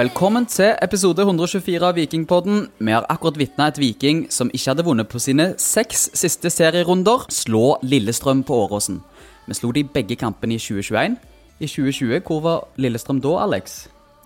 Velkommen 0.00 0.46
til 0.48 0.70
episode 0.80 1.20
124 1.26 1.82
av 1.84 1.98
Vikingpodden. 1.98 2.60
Vi 2.80 2.92
har 2.94 3.04
akkurat 3.12 3.36
vitna 3.36 3.66
et 3.68 3.76
Viking 3.76 4.22
som 4.32 4.48
ikke 4.48 4.70
hadde 4.70 4.84
vunnet 4.86 5.08
på 5.12 5.18
sine 5.20 5.50
seks 5.60 6.06
siste 6.16 6.48
serierunder, 6.48 7.26
slå 7.28 7.74
Lillestrøm 7.84 8.40
på 8.48 8.62
Åråsen. 8.62 9.02
Vi 9.44 9.56
slo 9.58 9.74
de 9.76 9.82
begge 9.84 10.16
kampene 10.16 10.56
i 10.56 10.62
2021. 10.62 11.18
I 11.60 11.68
2020, 11.68 12.22
hvor 12.24 12.40
var 12.40 12.62
Lillestrøm 12.80 13.20
da, 13.20 13.34
Alex? 13.42 13.74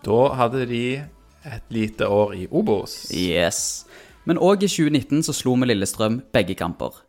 Da 0.07 0.21
hadde 0.39 0.63
de 0.71 0.83
et 1.57 1.75
lite 1.75 2.07
år 2.07 2.37
i 2.37 2.45
Obos. 2.53 3.09
Yes. 3.11 3.83
Men 4.31 4.39
òg 4.39 4.63
i 4.63 4.71
2019 4.71 5.25
så 5.27 5.35
slo 5.35 5.57
vi 5.59 5.73
Lillestrøm 5.73 6.21
begge 6.37 6.55
kamper. 6.61 7.01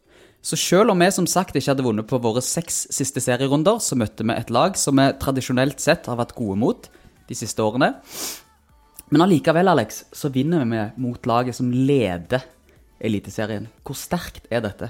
Så 0.42 0.58
selv 0.58 0.96
om 0.96 1.06
vi 1.06 1.12
som 1.14 1.28
sagt 1.30 1.54
ikke 1.54 1.76
hadde 1.76 1.86
vunnet 1.86 2.10
på 2.10 2.18
våre 2.24 2.42
seks 2.42 2.88
siste 2.90 3.22
serierunder, 3.22 3.78
så 3.78 4.00
møtte 4.00 4.26
vi 4.26 4.34
et 4.34 4.50
lag 4.50 4.74
som 4.74 4.98
vi 4.98 5.12
tradisjonelt 5.22 5.86
sett 5.86 6.10
har 6.10 6.18
vært 6.18 6.34
gode 6.40 6.58
mot 6.64 6.90
de 7.30 7.38
siste 7.38 7.62
årene. 7.62 7.94
Men 9.16 9.22
allikevel, 9.22 9.68
Alex, 9.68 10.06
så 10.12 10.28
vinner 10.30 10.66
vi 10.66 11.02
mot 11.02 11.26
laget 11.26 11.56
som 11.56 11.70
leder 11.72 12.42
Eliteserien. 13.00 13.70
Hvor 13.88 13.96
sterkt 13.96 14.50
er 14.52 14.60
dette? 14.66 14.90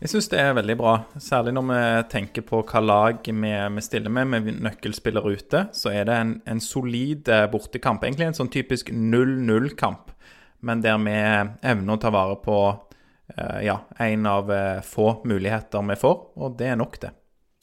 Jeg 0.00 0.08
syns 0.08 0.30
det 0.32 0.38
er 0.40 0.54
veldig 0.56 0.76
bra. 0.80 0.94
Særlig 1.20 1.52
når 1.52 1.66
vi 1.68 1.82
tenker 2.14 2.46
på 2.48 2.62
hva 2.64 2.80
lag 2.80 3.20
vi, 3.28 3.50
vi 3.74 3.84
stiller 3.84 4.14
med 4.16 4.30
med 4.32 4.48
nøkkelspillere 4.64 5.34
ute. 5.36 5.62
Så 5.76 5.92
er 5.92 6.08
det 6.08 6.16
en, 6.16 6.32
en 6.48 6.64
solid 6.64 7.28
eh, 7.28 7.44
bortekamp. 7.52 8.08
Egentlig 8.08 8.30
en 8.30 8.40
sånn 8.40 8.52
typisk 8.56 8.88
0-0-kamp. 8.88 10.16
Men 10.64 10.80
der 10.80 10.96
vi 11.04 11.20
evner 11.20 11.98
å 11.98 12.00
ta 12.00 12.16
vare 12.16 12.40
på 12.40 12.58
uh, 12.72 13.60
ja, 13.68 13.82
en 14.00 14.32
av 14.32 14.48
uh, 14.48 14.80
få 14.80 15.18
muligheter 15.28 15.84
vi 15.92 16.00
får, 16.08 16.20
og 16.40 16.56
det 16.56 16.72
er 16.72 16.80
nok, 16.80 17.02
det. 17.04 17.12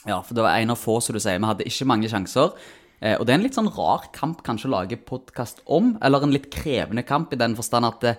Ja, 0.05 0.21
for 0.21 0.37
det 0.37 0.45
var 0.45 0.53
en 0.53 0.77
av 0.77 0.77
få, 0.85 1.01
som 1.01 1.17
du 1.17 1.23
sier. 1.23 1.41
Vi 1.41 1.49
hadde 1.49 1.65
ikke 1.65 1.89
mange 1.89 2.13
sjanser. 2.13 2.53
Eh, 3.05 3.19
og 3.19 3.27
det 3.27 3.35
er 3.35 3.39
en 3.39 3.45
litt 3.45 3.57
sånn 3.57 3.69
rar 3.75 4.07
kamp 4.15 4.41
kanskje 4.45 4.69
å 4.71 4.75
lage 4.79 4.97
podkast 4.97 5.61
om, 5.69 5.93
eller 6.01 6.25
en 6.25 6.33
litt 6.33 6.49
krevende 6.53 7.05
kamp 7.05 7.35
i 7.35 7.39
den 7.39 7.57
forstand 7.57 7.89
at 7.89 8.01
det, 8.01 8.15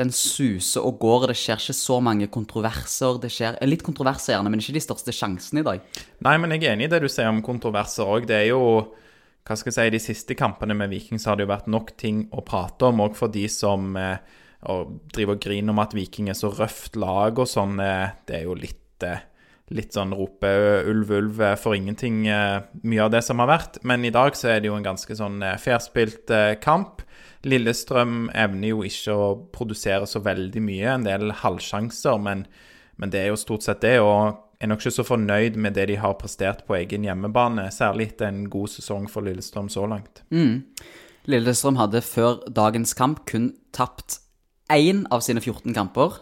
den 0.00 0.10
suser 0.10 0.82
og 0.82 0.98
går, 1.04 1.24
og 1.24 1.30
det 1.30 1.38
skjer 1.38 1.60
ikke 1.60 1.76
så 1.78 2.00
mange 2.02 2.26
kontroverser. 2.34 3.20
Det 3.22 3.30
skjer 3.30 3.60
litt 3.68 3.84
kontroverser 3.86 4.34
gjerne, 4.34 4.50
men 4.50 4.62
ikke 4.62 4.74
de 4.74 4.82
største 4.82 5.14
sjansene 5.14 5.62
i 5.62 5.68
dag. 5.68 6.02
Nei, 6.26 6.34
men 6.42 6.56
jeg 6.56 6.64
er 6.64 6.74
enig 6.74 6.88
i 6.88 6.94
det 6.96 7.04
du 7.04 7.10
sier 7.12 7.30
om 7.30 7.44
kontroverser 7.46 8.10
òg. 8.16 8.26
Det 8.30 8.40
er 8.40 8.48
jo 8.50 8.64
hva 9.44 9.58
skal 9.60 9.70
jeg 9.70 9.76
si, 9.76 9.92
De 9.92 10.00
siste 10.00 10.34
kampene 10.40 10.74
med 10.76 10.88
Viking 10.88 11.20
så 11.20 11.30
har 11.30 11.38
det 11.38 11.44
jo 11.44 11.52
vært 11.52 11.68
nok 11.68 11.92
ting 12.00 12.24
å 12.32 12.42
prate 12.46 12.88
om, 12.88 13.02
òg 13.04 13.14
for 13.18 13.30
de 13.30 13.44
som 13.52 13.92
eh, 14.00 14.16
driver 14.64 15.36
og 15.36 15.44
griner 15.44 15.74
om 15.74 15.82
at 15.84 15.94
Viking 15.94 16.30
er 16.32 16.38
så 16.38 16.48
røft 16.48 16.96
lag 16.96 17.38
og 17.38 17.50
sånn. 17.50 17.76
Eh, 17.84 18.16
det 18.24 18.38
er 18.40 18.46
jo 18.48 18.56
litt 18.56 19.04
eh, 19.04 19.20
litt 19.72 19.96
sånn 19.96 20.12
rope 20.12 20.50
ulv, 20.90 21.10
ulv 21.10 21.40
for 21.56 21.76
ingenting, 21.76 22.24
mye 22.26 23.04
av 23.04 23.12
det 23.14 23.22
som 23.24 23.40
har 23.40 23.48
vært. 23.48 23.78
Men 23.82 24.04
i 24.04 24.12
dag 24.12 24.36
så 24.36 24.52
er 24.52 24.60
det 24.60 24.68
jo 24.68 24.76
en 24.76 24.84
ganske 24.84 25.16
sånn 25.16 25.40
fairspilt 25.62 26.32
kamp. 26.60 27.00
Lillestrøm 27.48 28.28
evner 28.36 28.74
jo 28.74 28.84
ikke 28.84 29.16
å 29.16 29.28
produsere 29.52 30.08
så 30.08 30.20
veldig 30.24 30.62
mye, 30.64 30.88
en 30.92 31.06
del 31.08 31.32
halvsjanser, 31.40 32.20
men, 32.20 32.44
men 33.00 33.12
det 33.12 33.22
er 33.22 33.32
jo 33.32 33.40
stort 33.40 33.64
sett 33.64 33.82
det. 33.84 33.98
Og 34.04 34.36
er 34.60 34.70
nok 34.70 34.82
ikke 34.82 34.94
så 34.96 35.06
fornøyd 35.06 35.58
med 35.60 35.76
det 35.76 35.88
de 35.90 35.98
har 36.00 36.16
prestert 36.20 36.64
på 36.68 36.76
egen 36.78 37.04
hjemmebane, 37.06 37.66
særlig 37.74 38.12
etter 38.12 38.30
en 38.30 38.44
god 38.52 38.72
sesong 38.72 39.08
for 39.12 39.26
Lillestrøm 39.26 39.68
så 39.72 39.86
langt. 39.90 40.22
Mm. 40.34 40.64
Lillestrøm 41.30 41.80
hadde 41.80 42.04
før 42.04 42.42
dagens 42.52 42.94
kamp 42.96 43.24
kun 43.28 43.52
tapt 43.76 44.20
én 44.72 45.04
av 45.12 45.24
sine 45.24 45.40
14 45.40 45.74
kamper. 45.74 46.20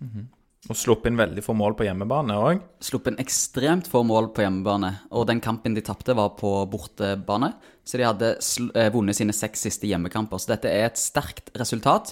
Mm 0.00 0.10
-hmm. 0.12 0.26
Og 0.66 0.74
sluppet 0.74 1.12
inn 1.12 1.18
veldig 1.20 1.42
få 1.46 1.54
mål 1.54 1.76
på 1.78 1.86
hjemmebane 1.86 2.36
òg? 2.42 2.62
Sluppet 2.82 3.14
inn 3.14 3.22
ekstremt 3.22 3.86
få 3.90 4.02
mål 4.06 4.32
på 4.34 4.42
hjemmebane. 4.42 4.90
Og 5.14 5.28
den 5.28 5.42
kampen 5.44 5.76
de 5.76 5.84
tapte, 5.86 6.16
var 6.18 6.32
på 6.38 6.50
bortebane. 6.70 7.52
Så 7.86 8.00
de 8.00 8.08
hadde 8.08 8.32
eh, 8.34 8.90
vunnet 8.94 9.18
sine 9.18 9.34
seks 9.36 9.62
siste 9.68 9.86
hjemmekamper. 9.86 10.42
Så 10.42 10.56
dette 10.56 10.72
er 10.72 10.88
et 10.88 10.98
sterkt 10.98 11.52
resultat. 11.58 12.10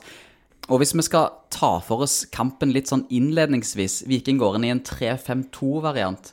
Og 0.70 0.81
hvis 0.81 0.94
vi 0.94 1.04
skal 1.04 1.32
ta 1.53 1.76
for 1.84 2.06
oss 2.06 2.22
kampen 2.32 2.72
litt 2.72 2.88
sånn 2.88 3.04
innledningsvis 3.12 4.04
Viking 4.09 4.38
går 4.41 4.56
inn 4.59 4.69
i 4.69 4.72
en 4.72 4.84
3-5-2-variant. 4.87 6.31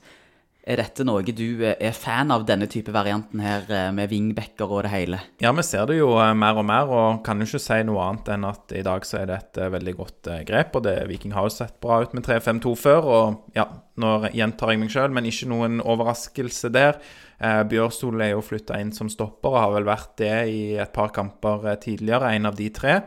Er 0.61 0.77
dette 0.77 1.01
noe 1.07 1.25
du 1.25 1.63
er 1.66 1.95
fan 1.97 2.29
av, 2.29 2.44
denne 2.45 2.67
type 2.69 2.94
varianten 2.94 3.41
her, 3.41 3.63
eh, 3.66 3.88
med 3.97 4.11
vingbekker 4.11 4.69
og 4.69 4.83
det 4.85 4.91
hele? 4.94 5.22
Ja, 5.41 5.49
vi 5.57 5.63
ser 5.66 5.88
det 5.89 5.97
jo 5.97 6.11
eh, 6.22 6.35
mer 6.38 6.59
og 6.61 6.67
mer, 6.69 6.91
og 6.94 7.23
kan 7.25 7.41
jo 7.41 7.47
ikke 7.49 7.63
si 7.63 7.79
noe 7.88 8.03
annet 8.05 8.29
enn 8.35 8.45
at 8.45 8.75
i 8.77 8.83
dag 8.85 9.07
så 9.07 9.23
er 9.23 9.31
det 9.31 9.39
et 9.39 9.57
eh, 9.57 9.72
veldig 9.73 9.95
godt 9.97 10.29
grep. 10.45 10.77
Og 10.77 10.85
det, 10.85 10.95
Viking 11.09 11.33
har 11.33 11.49
jo 11.49 11.55
sett 11.55 11.79
bra 11.81 12.03
ut 12.03 12.13
med 12.13 12.27
3-5-2 12.27 12.75
før, 12.77 13.09
og 13.09 13.57
ja, 13.57 13.66
nå 14.01 14.13
gjentar 14.29 14.73
jeg 14.73 14.83
meg 14.83 14.94
sjøl, 14.94 15.09
men 15.17 15.31
ikke 15.31 15.49
noen 15.49 15.81
overraskelse 15.81 16.69
der. 16.78 17.01
Eh, 17.41 17.63
Bjørstol 17.66 18.22
er 18.22 18.35
jo 18.35 18.45
flytta 18.45 18.78
inn 18.78 18.93
som 18.93 19.09
stopper, 19.09 19.55
og 19.55 19.61
har 19.63 19.75
vel 19.79 19.89
vært 19.89 20.13
det 20.22 20.35
i 20.53 20.63
et 20.78 20.93
par 20.93 21.09
kamper 21.16 21.72
tidligere, 21.81 22.35
en 22.38 22.51
av 22.51 22.59
de 22.59 22.69
tre. 22.69 22.99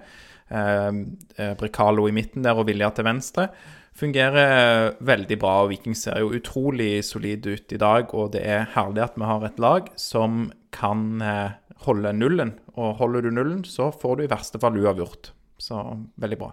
Eh, 0.50 1.54
Brekalo 1.58 2.08
i 2.08 2.14
midten 2.14 2.44
der 2.44 2.58
og 2.58 2.68
Vilja 2.68 2.90
til 2.94 3.08
venstre 3.08 3.48
fungerer 3.94 4.96
veldig 5.04 5.38
bra. 5.38 5.54
og 5.62 5.70
Viking 5.72 5.96
ser 5.98 6.20
jo 6.22 6.34
utrolig 6.34 7.04
solid 7.06 7.46
ut 7.46 7.72
i 7.72 7.80
dag. 7.80 8.14
Og 8.14 8.32
det 8.34 8.42
er 8.42 8.68
herlig 8.74 9.04
at 9.06 9.18
vi 9.18 9.28
har 9.28 9.46
et 9.46 9.62
lag 9.62 9.88
som 10.00 10.50
kan 10.74 11.22
eh, 11.22 11.56
holde 11.86 12.12
nullen. 12.16 12.54
Og 12.74 12.98
holder 13.00 13.26
du 13.26 13.30
nullen, 13.30 13.64
så 13.64 13.90
får 13.94 14.16
du 14.16 14.26
i 14.26 14.30
verste 14.30 14.60
fall 14.62 14.78
uavgjort. 14.80 15.32
Så 15.62 15.80
veldig 16.20 16.38
bra. 16.40 16.52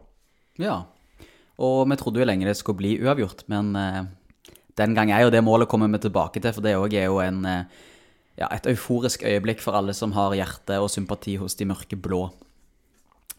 Ja. 0.61 0.83
Og 1.61 1.85
vi 1.89 1.97
trodde 1.99 2.21
jo 2.21 2.27
lenge 2.27 2.47
det 2.47 2.57
skulle 2.59 2.81
bli 2.81 2.97
uavgjort, 3.01 3.45
men 3.51 3.75
eh, 3.77 4.03
den 4.79 4.95
gang 4.97 5.11
er 5.13 5.25
jo 5.25 5.33
det 5.33 5.43
målet 5.45 5.69
kommer 5.69 5.89
vi 5.91 5.99
tilbake 6.01 6.41
til, 6.41 6.53
for 6.55 6.65
det 6.65 6.77
òg 6.79 6.93
er 6.97 7.09
jo 7.09 7.19
en, 7.21 7.43
eh, 7.45 7.89
ja, 8.39 8.47
et 8.49 8.69
euforisk 8.71 9.25
øyeblikk 9.27 9.61
for 9.61 9.77
alle 9.77 9.93
som 9.97 10.15
har 10.15 10.33
hjerte 10.37 10.79
og 10.81 10.89
sympati 10.89 11.35
hos 11.41 11.57
de 11.59 11.67
mørke 11.69 11.99
blå. 11.99 12.29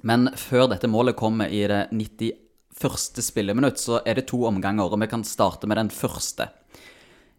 Men 0.03 0.31
før 0.39 0.69
dette 0.73 0.91
målet 0.91 1.19
kommer 1.19 1.51
i 1.53 1.63
det 1.71 1.85
91. 1.95 3.23
spilleminutt, 3.23 3.79
så 3.79 4.01
er 4.07 4.19
det 4.19 4.27
to 4.31 4.43
omganger, 4.49 4.91
og 4.91 5.01
vi 5.03 5.11
kan 5.11 5.23
starte 5.27 5.71
med 5.71 5.79
den 5.79 5.93
første. 5.95 6.49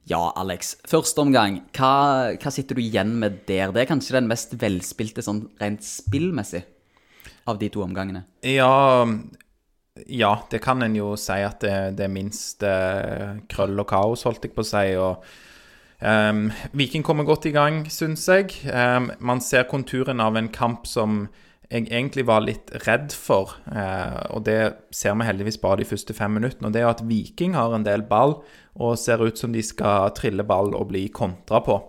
Ja, 0.09 0.33
Alex. 0.35 0.73
Første 0.87 1.23
omgang, 1.23 1.61
hva, 1.75 2.35
hva 2.35 2.51
sitter 2.51 2.75
du 2.75 2.83
igjen 2.83 3.15
med 3.21 3.43
der? 3.47 3.71
Det 3.71 3.83
er 3.83 3.91
kanskje 3.91 4.17
den 4.17 4.27
mest 4.27 4.55
velspilte 4.59 5.23
sånn 5.23 5.45
rent 5.61 5.85
spillmessig 5.87 6.65
av 7.47 7.59
de 7.59 7.69
to 7.71 7.83
omgangene? 7.85 8.25
Ja, 8.47 9.07
ja 10.07 10.33
det 10.51 10.59
kan 10.63 10.83
en 10.83 10.97
jo 10.97 11.13
si 11.19 11.39
at 11.43 11.63
det, 11.63 11.95
det 11.99 12.07
er 12.07 12.11
minst 12.11 12.63
uh, 12.67 13.39
krøll 13.51 13.79
og 13.79 13.87
kaos, 13.91 14.25
holdt 14.27 14.47
jeg 14.47 14.55
på 14.55 14.65
å 14.65 14.69
si. 14.73 14.85
og 14.99 15.23
um, 16.03 16.45
Viking 16.75 17.07
kommer 17.07 17.27
godt 17.27 17.47
i 17.47 17.55
gang, 17.55 17.85
syns 17.91 18.27
jeg. 18.27 18.51
Um, 18.67 19.11
man 19.23 19.43
ser 19.43 19.69
konturen 19.71 20.23
av 20.23 20.39
en 20.39 20.51
kamp 20.51 20.87
som 20.89 21.27
jeg 21.71 21.87
egentlig 21.87 22.25
var 22.27 22.43
litt 22.43 22.71
redd 22.85 23.13
for, 23.15 23.55
eh, 23.71 24.19
og 24.35 24.43
det 24.45 24.59
ser 24.93 25.15
vi 25.17 25.27
heldigvis 25.27 25.59
bare 25.61 25.81
de 25.81 25.87
første 25.89 26.13
fem 26.13 26.35
minuttene, 26.37 26.69
og 26.69 26.75
det 26.75 26.83
er 26.83 26.91
at 26.91 27.05
Viking 27.07 27.55
har 27.57 27.73
en 27.73 27.85
del 27.85 28.03
ball 28.09 28.41
og 28.75 28.97
ser 28.99 29.23
ut 29.23 29.39
som 29.39 29.53
de 29.53 29.63
skal 29.65 30.11
trille 30.17 30.45
ball 30.45 30.73
og 30.75 30.89
bli 30.91 31.07
kontra 31.13 31.63
på. 31.65 31.79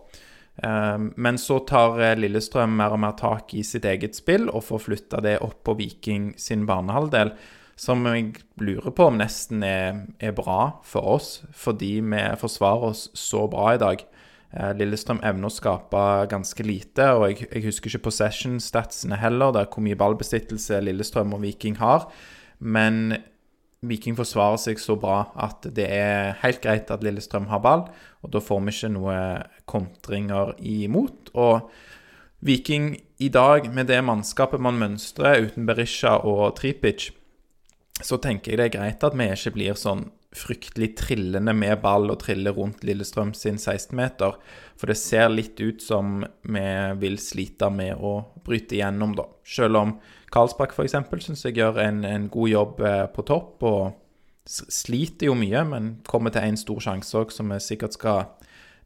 Eh, 0.62 0.98
men 1.16 1.40
så 1.40 1.58
tar 1.68 1.98
eh, 2.00 2.16
Lillestrøm 2.16 2.78
mer 2.78 2.94
og 2.94 3.02
mer 3.02 3.18
tak 3.18 3.52
i 3.54 3.64
sitt 3.66 3.84
eget 3.84 4.16
spill 4.16 4.48
og 4.48 4.64
får 4.70 4.86
flytta 4.86 5.20
det 5.24 5.40
opp 5.44 5.64
på 5.66 5.76
Viking 5.82 6.32
sin 6.38 6.66
banehalvdel. 6.70 7.34
Som 7.76 8.06
jeg 8.06 8.44
lurer 8.62 8.92
på 8.94 9.08
om 9.10 9.16
nesten 9.18 9.64
er, 9.66 10.04
er 10.22 10.34
bra 10.36 10.76
for 10.86 11.16
oss, 11.16 11.40
fordi 11.50 11.96
vi 12.06 12.20
forsvarer 12.38 12.92
oss 12.92 13.08
så 13.18 13.48
bra 13.50 13.72
i 13.74 13.80
dag. 13.82 14.04
Eh, 14.54 14.70
Lillestrøm 14.78 15.18
evner 15.26 15.50
å 15.50 15.52
skape 15.52 16.00
ganske 16.30 16.66
lite, 16.66 17.08
og 17.16 17.26
jeg, 17.30 17.48
jeg 17.48 17.66
husker 17.66 17.90
ikke 17.90 18.06
possession-statsene 18.06 19.18
heller, 19.18 19.54
der 19.56 19.66
hvor 19.66 19.82
mye 19.82 19.98
ballbesittelse 19.98 20.78
Lillestrøm 20.84 21.34
og 21.34 21.42
Viking 21.42 21.80
har. 21.80 22.06
Men 22.62 23.18
Viking 23.84 24.16
forsvarer 24.16 24.60
seg 24.62 24.78
så 24.80 24.96
bra 25.00 25.24
at 25.42 25.66
det 25.76 25.88
er 25.90 26.38
helt 26.44 26.62
greit 26.64 26.92
at 26.94 27.02
Lillestrøm 27.04 27.50
har 27.50 27.64
ball, 27.64 27.88
og 28.22 28.32
da 28.32 28.40
får 28.40 28.62
vi 28.62 28.76
ikke 28.76 28.92
noe 28.94 29.18
kontringer 29.70 30.54
imot. 30.62 31.34
Og 31.34 31.66
Viking 32.44 32.94
i 33.18 33.30
dag, 33.32 33.66
med 33.74 33.90
det 33.90 34.00
mannskapet 34.06 34.62
man 34.62 34.78
mønstrer 34.78 35.48
uten 35.48 35.66
Berisha 35.66 36.18
og 36.22 36.54
Tripic, 36.60 37.10
så 38.02 38.18
tenker 38.22 38.52
jeg 38.52 38.60
det 38.60 38.68
er 38.68 38.76
greit 38.78 39.04
at 39.06 39.14
vi 39.18 39.26
ikke 39.34 39.54
blir 39.54 39.78
sånn 39.78 40.08
fryktelig 40.34 40.94
trillende 40.98 41.54
med 41.54 41.78
ball 41.82 42.10
og 42.10 42.18
triller 42.24 42.54
rundt 42.56 42.82
Lillestrøm 42.86 43.32
sin 43.38 43.58
16-meter. 43.60 44.36
For 44.78 44.90
det 44.90 44.98
ser 44.98 45.30
litt 45.30 45.60
ut 45.62 45.82
som 45.82 46.24
vi 46.42 46.64
vil 47.00 47.18
slite 47.22 47.70
med 47.70 48.00
å 48.02 48.16
bryte 48.44 48.78
igjennom, 48.78 49.14
da. 49.18 49.28
Selv 49.46 49.80
om 49.80 49.96
Karlsbakk 50.34 50.74
f.eks. 50.74 50.96
syns 51.26 51.44
jeg 51.46 51.60
gjør 51.60 51.78
en, 51.84 52.02
en, 52.08 52.26
god 52.32 52.50
jobb 52.50 52.82
eh, 52.82 53.04
på 53.14 53.26
topp. 53.28 53.62
og 53.62 53.92
sliter 54.44 55.30
jo 55.30 55.36
mye, 55.38 55.62
men 55.64 55.92
kommer 56.04 56.34
til 56.34 56.44
en 56.44 56.58
stor 56.60 56.82
sjanse 56.84 57.16
òg, 57.16 57.30
som 57.32 57.48
vi 57.54 57.60
sikkert 57.64 57.96
skal 57.96 58.26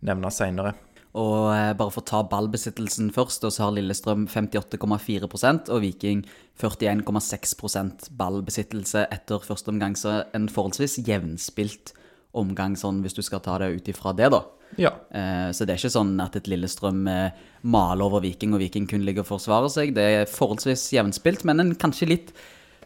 nevne 0.07 0.31
seinere. 0.31 0.77
Og 1.19 1.49
eh, 1.51 1.73
bare 1.75 1.91
for 1.91 2.05
å 2.05 2.09
ta 2.09 2.21
ballbesittelsen 2.31 3.11
først, 3.15 3.47
så 3.51 3.65
har 3.65 3.75
Lillestrøm 3.75 4.27
58,4% 4.31 5.71
og 5.75 5.81
Viking 5.83 6.21
41,6% 6.61 8.11
ballbesittelse 8.19 9.07
etter 9.15 9.43
første 9.43 9.73
omgang. 9.73 9.97
Så 9.99 10.21
en 10.37 10.47
forholdsvis 10.53 11.01
jevnspilt 11.07 11.95
omgang, 12.39 12.77
sånn 12.79 13.01
hvis 13.03 13.17
du 13.17 13.25
skal 13.25 13.43
ta 13.43 13.57
det 13.63 13.73
ut 13.75 13.91
ifra 13.91 14.13
det, 14.15 14.31
da. 14.35 14.45
Ja. 14.79 14.93
Eh, 15.11 15.49
Så 15.57 15.65
det 15.65 15.75
er 15.75 15.81
ikke 15.81 15.97
sånn 15.97 16.15
at 16.23 16.37
et 16.37 16.51
Lillestrøm 16.51 17.09
eh, 17.09 17.41
maler 17.65 18.05
over 18.05 18.23
Viking, 18.23 18.55
og 18.55 18.63
Viking 18.63 18.87
kun 18.87 19.07
ligger 19.07 19.25
og 19.25 19.33
forsvarer 19.33 19.73
seg. 19.73 19.97
Det 19.97 20.05
er 20.05 20.31
forholdsvis 20.31 20.91
jevnspilt, 20.95 21.47
men 21.49 21.65
en 21.65 21.75
kanskje 21.75 22.13
litt 22.15 22.33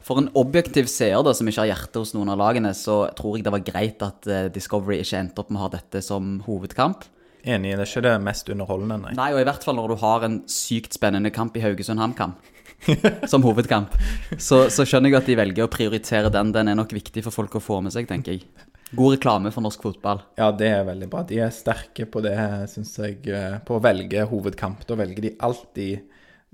For 0.02 0.18
en 0.18 0.32
objektiv 0.34 0.88
seer 0.90 1.20
da, 1.22 1.30
som 1.30 1.46
ikke 1.46 1.60
har 1.62 1.76
hjerte 1.76 2.00
hos 2.02 2.10
noen 2.10 2.32
av 2.32 2.40
lagene, 2.40 2.72
så 2.74 3.04
tror 3.14 3.36
jeg 3.36 3.44
det 3.46 3.52
var 3.54 3.62
greit 3.62 4.00
at 4.02 4.26
Discovery 4.50 4.96
ikke 4.98 5.20
endte 5.20 5.38
opp 5.38 5.52
med 5.54 5.60
å 5.60 5.62
ha 5.62 5.68
dette 5.76 6.00
som 6.02 6.40
hovedkamp. 6.42 7.04
Enig, 7.44 7.72
det 7.74 7.82
er 7.82 7.90
ikke 7.90 8.02
det 8.06 8.14
mest 8.22 8.48
underholdende, 8.54 8.98
nei. 9.02 9.12
Nei, 9.18 9.30
og 9.34 9.40
i 9.42 9.46
hvert 9.48 9.64
fall 9.66 9.74
når 9.78 9.92
du 9.94 9.96
har 10.04 10.26
en 10.28 10.40
sykt 10.50 10.94
spennende 10.94 11.32
kamp 11.34 11.56
i 11.58 11.62
Haugesund 11.64 11.98
HamKam 12.02 12.36
som 13.30 13.42
hovedkamp, 13.46 13.94
så, 14.38 14.64
så 14.70 14.86
skjønner 14.86 15.10
jeg 15.12 15.18
at 15.20 15.30
de 15.30 15.36
velger 15.38 15.66
å 15.66 15.70
prioritere 15.70 16.30
den. 16.34 16.52
Den 16.54 16.70
er 16.70 16.78
nok 16.78 16.94
viktig 16.94 17.22
for 17.26 17.34
folk 17.34 17.54
å 17.58 17.62
få 17.62 17.80
med 17.82 17.94
seg, 17.94 18.08
tenker 18.10 18.36
jeg. 18.36 18.46
God 18.92 19.14
reklame 19.16 19.52
for 19.54 19.64
norsk 19.64 19.82
fotball. 19.86 20.20
Ja, 20.36 20.50
det 20.52 20.68
er 20.68 20.82
veldig 20.84 21.06
bra. 21.12 21.22
De 21.24 21.38
er 21.40 21.52
sterke 21.54 22.04
på 22.10 22.20
det, 22.24 22.34
syns 22.68 22.90
jeg. 23.00 23.22
eh, 23.32 23.54
På 23.64 23.78
å 23.78 23.82
velge 23.82 24.26
hovedkamp. 24.28 24.82
Da 24.88 24.98
velger 24.98 25.24
de 25.24 25.30
alltid 25.40 26.02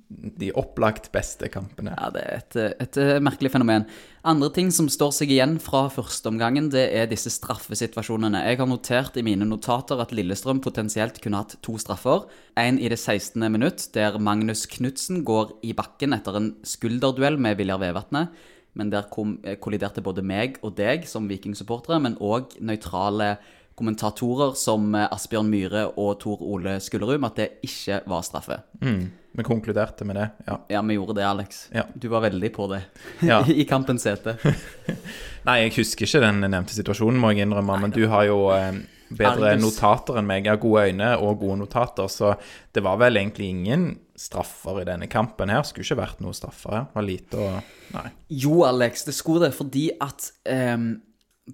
de 0.09 0.49
opplagt 0.57 1.11
beste 1.13 1.51
kampene. 1.53 1.93
Ja, 1.93 2.09
det 2.13 2.23
er 2.25 2.39
et, 2.39 2.57
et, 2.81 2.97
eh, 2.97 3.19
merkelig 3.21 3.51
fenomen. 3.53 3.85
Andre 4.25 4.49
ting 4.57 4.71
som 4.73 4.89
står 4.89 5.13
seg 5.13 5.33
igjen 5.35 5.59
fra 5.61 5.85
førsteomgangen, 5.93 6.71
det 6.73 6.87
er 6.97 7.11
disse 7.11 7.31
straffesituasjonene. 7.35 8.41
Jeg 8.49 8.61
har 8.61 8.71
notert 8.71 9.19
i 9.21 9.25
mine 9.27 9.45
notater 9.49 10.01
at 10.01 10.15
Lillestrøm 10.17 10.63
potensielt 10.65 11.21
kunne 11.25 11.43
hatt 11.43 11.59
to 11.65 11.77
straffer. 11.81 12.25
En 12.57 12.81
i 12.81 12.89
det 12.89 12.99
16. 12.99 13.37
minutt, 13.53 13.91
der 13.93 14.17
Magnus 14.19 14.65
Knutsen 14.67 15.25
går 15.29 15.59
i 15.63 15.75
bakken 15.77 16.17
etter 16.17 16.41
en 16.41 16.55
skulderduell 16.65 17.37
med 17.37 17.61
Viljar 17.61 17.83
Vevatnet. 17.85 18.33
Men 18.79 18.91
der 18.91 19.09
kom, 19.13 19.39
eh, 19.45 19.57
kolliderte 19.61 20.01
både 20.01 20.25
meg 20.25 20.59
og 20.63 20.77
deg 20.77 21.07
som 21.07 21.29
Viking-supportere, 21.29 22.01
men 22.01 22.17
òg 22.17 22.57
nøytrale 22.61 23.37
kommentatorer 23.79 24.57
som 24.59 24.95
eh, 24.95 25.09
Asbjørn 25.13 25.51
Myhre 25.51 25.87
og 25.99 26.19
Tor 26.21 26.43
Ole 26.43 26.79
Skullerud, 26.81 27.21
med 27.21 27.33
at 27.33 27.37
det 27.37 27.49
ikke 27.69 28.03
var 28.09 28.23
straffe. 28.27 28.63
Mm. 28.81 29.11
Vi 29.39 29.45
konkluderte 29.47 30.03
med 30.05 30.17
det, 30.19 30.29
ja. 30.49 30.57
Ja, 30.73 30.83
vi 30.83 30.97
gjorde 30.97 31.15
det, 31.21 31.27
Alex. 31.29 31.69
Ja. 31.71 31.85
Du 31.95 32.09
var 32.11 32.25
veldig 32.27 32.49
på 32.57 32.67
det 32.73 32.81
Ja. 33.23 33.45
i 33.63 33.65
kampens 33.71 34.03
sete. 34.03 34.35
Nei, 35.47 35.61
jeg 35.63 35.77
husker 35.77 36.09
ikke 36.09 36.23
den 36.25 36.43
nevnte 36.43 36.75
situasjonen, 36.75 37.21
må 37.23 37.31
jeg 37.31 37.47
innrømme, 37.47 37.77
men 37.85 37.95
du 37.95 38.03
har 38.11 38.27
jo 38.27 38.41
eh, 38.51 38.81
bedre 39.15 39.53
Argus. 39.55 39.63
notater 39.63 40.19
enn 40.19 40.27
meg. 40.27 40.43
Jeg 40.49 40.57
har 40.57 40.63
gode 40.65 40.89
øyne 40.91 41.13
og 41.23 41.39
gode 41.45 41.61
notater, 41.63 42.11
så 42.11 42.33
det 42.75 42.83
var 42.85 42.99
vel 42.99 43.21
egentlig 43.21 43.53
ingen 43.55 43.87
straffer 44.19 44.83
i 44.83 44.89
denne 44.89 45.07
kampen 45.11 45.55
her. 45.55 45.63
Skulle 45.63 45.87
ikke 45.87 46.01
vært 46.03 46.25
noe 46.25 46.35
straffer 46.35 46.75
her. 46.75 46.89
Var 46.97 47.07
lite 47.07 47.39
å 47.39 47.53
Nei. 47.95 48.09
Jo, 48.43 48.65
Alex, 48.67 49.07
det 49.07 49.15
skulle 49.17 49.47
det, 49.47 49.55
fordi 49.57 49.87
at 50.03 50.33
eh, 50.51 50.75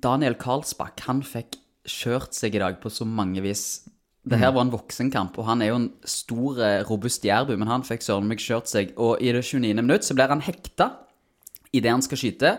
Daniel 0.09 0.41
Karlsbakk, 0.41 1.05
han 1.07 1.21
fikk 1.21 1.61
kjørt 1.85 2.33
seg 2.33 2.57
i 2.57 2.65
dag 2.65 2.81
på 2.81 2.89
så 2.91 3.05
mange 3.05 3.45
vis. 3.45 3.85
Det 4.25 4.39
her 4.41 4.55
var 4.57 4.65
en 4.65 4.73
voksenkamp, 4.73 5.37
og 5.37 5.45
han 5.45 5.61
er 5.61 5.69
jo 5.69 5.79
en 5.83 5.91
stor, 6.09 6.61
eh, 6.65 6.83
robust 6.89 7.27
jærbu, 7.27 7.59
men 7.61 7.69
han 7.69 7.83
fikk 7.85 8.01
søren 8.07 8.29
meg 8.29 8.41
kjørt 8.41 8.71
seg. 8.71 8.95
Og 8.97 9.21
i 9.21 9.33
det 9.37 9.43
29. 9.45 9.83
minutt 9.83 10.07
så 10.07 10.17
blir 10.17 10.33
han 10.33 10.41
hekta 10.41 10.91
idet 11.77 11.93
han 11.93 12.05
skal 12.05 12.21
skyte. 12.21 12.55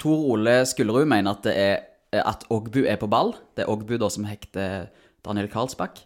Tor 0.00 0.22
Ole 0.32 0.62
Skullerud 0.64 1.06
mener 1.10 1.36
at 1.36 1.42
det 1.44 1.54
er 1.60 1.74
eh, 2.14 2.22
at 2.24 2.46
Ogbu 2.48 2.86
er 2.88 2.96
på 2.96 3.08
ball. 3.10 3.34
Det 3.54 3.66
er 3.66 3.70
Ogbu 3.70 3.98
da 4.00 4.08
som 4.08 4.24
hekter 4.24 4.88
Daniel 5.26 5.50
Karlsbakk. 5.52 6.00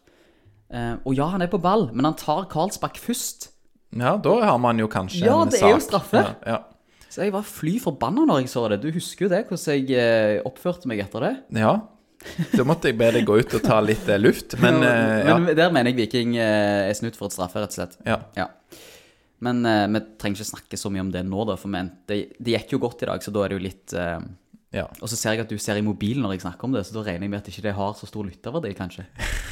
Eh, 0.72 0.96
og 1.04 1.14
ja, 1.14 1.28
han 1.30 1.42
er 1.42 1.52
på 1.52 1.60
ball, 1.62 1.90
men 1.92 2.08
han 2.08 2.18
tar 2.18 2.48
Karlsbakk 2.50 2.98
først. 2.98 3.52
Ja, 3.94 4.16
da 4.20 4.34
har 4.44 4.58
man 4.58 4.80
jo 4.82 4.88
kanskje 4.90 5.24
Ja, 5.24 5.38
en 5.42 5.52
det 5.52 5.62
er 5.62 5.76
jo 5.76 5.84
straffe. 5.84 6.24
Ja, 6.24 6.34
ja. 6.44 6.58
Så 7.08 7.22
jeg 7.22 7.32
var 7.32 7.46
fly 7.46 7.78
forbanna 7.80 8.26
når 8.28 8.42
jeg 8.42 8.50
så 8.52 8.66
det. 8.68 8.82
Du 8.82 8.90
husker 8.92 9.24
jo 9.24 9.30
det, 9.32 9.46
hvordan 9.48 9.86
jeg 9.88 10.42
oppførte 10.44 10.90
meg 10.90 11.00
etter 11.06 11.24
det. 11.24 11.32
ja. 11.62 11.78
Da 12.58 12.64
måtte 12.66 12.90
jeg 12.90 12.98
be 12.98 13.10
deg 13.14 13.26
gå 13.28 13.38
ut 13.38 13.54
og 13.58 13.64
ta 13.64 13.78
litt 13.84 14.08
eh, 14.10 14.20
luft, 14.20 14.58
men 14.62 14.82
eh, 14.82 15.28
ja. 15.28 15.38
Men 15.38 15.54
der 15.56 15.72
mener 15.74 15.92
jeg 15.92 16.00
Viking 16.02 16.36
eh, 16.38 16.88
er 16.88 16.96
snudd 16.98 17.18
for 17.18 17.30
et 17.30 17.36
straffe, 17.36 17.62
rett 17.62 17.74
og 17.74 17.80
slett. 17.80 17.98
ja. 18.08 18.20
Ja. 18.38 18.50
Men 19.38 19.62
vi 19.62 20.00
trenger 20.18 20.40
ikke 20.40 20.48
snakke 20.48 20.78
så 20.80 20.90
mye 20.90 21.02
om 21.04 21.10
det 21.14 21.20
nå, 21.22 21.44
da, 21.46 21.54
for 21.54 21.70
men, 21.70 21.92
det, 22.10 22.16
det 22.42 22.56
gikk 22.56 22.72
jo 22.74 22.80
godt 22.82 23.04
i 23.04 23.06
dag, 23.06 23.22
så 23.22 23.30
da 23.30 23.44
er 23.44 23.52
det 23.52 23.58
jo 23.60 23.62
litt 23.68 23.94
uh, 23.94 24.16
ja. 24.74 24.82
Og 24.98 25.06
så 25.12 25.14
ser 25.14 25.36
jeg 25.36 25.44
at 25.44 25.52
du 25.52 25.62
ser 25.62 25.78
i 25.78 25.84
mobilen 25.86 26.24
når 26.26 26.34
jeg 26.34 26.42
snakker 26.42 26.66
om 26.66 26.74
det, 26.74 26.82
så 26.88 26.96
da 26.96 27.04
regner 27.06 27.28
jeg 27.28 27.32
med 27.36 27.38
at 27.38 27.52
ikke 27.52 27.62
det 27.68 27.76
har 27.78 27.94
så 27.94 28.08
stor 28.10 28.26
lytterverdi, 28.26 28.74
kanskje. 28.74 29.06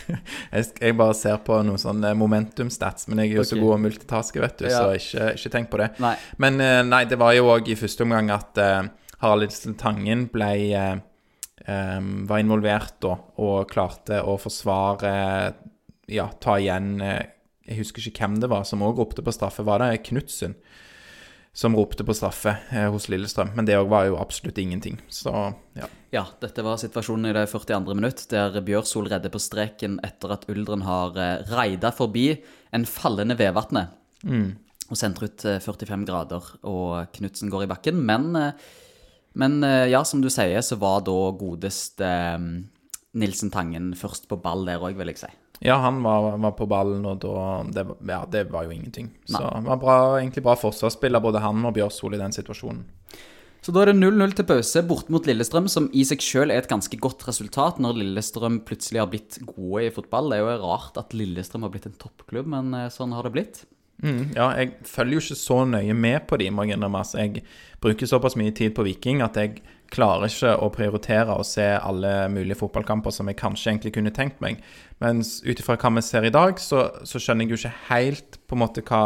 Jeg, 0.57 0.97
bare 0.99 1.15
ser 1.19 1.39
på 1.47 1.61
noen 1.67 1.79
sånne 1.79 2.13
momentum-stats, 2.19 3.07
men 3.11 3.23
jeg 3.23 3.33
er 3.37 3.41
jo 3.41 3.47
så 3.47 3.57
god 3.59 3.77
å 3.77 3.81
multitaske, 3.87 4.43
vet 4.43 4.59
du, 4.59 4.67
Ja. 4.67 4.83
så 4.83 4.99
ikke, 4.99 5.31
ikke 5.39 5.55
tenk 5.55 5.71
på 5.71 5.81
det. 5.85 5.89
Nei. 6.03 6.13
Men 6.43 6.59
nei, 6.91 7.05
det 7.07 7.19
var 7.23 7.35
jo 7.39 7.49
òg 7.55 7.71
i 7.71 7.79
første 7.79 8.07
omgang 8.07 8.31
at 8.35 8.59
uh, 8.59 8.91
Harald 9.23 9.55
Tangen 9.79 10.27
ble 10.35 10.53
em, 10.75 11.03
var 11.67 12.43
involvert 12.43 12.99
da, 13.03 13.17
og 13.43 13.71
klarte 13.71 14.21
å 14.23 14.37
forsvare 14.39 15.13
Ja, 16.07 16.29
ta 16.39 16.59
igjen 16.63 17.01
eh, 17.03 17.25
Jeg 17.67 17.81
husker 17.81 18.05
ikke 18.07 18.23
hvem 18.23 18.37
det 18.43 18.51
var 18.53 18.63
som 18.69 18.85
òg 18.87 19.01
ropte 19.01 19.25
på 19.27 19.35
straffe. 19.35 19.65
Var 19.67 19.83
det 19.83 20.05
Knutsen 20.07 20.55
som 21.57 21.75
ropte 21.75 22.05
på 22.05 22.15
straffe 22.15 22.53
eh, 22.71 22.87
hos 22.93 23.09
Lillestrøm? 23.11 23.51
Men 23.57 23.67
det 23.67 23.79
òg 23.81 23.89
var 23.91 24.07
jo 24.07 24.19
absolutt 24.21 24.61
ingenting. 24.63 25.01
Så 25.11 25.33
ja. 25.75 25.89
Ja, 26.15 26.23
dette 26.41 26.63
var 26.63 26.79
situasjonen 26.79 27.33
i 27.33 27.35
det 27.35 27.49
42. 27.51 27.97
minutt, 27.97 28.23
der 28.31 28.61
Bjørsol 28.63 29.11
redder 29.11 29.33
på 29.35 29.43
streken 29.43 29.99
etter 30.07 30.37
at 30.37 30.47
Uldren 30.53 30.87
har 30.87 31.19
reida 31.51 31.91
forbi 31.93 32.29
en 32.77 32.87
fallende 32.87 33.35
Vevatnet. 33.41 33.91
Og 34.87 34.99
sentrer 34.99 35.31
ut 35.31 35.45
eh, 35.49 35.63
45 35.63 36.07
grader, 36.07 36.51
og 36.69 37.11
Knutsen 37.17 37.51
går 37.51 37.67
i 37.67 37.71
bakken. 37.71 38.03
Men, 38.07 38.29
eh, 38.39 38.67
men 39.37 39.59
eh, 39.65 39.87
ja, 39.93 40.03
som 40.09 40.23
du 40.25 40.31
sier, 40.33 40.63
så 40.65 40.79
var 40.81 41.03
da 41.07 41.17
godeste 41.37 42.07
eh, 42.07 42.47
Nilsen 43.17 43.53
Tangen 43.53 43.93
først 43.97 44.29
på 44.31 44.39
ball 44.41 44.65
der 44.69 44.83
òg, 44.83 44.97
vil 44.97 45.13
jeg 45.13 45.21
si. 45.27 45.33
Ja, 45.65 45.79
han 45.81 46.03
var, 46.05 46.35
var 46.41 46.53
på 46.57 46.67
ballen, 46.69 47.05
og 47.09 47.23
da 47.23 47.63
det, 47.73 47.87
Ja, 48.09 48.25
det 48.29 48.47
var 48.53 48.67
jo 48.67 48.75
ingenting. 48.75 49.11
Så 49.25 49.41
Nei. 49.41 49.63
det 49.63 49.71
var 49.71 49.81
bra, 49.81 49.97
egentlig 50.19 50.45
bra 50.45 50.57
forsvarsspiller, 50.61 51.23
både 51.25 51.45
han 51.45 51.65
og 51.65 51.77
Bjørsol, 51.77 52.17
i 52.17 52.21
den 52.21 52.37
situasjonen. 52.37 52.85
Så 53.65 53.73
da 53.75 53.83
er 53.83 53.91
det 53.91 53.99
0-0 53.99 54.35
til 54.39 54.47
pause 54.47 54.83
bort 54.87 55.09
mot 55.11 55.25
Lillestrøm, 55.27 55.67
som 55.73 55.89
i 55.97 56.05
seg 56.07 56.21
sjøl 56.23 56.53
er 56.55 56.61
et 56.63 56.71
ganske 56.71 56.97
godt 57.03 57.25
resultat 57.27 57.81
når 57.83 57.97
Lillestrøm 57.99 58.61
plutselig 58.69 59.01
har 59.03 59.09
blitt 59.11 59.41
gode 59.49 59.89
i 59.89 59.95
fotball. 59.95 60.31
Det 60.31 60.39
er 60.39 60.45
jo 60.45 60.59
rart 60.63 61.01
at 61.01 61.17
Lillestrøm 61.17 61.65
har 61.67 61.73
blitt 61.75 61.89
en 61.91 61.97
toppklubb, 61.99 62.53
men 62.53 62.77
eh, 62.79 62.93
sånn 62.95 63.17
har 63.17 63.27
det 63.27 63.35
blitt. 63.35 63.65
Mm, 64.03 64.35
ja, 64.37 64.51
jeg 64.61 64.75
følger 64.85 65.17
jo 65.17 65.23
ikke 65.25 65.39
så 65.41 65.63
nøye 65.65 65.95
med 65.97 66.27
på 66.29 66.37
de, 66.41 66.51
må 66.53 66.67
jeg 66.67 66.77
innrømme. 66.77 67.01
Altså, 67.01 67.23
jeg 67.23 67.45
bruker 67.81 68.09
såpass 68.11 68.37
mye 68.37 68.53
tid 68.57 68.75
på 68.77 68.85
Viking 68.85 69.23
at 69.25 69.39
jeg 69.41 69.63
klarer 69.93 70.27
ikke 70.27 70.51
å 70.61 70.69
prioritere 70.75 71.37
å 71.39 71.45
se 71.47 71.65
alle 71.79 72.27
mulige 72.33 72.59
fotballkamper 72.59 73.15
som 73.15 73.29
jeg 73.31 73.39
kanskje 73.39 73.71
egentlig 73.71 73.95
kunne 73.95 74.13
tenkt 74.15 74.41
meg. 74.43 74.59
Mens 75.03 75.39
ut 75.47 75.63
ifra 75.63 75.77
hva 75.79 75.93
vi 75.97 76.03
ser 76.05 76.27
i 76.27 76.33
dag, 76.35 76.59
så, 76.61 76.89
så 77.07 77.21
skjønner 77.23 77.47
jeg 77.47 77.55
jo 77.55 77.61
ikke 77.61 77.75
helt 77.93 78.39
på 78.51 78.57
en 78.59 78.63
måte 78.65 78.83
hva, 78.89 79.03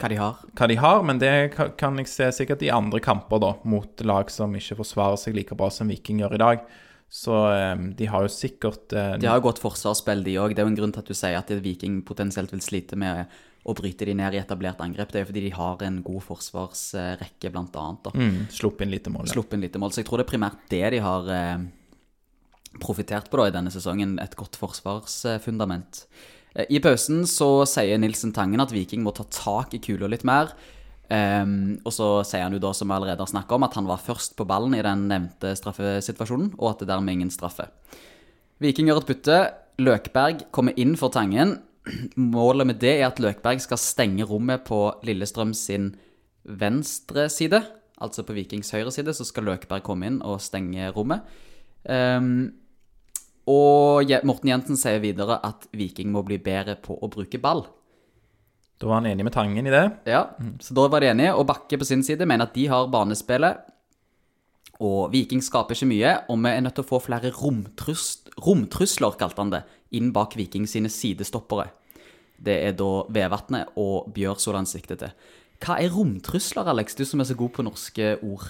Hva 0.00 0.08
de 0.10 0.18
har. 0.18 0.40
hva 0.58 0.70
de 0.72 0.78
har, 0.80 1.02
men 1.06 1.20
det 1.20 1.34
kan 1.78 2.00
jeg 2.00 2.10
se 2.10 2.30
sikkert 2.40 2.64
i 2.64 2.72
andre 2.72 3.02
kamper, 3.04 3.42
da, 3.44 3.52
mot 3.68 4.06
lag 4.08 4.32
som 4.32 4.56
ikke 4.56 4.80
forsvarer 4.80 5.20
seg 5.20 5.36
like 5.36 5.58
bra 5.58 5.68
som 5.70 5.92
Viking 5.92 6.24
gjør 6.24 6.38
i 6.38 6.42
dag. 6.42 6.64
Så 7.12 7.36
eh, 7.52 7.76
de 7.98 8.08
har 8.08 8.24
jo 8.24 8.32
sikkert 8.32 8.94
eh, 8.96 9.18
De 9.20 9.28
har 9.28 9.36
jo 9.36 9.44
godt 9.50 9.60
forsvarsspill, 9.60 10.24
de 10.24 10.38
òg. 10.40 10.54
Det 10.56 10.62
er 10.62 10.64
jo 10.64 10.72
en 10.72 10.78
grunn 10.78 10.94
til 10.96 11.04
at 11.04 11.10
du 11.12 11.16
sier 11.18 11.36
at 11.36 11.50
Viking 11.60 12.00
potensielt 12.08 12.54
vil 12.56 12.64
slite 12.64 12.96
med 12.96 13.28
å 13.62 13.74
bryte 13.78 14.06
de 14.08 14.14
ned 14.18 14.34
i 14.34 14.40
etablert 14.40 14.80
angrep. 14.82 15.12
Det 15.12 15.20
er 15.20 15.24
jo 15.24 15.30
fordi 15.30 15.44
de 15.44 15.52
har 15.54 15.84
en 15.86 16.00
god 16.02 16.24
forsvarsrekke, 16.26 17.52
blant 17.54 17.76
annet. 17.78 18.02
Da. 18.08 18.12
mm, 18.18 18.40
slupp 18.50 18.82
inn 18.82 18.90
lite 18.90 19.12
mål. 19.14 19.28
ja. 19.28 19.36
Inn 19.54 19.62
lite 19.62 19.78
mål. 19.82 19.94
Så 19.94 20.02
jeg 20.02 20.10
tror 20.10 20.18
det 20.20 20.26
er 20.26 20.32
primært 20.32 20.66
det 20.72 20.84
de 20.96 21.00
har 21.04 21.30
eh, 21.30 21.64
profitert 22.82 23.30
på 23.30 23.38
da 23.38 23.48
i 23.48 23.54
denne 23.54 23.72
sesongen. 23.74 24.16
Et 24.22 24.36
godt 24.38 24.58
forsvarsfundament. 24.58 26.04
Eh, 26.56 26.66
I 26.74 26.82
pausen 26.82 27.22
så 27.30 27.62
sier 27.70 28.02
Nilsen 28.02 28.34
Tangen 28.34 28.62
at 28.64 28.74
Viking 28.74 29.04
må 29.06 29.14
ta 29.14 29.28
tak 29.30 29.76
i 29.78 29.82
kula 29.82 30.10
litt 30.10 30.26
mer. 30.26 30.54
Um, 31.12 31.74
og 31.84 31.92
så 31.92 32.06
sier 32.24 32.46
han 32.46 32.54
jo 32.56 32.60
da, 32.62 32.70
som 32.72 32.88
vi 32.88 32.94
allerede 32.96 33.20
har 33.20 33.28
snakket 33.28 33.58
om, 33.58 33.66
at 33.66 33.74
han 33.76 33.88
var 33.88 34.00
først 34.00 34.32
på 34.38 34.46
ballen 34.48 34.72
i 34.72 34.84
den 34.84 35.04
nevnte 35.10 35.50
straffesituasjonen, 35.58 36.54
og 36.56 36.70
at 36.70 36.80
det 36.80 36.88
dermed 36.88 37.12
er 37.12 37.18
ingen 37.18 37.32
straffe. 37.34 37.66
Viking 38.64 38.88
gjør 38.88 39.02
et 39.02 39.10
bytte. 39.10 39.40
Løkberg 39.82 40.46
kommer 40.54 40.78
inn 40.80 40.94
for 40.96 41.12
Tangen. 41.12 41.58
Målet 42.14 42.68
med 42.68 42.78
det 42.82 42.94
er 43.00 43.08
at 43.08 43.20
Løkberg 43.22 43.62
skal 43.64 43.80
stenge 43.80 44.26
rommet 44.28 44.62
på 44.68 44.84
Lillestrøm 45.06 45.54
sin 45.56 45.92
venstre 46.46 47.28
side. 47.32 47.62
Altså 48.02 48.24
på 48.26 48.34
Vikings 48.36 48.72
høyre 48.74 48.92
side 48.94 49.14
så 49.14 49.26
skal 49.26 49.48
Løkberg 49.50 49.84
komme 49.86 50.08
inn 50.10 50.20
og 50.26 50.42
stenge 50.42 50.90
rommet. 50.94 51.26
Um, 51.82 52.52
og 53.50 54.10
Morten 54.28 54.52
Jensen 54.52 54.78
sier 54.78 55.02
videre 55.02 55.40
at 55.42 55.66
Viking 55.74 56.12
må 56.14 56.22
bli 56.26 56.38
bedre 56.42 56.76
på 56.78 56.94
å 56.94 57.10
bruke 57.10 57.40
ball. 57.42 57.64
Da 58.78 58.88
var 58.90 59.00
han 59.00 59.10
enig 59.10 59.26
med 59.26 59.34
Tangen 59.34 59.66
i 59.66 59.74
det. 59.74 59.84
Ja, 60.10 60.24
så 60.62 60.74
da 60.74 60.88
var 60.90 61.02
de 61.02 61.10
enige. 61.10 61.34
Og 61.38 61.46
Bakke 61.50 61.78
på 61.78 61.86
sin 61.86 62.02
side 62.06 62.26
mener 62.26 62.48
at 62.48 62.54
de 62.54 62.68
har 62.70 62.90
banespillet. 62.90 63.68
Og 64.82 65.12
Viking 65.12 65.42
skaper 65.42 65.76
ikke 65.76 65.90
mye, 65.90 66.14
og 66.30 66.40
vi 66.42 66.50
er 66.50 66.62
nødt 66.64 66.74
til 66.78 66.86
å 66.86 66.90
få 66.90 66.98
flere 67.04 67.30
romtrus 67.34 68.16
romtrusler, 68.40 69.18
kalte 69.20 69.42
han 69.42 69.52
det, 69.52 69.62
inn 69.92 70.12
bak 70.14 70.36
Viking 70.38 70.66
sine 70.70 70.90
sidestoppere. 70.92 71.68
Det 72.42 72.56
er 72.66 72.74
da 72.78 72.90
Vevatnet 73.12 73.76
og 73.78 74.10
Bjørsol 74.14 74.58
han 74.58 74.68
sikter 74.68 74.98
til. 74.98 75.14
Hva 75.62 75.76
er 75.78 75.92
romtrusler, 75.94 76.66
Alex, 76.72 76.96
du 76.98 77.04
som 77.06 77.22
er 77.22 77.28
så 77.28 77.36
god 77.38 77.52
på 77.54 77.62
norske 77.62 78.16
ord? 78.26 78.48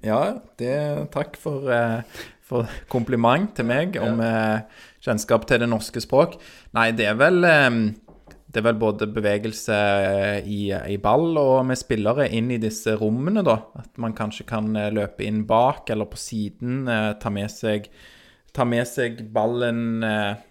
Ja, 0.00 0.38
det, 0.60 0.78
takk 1.12 1.36
for, 1.36 1.68
eh, 1.68 2.22
for 2.40 2.70
kompliment 2.88 3.52
til 3.58 3.68
meg 3.68 3.98
om 4.00 4.22
ja. 4.24 4.62
kjennskap 5.04 5.44
til 5.48 5.60
det 5.60 5.68
norske 5.68 6.00
språk. 6.00 6.38
Nei, 6.78 6.90
det 6.96 7.10
er 7.10 7.18
vel 7.20 7.44
eh, 7.44 7.68
Det 8.48 8.62
er 8.62 8.64
vel 8.64 8.78
både 8.80 9.10
bevegelse 9.12 9.76
eh, 9.76 10.46
i, 10.48 10.60
i 10.72 10.96
ball 10.96 11.36
og 11.36 11.66
med 11.68 11.76
spillere 11.76 12.30
inn 12.32 12.48
i 12.54 12.62
disse 12.62 12.94
rommene, 12.96 13.44
da. 13.44 13.58
At 13.76 14.00
man 14.00 14.16
kanskje 14.16 14.48
kan 14.48 14.72
eh, 14.72 14.88
løpe 14.88 15.26
inn 15.28 15.42
bak 15.44 15.92
eller 15.92 16.08
på 16.08 16.16
siden, 16.16 16.86
eh, 16.88 17.10
ta 17.20 17.28
med 17.28 17.52
seg 17.52 17.90
Ta 18.56 18.64
med 18.64 18.86
seg 18.88 19.24
ballen 19.34 20.04
eh, 20.06 20.44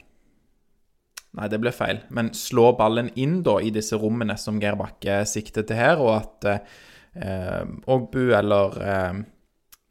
Nei, 1.37 1.47
det 1.51 1.59
ble 1.61 1.69
feil. 1.75 1.99
Men 2.09 2.31
slå 2.33 2.71
ballen 2.79 3.11
inn 3.19 3.41
da 3.45 3.59
i 3.61 3.69
disse 3.73 3.97
rommene 4.01 4.37
som 4.41 4.57
Geir 4.61 4.77
Bakke 4.79 5.19
sikter 5.29 5.67
til 5.69 5.77
her, 5.77 5.99
og 6.01 6.15
at 6.15 6.47
eh, 6.49 7.61
Ogbu 7.93 8.31
eller 8.33 8.77
eh, 8.81 9.19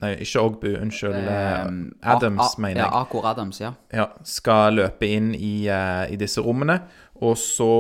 Nei, 0.02 0.10
ikke 0.20 0.42
Ogbu, 0.42 0.72
unnskyld. 0.80 1.14
Eh, 1.22 1.44
Um, 1.66 1.78
Adams, 2.04 2.58
mener 2.58 2.82
jeg. 2.82 2.84
Ja, 2.84 2.98
Akor 3.00 3.25
Adams, 3.30 3.60
ja. 3.62 3.70
Ja, 3.94 4.10
skal 4.28 4.76
løpe 4.76 5.08
inn 5.08 5.30
i, 5.34 5.68
eh, 5.72 6.02
i 6.12 6.18
disse 6.20 6.42
rommene. 6.44 6.82
Og 7.25 7.38
så, 7.40 7.70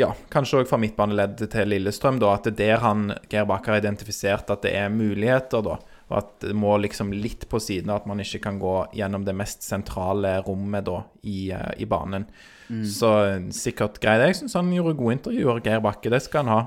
ja, 0.00 0.08
kanskje 0.32 0.62
òg 0.62 0.70
fra 0.70 0.78
midtbaneleddet 0.80 1.50
til 1.52 1.68
Lillestrøm, 1.68 2.16
da, 2.22 2.30
at 2.38 2.48
det 2.48 2.54
er 2.54 2.78
der 2.78 2.84
han, 2.86 3.04
Geir 3.28 3.44
Bakke, 3.50 3.74
har 3.74 3.82
identifisert 3.82 4.48
at 4.54 4.64
det 4.64 4.72
er 4.78 4.88
muligheter, 4.88 5.60
da. 5.66 5.76
Og 6.08 6.14
at 6.22 6.30
det 6.46 6.54
må 6.56 6.72
liksom 6.80 7.12
litt 7.12 7.44
på 7.50 7.60
siden 7.60 7.92
av 7.92 8.02
at 8.02 8.08
man 8.08 8.22
ikke 8.22 8.40
kan 8.46 8.60
gå 8.60 8.74
gjennom 8.96 9.26
det 9.26 9.34
mest 9.36 9.66
sentrale 9.66 10.38
rommet 10.46 10.86
da 10.88 11.02
i, 11.22 11.50
eh, 11.52 11.72
i 11.84 11.88
banen. 11.88 12.24
Så 12.68 13.10
sikkert 13.48 13.54
sikkert 13.56 14.00
greit. 14.02 14.24
Jeg 14.26 14.36
syns 14.42 14.56
han 14.58 14.72
gjorde 14.72 14.96
gode 14.98 15.16
intervjuer, 15.16 15.62
Geir 15.64 15.80
Bakke. 15.84 16.10
Det 16.12 16.20
skal 16.24 16.44
han 16.44 16.52
ha. 16.52 16.60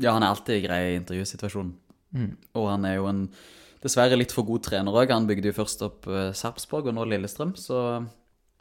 Ja, 0.00 0.14
han 0.14 0.24
er 0.24 0.32
alltid 0.32 0.64
grei 0.64 0.80
i 0.92 0.98
intervjusituasjonen. 1.00 1.74
Mm. 2.16 2.30
Og 2.56 2.68
han 2.70 2.86
er 2.88 2.94
jo 2.96 3.08
en 3.10 3.26
dessverre 3.82 4.16
litt 4.16 4.32
for 4.32 4.46
god 4.48 4.64
trener 4.64 4.96
òg. 4.96 5.12
Han 5.12 5.28
bygde 5.28 5.50
jo 5.50 5.58
først 5.58 5.84
opp 5.84 6.06
uh, 6.08 6.30
Sarpsborg 6.36 6.88
og 6.88 6.96
nå 6.96 7.04
Lillestrøm. 7.10 7.52
Så 7.60 7.78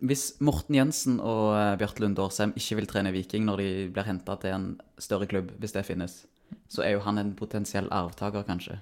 hvis 0.03 0.33
Morten 0.43 0.75
Jensen 0.75 1.21
og 1.23 1.53
Bjarte 1.79 2.03
Lunde 2.03 2.23
Årsheim 2.25 2.55
ikke 2.59 2.81
vil 2.81 2.89
trene 2.91 3.13
Viking 3.15 3.45
når 3.47 3.61
de 3.61 3.69
blir 3.95 4.09
henta 4.09 4.35
til 4.41 4.55
en 4.57 4.67
større 4.99 5.29
klubb, 5.31 5.53
hvis 5.61 5.75
det 5.77 5.85
finnes, 5.87 6.25
så 6.67 6.83
er 6.83 6.97
jo 6.97 7.05
han 7.05 7.21
en 7.21 7.31
potensiell 7.37 7.87
arvtaker, 7.93 8.43
kanskje. 8.47 8.81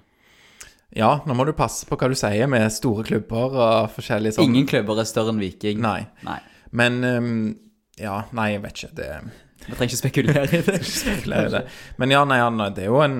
Ja, 0.94 1.10
nå 1.26 1.34
må 1.34 1.46
du 1.46 1.52
passe 1.58 1.86
på 1.88 1.98
hva 1.98 2.08
du 2.10 2.14
sier 2.18 2.46
med 2.50 2.70
store 2.72 3.02
klubber 3.06 3.56
og 3.58 3.94
forskjellige 3.96 4.36
sånn. 4.36 4.52
Ingen 4.52 4.68
klubber 4.70 5.00
er 5.02 5.08
større 5.10 5.34
enn 5.34 5.40
Viking. 5.42 5.80
Nei. 5.82 6.04
Nei. 6.26 6.38
Men 6.74 7.00
um, 7.04 7.34
Ja, 7.98 8.24
nei, 8.34 8.52
jeg 8.54 8.62
vet 8.64 8.78
ikke. 8.78 8.94
Det 8.98 9.08
Vi 9.64 9.74
trenger 9.74 9.90
ikke 9.90 10.00
spekulere 10.00 10.44
i 10.46 10.62
det. 10.68 10.78
spekulere 10.90 11.50
i 11.50 11.52
det. 11.56 11.62
Men 12.02 12.14
ja, 12.14 12.22
nei, 12.28 12.38
Anna, 12.42 12.70
det 12.74 12.86
er 12.86 12.92
jo 12.92 13.02
en 13.02 13.18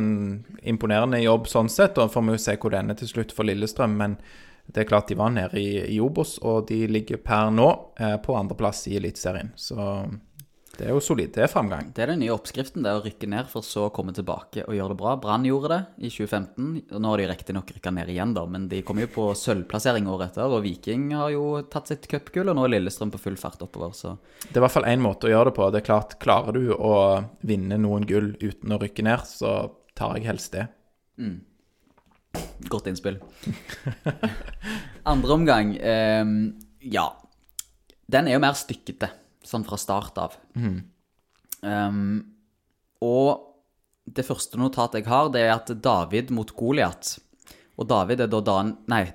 imponerende 0.63 1.23
jobb 1.23 1.51
sånn 1.51 1.71
sett, 1.73 1.99
og 1.99 2.13
får 2.15 2.27
vi 2.27 2.35
jo 2.37 2.43
se 2.47 2.57
hvor 2.59 2.75
det 2.75 2.83
ender 2.83 2.99
til 3.01 3.11
slutt 3.11 3.35
for 3.35 3.47
Lillestrøm. 3.49 3.99
Men 3.99 4.19
det 4.67 4.85
er 4.85 4.89
klart 4.89 5.11
de 5.11 5.19
var 5.19 5.35
nede 5.35 5.61
i, 5.61 5.97
i 5.97 5.99
Obos, 6.03 6.39
og 6.43 6.69
de 6.71 6.85
ligger 6.89 7.21
per 7.23 7.51
nå 7.55 7.69
eh, 8.01 8.17
på 8.23 8.37
andreplass 8.39 8.87
i 8.91 8.97
Eliteserien. 9.01 9.51
Så 9.61 9.77
det 10.79 10.87
er 10.87 10.93
jo 10.95 11.01
solid. 11.05 11.31
Det 11.35 11.45
er 11.45 11.51
framgang. 11.51 11.91
Det 11.95 12.03
er 12.05 12.11
den 12.13 12.21
nye 12.23 12.33
oppskriften, 12.35 12.83
det 12.85 12.91
er 12.91 12.99
å 12.99 13.05
rykke 13.05 13.29
ned 13.31 13.49
for 13.51 13.67
så 13.67 13.87
å 13.89 13.93
komme 13.95 14.15
tilbake 14.17 14.65
og 14.67 14.75
gjøre 14.77 14.95
det 14.95 14.99
bra. 15.01 15.15
Brann 15.23 15.47
gjorde 15.49 15.71
det 15.73 16.09
i 16.09 16.11
2015. 16.11 16.67
og 16.95 17.01
Nå 17.03 17.13
har 17.13 17.23
de 17.23 17.29
riktignok 17.31 17.73
rykka 17.77 17.93
ned 17.95 18.11
igjen, 18.15 18.35
da, 18.37 18.45
men 18.51 18.67
de 18.71 18.83
kom 18.87 19.01
jo 19.03 19.09
på 19.15 19.29
sølvplassering 19.39 20.09
året 20.11 20.33
etter. 20.33 20.51
Og 20.51 20.65
Viking 20.67 21.09
har 21.17 21.33
jo 21.35 21.47
tatt 21.73 21.93
sitt 21.93 22.09
cupgull, 22.11 22.51
og 22.53 22.59
nå 22.59 22.67
er 22.67 22.75
Lillestrøm 22.77 23.15
på 23.15 23.23
full 23.23 23.39
fart 23.41 23.63
oppover. 23.65 23.95
Så 23.97 24.17
Det 24.43 24.57
er 24.57 24.63
i 24.63 24.67
hvert 24.67 24.77
fall 24.77 24.91
én 24.91 25.03
måte 25.05 25.31
å 25.31 25.35
gjøre 25.35 25.51
det 25.53 25.57
på. 25.61 25.71
Det 25.71 25.83
er 25.83 25.89
klart, 25.89 26.19
Klarer 26.25 26.57
du 26.57 26.75
å 26.75 26.95
vinne 27.47 27.79
noen 27.81 28.07
gull 28.09 28.33
uten 28.43 28.75
å 28.75 28.81
rykke 28.81 29.05
ned, 29.07 29.27
så 29.29 29.57
tar 29.95 30.19
jeg 30.19 30.29
helst 30.31 30.55
det. 30.57 30.69
godt 32.69 32.89
innspill. 32.91 33.21
Andre 35.13 35.33
omgang, 35.33 35.77
eh, 35.77 36.25
ja. 36.81 37.09
Den 38.11 38.29
er 38.29 38.37
jo 38.37 38.43
mer 38.45 38.57
stykkete, 38.59 39.09
sånn 39.47 39.65
fra 39.67 39.77
start 39.81 40.19
av. 40.19 40.37
Um, 41.65 42.25
og 43.05 43.51
det 44.05 44.25
første 44.27 44.59
notatet 44.61 45.01
jeg 45.03 45.09
har, 45.09 45.31
det 45.33 45.41
er 45.47 45.53
at 45.55 45.71
David 45.83 46.29
mot 46.35 46.51
Goliat 46.57 47.15
Og 47.79 47.87
David 47.89 48.21
er 48.21 48.29
da 48.29 48.41
Dan... 48.45 48.75
Nei, 48.93 49.07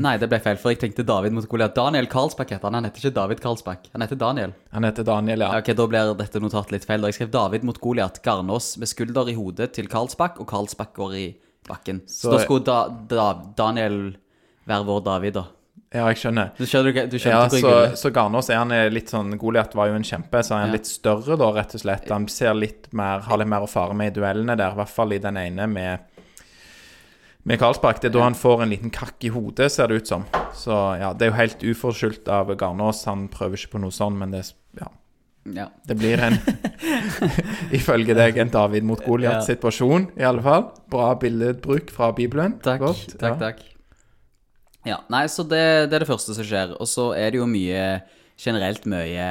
nei, 0.00 0.14
det 0.18 0.30
ble 0.32 0.38
feil, 0.42 0.56
for 0.60 0.72
jeg 0.72 0.80
tenkte 0.80 1.04
David 1.06 1.34
mot 1.36 1.44
Goliat. 1.50 1.74
Daniel 1.76 2.08
Karlsbakk 2.10 2.54
heter 2.54 2.66
han. 2.70 2.78
Han 2.80 2.88
heter 2.88 3.04
ikke 3.04 3.14
David 3.18 3.42
Karlsbakk. 3.44 3.90
Han 3.92 4.02
heter 4.02 4.18
Daniel. 4.18 4.54
Han 4.72 4.86
heter 4.88 5.06
Daniel, 5.06 5.44
ja. 5.44 5.50
Ja, 5.52 5.60
Ok, 5.62 5.70
Da 5.76 5.86
blir 5.92 6.14
dette 6.18 6.40
notatet 6.42 6.72
litt 6.72 6.86
feil. 6.88 7.00
da. 7.04 7.10
Jeg 7.12 7.18
skrev 7.20 7.30
David 7.36 7.64
mot 7.68 7.78
Goliat. 7.84 8.18
Garnås 8.24 8.72
med 8.80 8.88
skulder 8.90 9.28
i 9.30 9.36
hodet 9.38 9.72
til 9.76 9.86
Karlsbakk, 9.92 10.40
og 10.40 10.48
Karlsbakk 10.50 10.94
går 10.96 11.14
i 11.20 11.26
bakken. 11.68 12.00
Så, 12.08 12.26
Så- 12.26 12.32
da 12.32 12.38
skulle 12.42 12.64
da, 12.64 12.78
da, 13.12 13.28
Daniel 13.56 14.16
være 14.66 14.84
vår 14.88 15.04
David, 15.04 15.34
da. 15.38 15.44
Ja, 15.94 16.08
jeg 16.10 16.18
skjønner. 16.18 16.48
Du 16.58 16.64
skjønner, 16.66 16.92
du 17.06 17.16
Ja, 17.16 17.22
skjønte 17.46 17.60
hvor 17.62 17.76
jeg 17.84 17.90
så, 17.94 18.08
så 18.08 18.10
Garnås 18.16 18.48
er 18.50 18.58
han 18.58 18.72
litt 18.92 19.12
sånn 19.12 19.36
Goliat 19.38 19.76
var 19.78 19.92
jo 19.92 19.94
en 19.94 20.02
kjempe, 20.06 20.40
så 20.42 20.56
han 20.56 20.64
er 20.64 20.72
Ja. 20.72 20.78
litt 20.80 20.88
større 20.90 21.36
da, 21.38 21.52
rett 21.54 21.74
og 21.76 21.80
slett. 21.84 22.08
Han 22.10 22.26
ser 22.28 22.54
litt 22.58 22.88
mer, 22.92 23.20
har 23.20 23.38
litt 23.38 23.46
mer 23.52 23.62
å 23.62 23.68
fare 23.70 23.94
med 23.94 24.10
i 24.10 24.20
duellene 24.20 24.56
der, 24.58 24.72
i 24.74 24.78
hvert 24.80 24.90
fall 24.90 25.12
i 25.14 25.18
den 25.22 25.36
ene 25.38 25.68
med 25.70 25.98
med 27.46 27.58
Karlsbakk. 27.60 28.00
Det 28.00 28.08
er 28.08 28.14
da 28.18 28.22
han 28.24 28.34
får 28.34 28.62
en 28.64 28.70
liten 28.72 28.90
kakk 28.90 29.22
i 29.22 29.28
hodet, 29.28 29.70
ser 29.70 29.86
det 29.88 29.96
ut 30.02 30.06
som. 30.08 30.24
Så 30.56 30.72
ja, 30.98 31.12
det 31.12 31.26
er 31.26 31.30
jo 31.30 31.36
helt 31.36 31.58
uforskyldt 31.62 32.26
av 32.32 32.48
Garnås. 32.56 33.04
Han 33.04 33.28
prøver 33.28 33.58
ikke 33.60 33.74
på 33.76 33.80
noe 33.82 33.92
sånn, 33.92 34.16
men 34.18 34.30
det, 34.32 34.46
ja, 34.80 34.88
Ja. 35.44 35.66
det 35.86 35.98
blir 35.98 36.18
en 36.24 36.38
Ifølge 37.70 38.14
deg 38.16 38.38
en 38.38 38.48
David 38.48 38.82
mot 38.88 38.98
Goliat-situasjon, 39.04 40.08
i 40.18 40.24
alle 40.24 40.42
fall. 40.42 40.70
Bra 40.90 41.14
billedbruk 41.20 41.90
fra 41.92 42.12
Bibelen. 42.16 42.58
Takk, 42.64 42.80
Godt, 42.80 43.18
takk, 43.20 43.40
ja. 43.40 43.50
takk. 43.52 43.62
Ja, 44.84 44.98
nei, 45.12 45.24
så 45.32 45.46
det, 45.48 45.64
det 45.88 45.96
er 45.96 46.04
det 46.04 46.10
første 46.10 46.36
som 46.36 46.46
skjer. 46.46 46.74
Og 46.76 46.88
så 46.90 47.10
er 47.16 47.32
det 47.32 47.40
jo 47.40 47.48
mye 47.48 47.84
generelt 48.40 48.86
mye, 48.90 49.26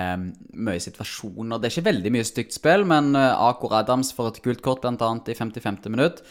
mye 0.56 0.82
situasjoner. 0.82 1.60
Det 1.60 1.68
er 1.68 1.76
ikke 1.76 1.90
veldig 1.90 2.14
mye 2.16 2.28
stygt 2.28 2.56
spill, 2.56 2.86
men 2.88 3.12
uh, 3.18 3.34
Akor 3.50 3.76
Adams 3.78 4.14
får 4.16 4.32
et 4.32 4.44
gult 4.46 4.64
kort 4.66 4.86
bl.a. 4.86 5.10
i 5.28 5.38
50-50 5.38 5.94
minutt. 5.94 6.24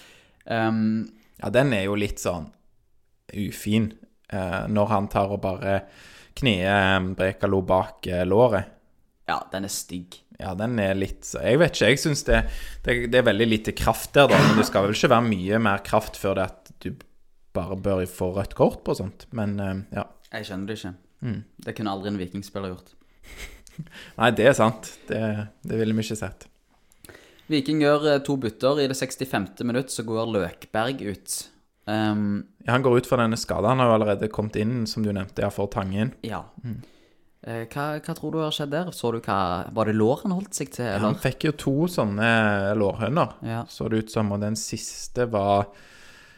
Um, 0.47 1.11
Ja, 1.43 1.51
den 1.51 1.73
er 1.75 1.89
jo 1.89 1.99
litt 1.99 2.23
sånn 2.23 2.47
ufin, 3.35 3.91
uh, 4.33 4.65
når 4.71 4.91
han 4.93 5.09
tar 5.13 5.33
og 5.35 5.41
bare 5.43 5.81
knier 6.39 6.71
eh, 6.71 7.07
Brekalo 7.19 7.61
bak 7.67 8.07
uh, 8.09 8.23
låret. 8.25 8.71
ja, 9.29 9.41
den 9.53 9.67
er 9.69 9.73
stygg. 9.73 10.21
Ja, 10.41 10.55
den 10.59 10.79
er 10.81 10.97
litt 10.99 11.27
så 11.29 11.43
Jeg 11.45 11.61
vet 11.61 11.77
ikke, 11.77 11.91
jeg 11.93 12.01
syns 12.03 12.25
det, 12.27 12.39
det, 12.83 12.97
det 13.13 13.21
er 13.21 13.27
veldig 13.29 13.47
lite 13.47 13.75
kraft 13.77 14.15
der, 14.17 14.31
da. 14.33 14.39
Men 14.49 14.59
det 14.59 14.67
skal 14.67 14.87
vel 14.87 14.97
ikke 14.97 15.13
være 15.13 15.29
mye 15.29 15.61
mer 15.63 15.85
kraft 15.87 16.17
før 16.19 16.39
det 16.39 16.47
at 16.49 16.73
du 16.83 16.89
bare 17.55 17.77
bør 17.77 18.05
få 18.09 18.31
rødt 18.37 18.55
kort 18.59 18.83
på 18.87 18.95
sånt. 18.99 19.27
Men 19.37 19.59
eh, 19.61 19.75
ja. 19.99 20.07
Jeg 20.33 20.49
skjønner 20.49 20.67
det 20.73 20.79
ikke. 20.81 20.95
Det 21.67 21.75
kunne 21.79 21.93
aldri 21.93 22.09
en 22.11 22.19
vikingspiller 22.19 22.73
gjort. 22.73 22.95
Nei, 24.19 24.31
det 24.37 24.47
er 24.51 24.57
sant. 24.59 24.89
Det, 25.09 25.21
det 25.63 25.79
ville 25.81 25.95
vi 25.97 26.05
ikke 26.07 26.19
sett. 26.23 26.49
Viking 27.53 27.83
gjør 27.85 28.07
eh, 28.15 28.21
to 28.25 28.37
bytter. 28.41 28.81
I 28.83 28.89
det 28.91 28.97
65. 28.99 29.51
minutt 29.69 29.93
så 29.93 30.05
går 30.09 30.31
Løkberg 30.35 31.03
ut. 31.13 31.37
Um, 31.85 32.45
Ja, 32.63 32.73
Han 32.77 32.83
går 32.87 33.01
ut 33.03 33.09
for 33.11 33.19
denne 33.19 33.37
skada. 33.41 33.73
Han 33.73 33.83
har 33.83 33.91
jo 33.91 33.97
allerede 33.99 34.29
kommet 34.33 34.57
inn, 34.63 34.85
som 34.87 35.03
du 35.03 35.11
nevnte, 35.13 35.43
ja, 35.43 35.51
for 35.51 35.67
Tangen. 35.73 36.13
ja. 36.23 36.45
Mm. 36.63 36.81
hva, 37.43 37.87
hva 37.99 38.15
tror 38.15 38.31
du 38.31 38.39
har 38.39 38.53
skjedd 38.55 38.71
der? 38.71 38.93
Så 38.95 39.11
du 39.11 39.17
hva 39.19 39.67
Var 39.75 39.89
det 39.91 39.97
lår 39.99 40.21
han 40.23 40.31
holdt 40.37 40.55
seg 40.55 40.69
til, 40.77 40.85
Eller? 40.87 41.03
Han 41.09 41.17
fikk 41.19 41.49
jo 41.49 41.53
to 41.59 41.73
sånne 41.91 42.29
lårhøner, 42.79 43.33
Ja. 43.43 43.65
så 43.69 43.89
det 43.91 44.05
ut 44.05 44.13
som. 44.15 44.31
Og 44.31 44.39
den 44.45 44.55
siste 44.55 45.27
var 45.27 45.67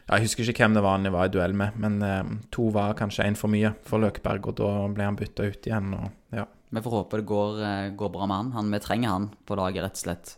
Jeg 0.04 0.26
husker 0.26 0.50
ikke 0.52 0.66
hvem 0.66 0.74
det 0.76 0.82
var 0.84 0.98
han 0.98 1.12
var 1.14 1.30
i 1.30 1.32
duell 1.32 1.54
med, 1.56 1.78
men 1.80 2.02
eh, 2.04 2.34
to 2.52 2.68
var 2.74 2.96
kanskje 2.98 3.24
én 3.24 3.38
for 3.40 3.52
mye 3.52 3.72
for 3.88 4.02
Løkberg, 4.02 4.50
og 4.50 4.58
da 4.60 4.72
ble 4.92 5.06
han 5.08 5.16
bytta 5.16 5.46
ut 5.48 5.68
igjen. 5.70 5.94
Og, 5.96 6.10
ja. 6.36 6.44
Vi 6.74 6.82
får 6.84 6.96
håpe 6.98 7.20
det 7.20 7.28
går, 7.30 7.62
eh, 7.64 7.86
går 7.96 8.12
bra 8.12 8.28
med 8.28 8.36
han. 8.36 8.52
han. 8.58 8.74
Vi 8.74 8.82
trenger 8.84 9.14
han 9.14 9.30
på 9.48 9.56
laget, 9.56 9.80
rett 9.86 9.96
og 9.96 10.02
slett. 10.04 10.34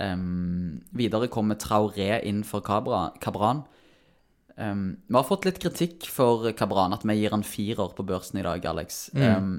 Um, 0.00 0.80
videre 0.96 1.28
kommer 1.28 1.58
Traoré 1.60 2.22
inn 2.24 2.40
for 2.46 2.64
Cabra, 2.64 3.10
Cabran. 3.20 3.64
Um, 4.56 4.96
vi 5.08 5.18
har 5.18 5.28
fått 5.28 5.48
litt 5.48 5.60
kritikk 5.60 6.08
for 6.08 6.48
Cabran, 6.56 6.94
at 6.96 7.04
vi 7.04 7.18
gir 7.18 7.34
han 7.36 7.44
firer 7.44 7.92
på 7.96 8.06
børsen 8.06 8.40
i 8.40 8.46
dag, 8.46 8.64
Alex. 8.70 9.08
Um, 9.12 9.58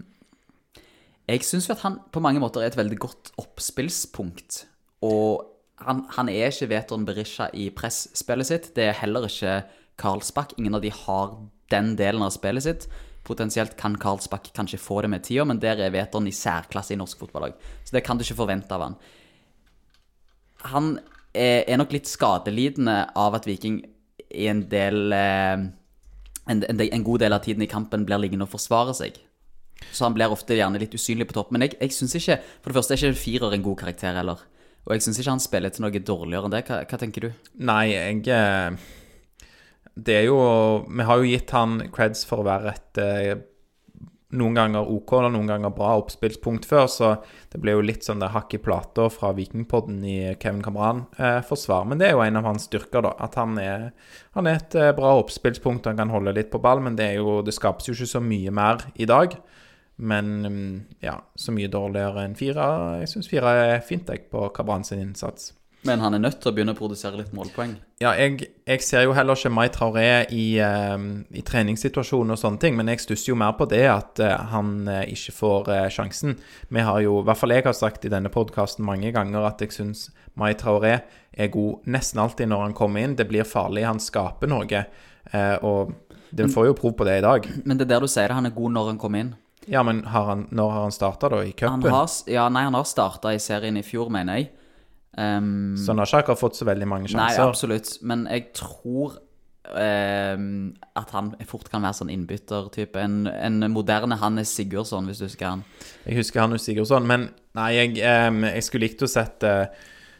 jeg 1.29 1.45
syns 1.45 1.69
at 1.69 1.85
han 1.85 1.99
på 2.09 2.23
mange 2.23 2.41
måter 2.41 2.63
er 2.63 2.71
et 2.71 2.79
veldig 2.79 2.97
godt 3.05 3.33
oppspillspunkt. 3.41 4.63
Og 5.05 5.50
han, 5.85 6.03
han 6.15 6.29
er 6.31 6.51
ikke 6.51 6.69
Veton 6.71 7.05
Berisha 7.07 7.49
i 7.57 7.69
presspillet 7.73 8.49
sitt. 8.49 8.67
Det 8.75 8.89
er 8.89 8.99
heller 9.01 9.27
ikke 9.27 9.61
Karlsbakk. 10.01 10.55
Ingen 10.59 10.77
av 10.77 10.83
de 10.83 10.91
har 10.93 11.33
den 11.73 11.95
delen 11.99 12.25
av 12.25 12.33
spillet 12.35 12.65
sitt. 12.65 12.87
Potensielt 13.27 13.77
kan 13.79 13.97
Karlsbakk 14.01 14.51
kanskje 14.55 14.81
få 14.81 15.01
det 15.05 15.11
med 15.13 15.25
tida, 15.27 15.45
men 15.47 15.61
der 15.61 15.81
er 15.81 15.93
Veton 15.93 16.29
i 16.29 16.35
særklasse 16.35 16.95
i 16.95 16.99
norsk 16.99 17.21
fotballag. 17.21 17.57
Så 17.85 17.95
det 17.95 18.03
kan 18.05 18.17
du 18.17 18.25
ikke 18.25 18.39
forvente 18.39 18.75
av 18.75 18.85
han. 18.87 18.99
Han 20.71 20.93
er, 21.33 21.63
er 21.65 21.77
nok 21.81 21.93
litt 21.95 22.09
skadelidende 22.09 23.03
av 23.17 23.37
at 23.37 23.47
Viking 23.49 23.81
i 24.31 24.47
en 24.49 24.63
del 24.71 25.13
eh, 25.15 25.67
en, 26.49 26.63
en, 26.63 26.81
en 26.81 27.03
god 27.05 27.21
del 27.23 27.35
av 27.35 27.43
tiden 27.45 27.63
i 27.63 27.69
kampen 27.69 28.05
blir 28.07 28.21
liggende 28.21 28.47
og 28.47 28.53
forsvare 28.53 28.95
seg. 28.97 29.19
Så 29.91 30.05
han 30.05 30.15
blir 30.15 30.31
ofte 30.31 30.55
gjerne 30.57 30.79
litt 30.81 30.93
usynlig 30.93 31.27
på 31.29 31.35
topp. 31.37 31.51
Men 31.53 31.65
jeg, 31.65 31.77
jeg 31.79 31.93
syns 31.95 32.13
ikke 32.19 32.37
For 32.61 32.69
det 32.69 32.77
første 32.77 32.95
er 32.95 33.01
ikke 33.01 33.21
firer 33.23 33.55
en 33.57 33.65
god 33.65 33.79
karakter 33.81 34.17
heller. 34.17 34.43
Og 34.87 34.95
jeg 34.95 35.05
syns 35.05 35.21
ikke 35.21 35.35
han 35.35 35.43
spiller 35.43 35.73
til 35.73 35.85
noe 35.85 36.01
dårligere 36.01 36.49
enn 36.49 36.55
det. 36.55 36.65
Hva, 36.67 36.81
hva 36.89 36.99
tenker 37.01 37.27
du? 37.27 37.29
Nei, 37.69 37.85
jeg 37.93 38.25
eh, 38.33 38.89
det 40.01 40.17
er 40.21 40.27
jo 40.29 40.41
Vi 40.87 41.05
har 41.05 41.19
jo 41.19 41.27
gitt 41.27 41.51
han 41.55 41.79
creds 41.93 42.23
for 42.27 42.41
å 42.41 42.47
være 42.47 42.71
et 42.71 43.01
eh, 43.03 43.33
noen 44.31 44.55
ganger 44.55 44.87
OK 44.87 45.13
og 45.17 45.25
noen 45.33 45.49
ganger 45.49 45.73
bra 45.75 45.89
oppspillspunkt 45.99 46.63
før, 46.67 46.85
så 46.87 47.09
det 47.51 47.59
ble 47.59 47.75
jo 47.75 47.83
litt 47.83 48.05
sånn 48.07 48.21
det 48.21 48.31
hakk 48.31 48.55
i 48.55 48.61
plata 48.63 49.09
fra 49.11 49.33
Vikingpodden 49.35 49.97
i 50.07 50.17
Kevin 50.39 50.61
Kamran-forsvar. 50.63 51.87
Men 51.89 51.99
det 51.99 52.07
er 52.07 52.15
jo 52.15 52.23
en 52.23 52.39
av 52.39 52.47
hans 52.47 52.69
styrker, 52.69 53.03
da. 53.03 53.11
At 53.19 53.35
han 53.39 53.57
er, 53.61 53.89
han 54.37 54.47
er 54.47 54.61
et 54.61 54.77
eh, 54.79 54.93
bra 54.95 55.17
oppspillspunkt. 55.19 55.89
Han 55.89 55.99
kan 55.99 56.13
holde 56.13 56.35
litt 56.37 56.51
på 56.53 56.61
ball, 56.63 56.83
men 56.83 56.95
det, 56.99 57.11
jo, 57.19 57.41
det 57.45 57.55
skapes 57.57 57.89
jo 57.89 57.97
ikke 57.97 58.13
så 58.13 58.23
mye 58.23 58.55
mer 58.55 58.85
i 58.95 59.09
dag. 59.09 59.35
Men 60.01 60.29
mm, 60.41 60.75
ja, 61.05 61.19
så 61.37 61.53
mye 61.53 61.69
dårligere 61.69 62.25
enn 62.25 62.37
fire. 62.37 62.67
Jeg 63.03 63.09
syns 63.13 63.29
fire 63.29 63.55
er 63.67 63.81
fint, 63.85 64.09
jeg, 64.09 64.25
på 64.33 64.47
Kabran 64.55 64.85
sin 64.87 65.01
innsats. 65.03 65.51
Men 65.85 66.01
han 66.03 66.13
er 66.13 66.21
nødt 66.21 66.37
til 66.41 66.51
å 66.51 66.53
begynne 66.53 66.75
å 66.75 66.77
produsere 66.77 67.17
litt 67.17 67.31
målpoeng. 67.33 67.71
Ja, 68.01 68.11
jeg, 68.17 68.51
jeg 68.69 68.83
ser 68.85 69.07
jo 69.07 69.15
heller 69.17 69.37
ikke 69.37 69.49
Mai 69.53 69.65
Traoré 69.73 70.27
i, 70.29 70.45
eh, 70.61 71.05
i 71.33 71.41
treningssituasjonen 71.45 72.35
og 72.35 72.37
sånne 72.37 72.61
ting, 72.61 72.77
men 72.77 72.91
jeg 72.91 73.01
stusser 73.01 73.31
jo 73.31 73.37
mer 73.41 73.55
på 73.57 73.65
det 73.69 73.87
at 73.89 74.21
eh, 74.21 74.35
han 74.53 74.75
eh, 74.85 75.07
ikke 75.15 75.33
får 75.39 75.71
eh, 75.73 75.87
sjansen. 75.93 76.37
Vi 76.69 76.85
har 76.85 77.01
jo, 77.01 77.17
i 77.21 77.25
hvert 77.25 77.41
fall 77.41 77.55
jeg 77.55 77.65
har 77.65 77.77
sagt 77.77 78.05
i 78.05 78.13
denne 78.13 78.29
podkasten 78.33 78.85
mange 78.85 79.09
ganger 79.15 79.49
at 79.49 79.61
jeg 79.65 79.73
syns 79.73 80.09
Mai 80.37 80.53
Traoré 80.57 80.99
er 81.31 81.53
god 81.53 81.89
nesten 81.89 82.21
alltid 82.21 82.53
når 82.53 82.67
han 82.67 82.77
kommer 82.77 83.01
inn. 83.01 83.17
Det 83.17 83.29
blir 83.29 83.49
farlig, 83.49 83.87
han 83.89 84.01
skaper 84.01 84.53
noe. 84.53 84.85
og 85.65 85.95
den 86.31 86.51
får 86.51 86.69
jo 86.69 86.75
prov 86.77 86.93
på 86.99 87.05
det 87.07 87.17
i 87.19 87.23
dag. 87.25 87.47
Men 87.65 87.79
det 87.79 87.87
er 87.87 87.95
der 87.95 88.05
du 88.05 88.11
sier 88.11 88.29
det, 88.29 88.37
han 88.37 88.47
er 88.47 88.55
god 88.55 88.75
når 88.75 88.93
han 88.93 88.99
kommer 89.01 89.25
inn. 89.25 89.33
Ja, 89.69 89.83
men 89.83 90.03
har 90.09 90.25
han, 90.25 90.47
når 90.51 90.71
har 90.73 90.81
han 90.87 90.95
starta, 90.95 91.29
da? 91.29 91.41
I 91.45 91.53
Han 91.61 91.81
cupen? 91.81 92.07
ja, 92.33 92.47
nei, 92.49 92.63
han 92.63 92.73
har 92.73 92.87
starta 92.89 93.33
i 93.35 93.39
serien 93.39 93.77
i 93.77 93.83
fjor, 93.85 94.09
mener 94.09 94.39
jeg. 94.39 94.49
Um, 95.17 95.75
Så 95.77 95.91
han 95.91 95.99
har 95.99 96.07
ikke 96.07 96.23
akkurat 96.23 96.39
fått 96.39 96.55
så 96.55 96.65
veldig 96.65 96.87
mange 96.87 97.09
sjanser? 97.11 97.37
nei, 97.37 97.49
absolutt. 97.49 97.91
Men 98.01 98.25
jeg 98.31 98.53
tror 98.57 99.17
um, 99.75 100.73
at 100.97 101.13
han 101.15 101.33
fort 101.47 101.69
kan 101.71 101.83
være 101.83 101.99
sånn 101.99 102.11
innbyttertype. 102.13 102.99
En, 103.01 103.27
en 103.27 103.67
moderne 103.73 104.17
Hannes 104.21 104.49
Sigurdsson, 104.55 105.05
hvis 105.09 105.21
du 105.21 105.27
husker 105.27 105.49
han. 105.49 105.63
Jeg 106.07 106.17
husker 106.21 106.41
Hannes 106.43 106.65
Sigurdsson, 106.65 107.07
men 107.07 107.29
nei, 107.57 107.69
jeg, 107.77 107.97
um, 108.27 108.43
jeg 108.47 108.63
skulle 108.67 108.87
likt 108.87 109.03
å 109.05 109.11
sette 109.11 109.53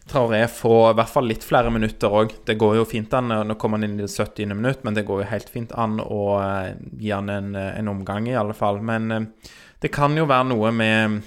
Traoré 0.10 0.48
få 0.48 0.90
i 0.90 0.96
hvert 0.98 1.10
fall 1.14 1.28
litt 1.30 1.44
flere 1.46 1.70
minutter 1.74 2.12
òg. 2.12 2.34
Det 2.46 2.58
går 2.60 2.80
jo 2.80 2.88
fint 2.90 3.14
an, 3.14 3.30
nå 3.46 3.56
kommer 3.62 3.78
han 3.78 3.86
inn 3.86 4.00
i 4.00 4.06
det 4.08 4.10
70. 4.10 4.50
minutt, 4.50 4.82
men 4.84 4.98
det 4.98 5.06
går 5.08 5.22
jo 5.22 5.30
helt 5.30 5.52
fint 5.54 5.76
an 5.78 6.00
å 6.02 6.24
eh, 6.42 6.74
gi 7.00 7.14
han 7.14 7.30
en, 7.30 7.54
eh, 7.56 7.76
en 7.78 7.92
omgang, 7.94 8.28
i 8.28 8.36
alle 8.38 8.58
fall. 8.58 8.82
Men 8.82 9.12
eh, 9.12 9.54
det 9.82 9.94
kan 9.94 10.18
jo 10.18 10.26
være 10.30 10.50
noe 10.50 10.74
med 10.74 11.22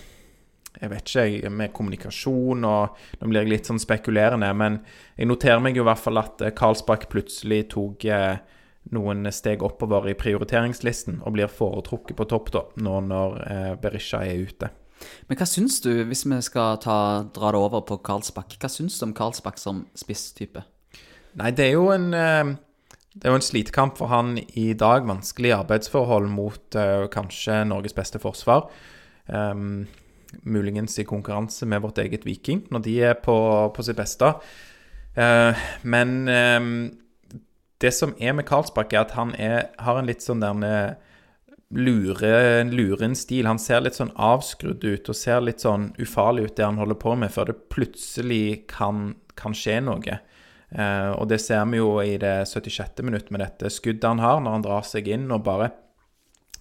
jeg 0.74 0.90
vet 0.90 1.06
ikke, 1.06 1.50
med 1.54 1.70
kommunikasjon 1.72 2.64
og 2.66 2.96
Nå 3.20 3.28
blir 3.30 3.44
jeg 3.44 3.52
litt 3.52 3.68
sånn 3.70 3.78
spekulerende, 3.78 4.50
men 4.58 4.80
jeg 5.14 5.30
noterer 5.30 5.62
meg 5.62 5.78
jo 5.78 5.84
i 5.84 5.88
hvert 5.88 6.02
fall 6.02 6.18
at 6.18 6.42
Karlsbakk 6.58 7.06
plutselig 7.12 7.68
tok 7.76 8.02
noen 8.90 9.30
steg 9.32 9.62
oppover 9.64 10.10
i 10.10 10.18
prioriteringslisten 10.18 11.22
og 11.22 11.38
blir 11.38 11.48
foretrukket 11.48 12.18
på 12.18 12.26
topp 12.28 12.50
da, 12.58 12.64
nå 12.82 12.98
når 13.06 13.38
Berisha 13.80 14.26
er 14.26 14.42
ute. 14.50 14.74
Men 15.28 15.40
hva 15.40 15.46
syns 15.48 15.80
du, 15.84 15.90
hvis 16.08 16.24
vi 16.26 16.38
skal 16.44 16.78
ta, 16.82 16.98
dra 17.34 17.50
det 17.54 17.60
over 17.60 17.84
på 17.88 17.98
Karlsbakk, 18.04 18.56
hva 18.60 18.70
syns 18.72 18.98
du 19.00 19.08
om 19.08 19.16
Karlsbakk 19.16 19.58
som 19.60 19.84
spisstype? 19.98 20.64
Nei, 21.38 21.50
det 21.56 21.70
er 21.70 21.74
jo 21.74 21.88
en 21.90 22.12
eh, 22.14 22.54
det 23.14 23.28
er 23.28 23.30
jo 23.30 23.38
en 23.38 23.46
slitekamp 23.46 23.98
for 23.98 24.10
han 24.10 24.34
i 24.58 24.72
dag. 24.74 25.04
Vanskelige 25.06 25.60
arbeidsforhold 25.62 26.26
mot 26.34 26.74
uh, 26.74 27.06
kanskje 27.06 27.60
Norges 27.68 27.94
beste 27.94 28.18
forsvar. 28.18 28.66
Um, 29.28 29.86
muligens 30.42 30.98
i 30.98 31.06
konkurranse 31.06 31.66
med 31.66 31.84
vårt 31.84 31.98
eget 32.02 32.26
Viking, 32.26 32.64
når 32.74 32.82
de 32.82 32.96
er 33.06 33.14
på, 33.22 33.36
på 33.70 33.86
sitt 33.86 33.96
beste. 33.96 34.32
Uh, 35.14 35.54
men 35.86 36.26
um, 36.26 36.72
det 37.78 37.94
som 37.94 38.16
er 38.18 38.34
med 38.34 38.48
Karlsbakk, 38.50 38.92
er 38.92 39.04
at 39.04 39.14
han 39.14 39.30
er, 39.38 39.70
har 39.78 40.00
en 40.00 40.10
litt 40.10 40.26
sånn 40.26 40.42
der 40.42 40.98
eh, 41.74 42.64
lure, 42.70 43.04
en 43.04 43.16
stil. 43.18 43.46
Han 43.46 43.58
ser 43.58 43.80
litt 43.84 43.98
sånn 43.98 44.12
avskrudd 44.14 44.84
ut 44.84 45.08
og 45.10 45.16
ser 45.18 45.40
litt 45.44 45.60
sånn 45.64 45.90
ufarlig 46.00 46.48
ut 46.50 46.56
det 46.56 46.64
han 46.64 46.78
holder 46.80 46.98
på 47.00 47.14
med, 47.18 47.32
før 47.34 47.50
det 47.50 47.58
plutselig 47.72 48.66
kan, 48.70 49.14
kan 49.36 49.54
skje 49.56 49.80
noe. 49.84 50.18
Eh, 50.74 51.10
og 51.14 51.28
det 51.30 51.40
ser 51.42 51.64
vi 51.70 51.78
jo 51.78 51.96
i 52.02 52.16
det 52.18 52.46
76. 52.50 53.02
minutt 53.06 53.30
med 53.30 53.44
dette 53.44 53.70
skuddet 53.70 54.04
han 54.08 54.22
har, 54.22 54.40
når 54.42 54.58
han 54.58 54.66
drar 54.66 54.86
seg 54.86 55.08
inn 55.08 55.30
og 55.34 55.44
bare 55.46 55.70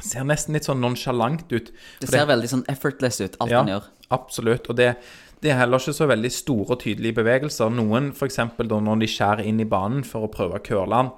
ser 0.04 0.26
nesten 0.26 0.56
litt 0.58 0.66
sånn 0.68 0.82
nonsjalant 0.82 1.46
ut. 1.54 1.70
Det 2.02 2.10
ser 2.10 2.20
ser 2.24 2.30
veldig 2.30 2.50
sånn 2.50 2.66
effortless 2.72 3.22
ut, 3.22 3.38
alt 3.40 3.52
Ja. 3.52 3.62
han 3.62 3.72
gjør. 3.74 3.92
Absolutt. 4.14 4.70
Og 4.70 4.78
det, 4.78 4.96
det 5.42 5.52
er 5.52 5.60
heller 5.62 5.82
ikke 5.82 5.94
så 5.98 6.08
veldig 6.10 6.32
store 6.34 6.76
og 6.76 6.82
tydelige 6.82 7.18
bevegelser. 7.22 7.70
Noen, 7.74 8.12
f.eks. 8.14 8.38
når 8.60 9.00
de 9.00 9.10
skjærer 9.10 9.46
inn 9.46 9.62
i 9.62 9.70
banen 9.70 10.04
for 10.04 10.26
å 10.28 10.32
prøve 10.34 10.60
å 10.60 10.64
curle 10.66 10.96
han, 10.96 11.12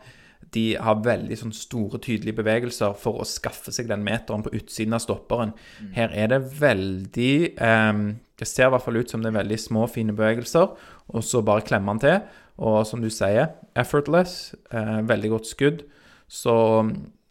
de 0.55 0.65
har 0.81 1.03
veldig 1.05 1.37
sånn 1.39 1.53
store, 1.55 1.99
tydelige 2.01 2.39
bevegelser 2.39 2.95
for 2.99 3.19
å 3.21 3.27
skaffe 3.27 3.73
seg 3.75 3.89
den 3.91 4.05
meteren 4.05 4.45
på 4.45 4.53
utsiden 4.55 4.95
av 4.97 5.03
stopperen. 5.03 5.53
Her 5.95 6.13
er 6.15 6.31
det 6.31 6.41
veldig 6.59 7.33
eh, 7.53 7.99
Det 8.35 8.47
ser 8.47 8.67
i 8.67 8.73
hvert 8.73 8.83
fall 8.83 8.99
ut 8.99 9.11
som 9.11 9.23
det 9.23 9.31
er 9.31 9.39
veldig 9.41 9.59
små, 9.61 9.85
fine 9.87 10.15
bevegelser, 10.15 10.73
og 11.07 11.23
så 11.23 11.43
bare 11.45 11.63
klemmer 11.67 11.95
han 11.95 12.03
til. 12.03 12.17
Og 12.55 12.81
som 12.87 13.03
du 13.03 13.09
sier, 13.11 13.51
effortless. 13.75 14.55
Eh, 14.71 14.99
veldig 15.07 15.35
godt 15.35 15.51
skudd. 15.51 15.85
Så 16.27 16.55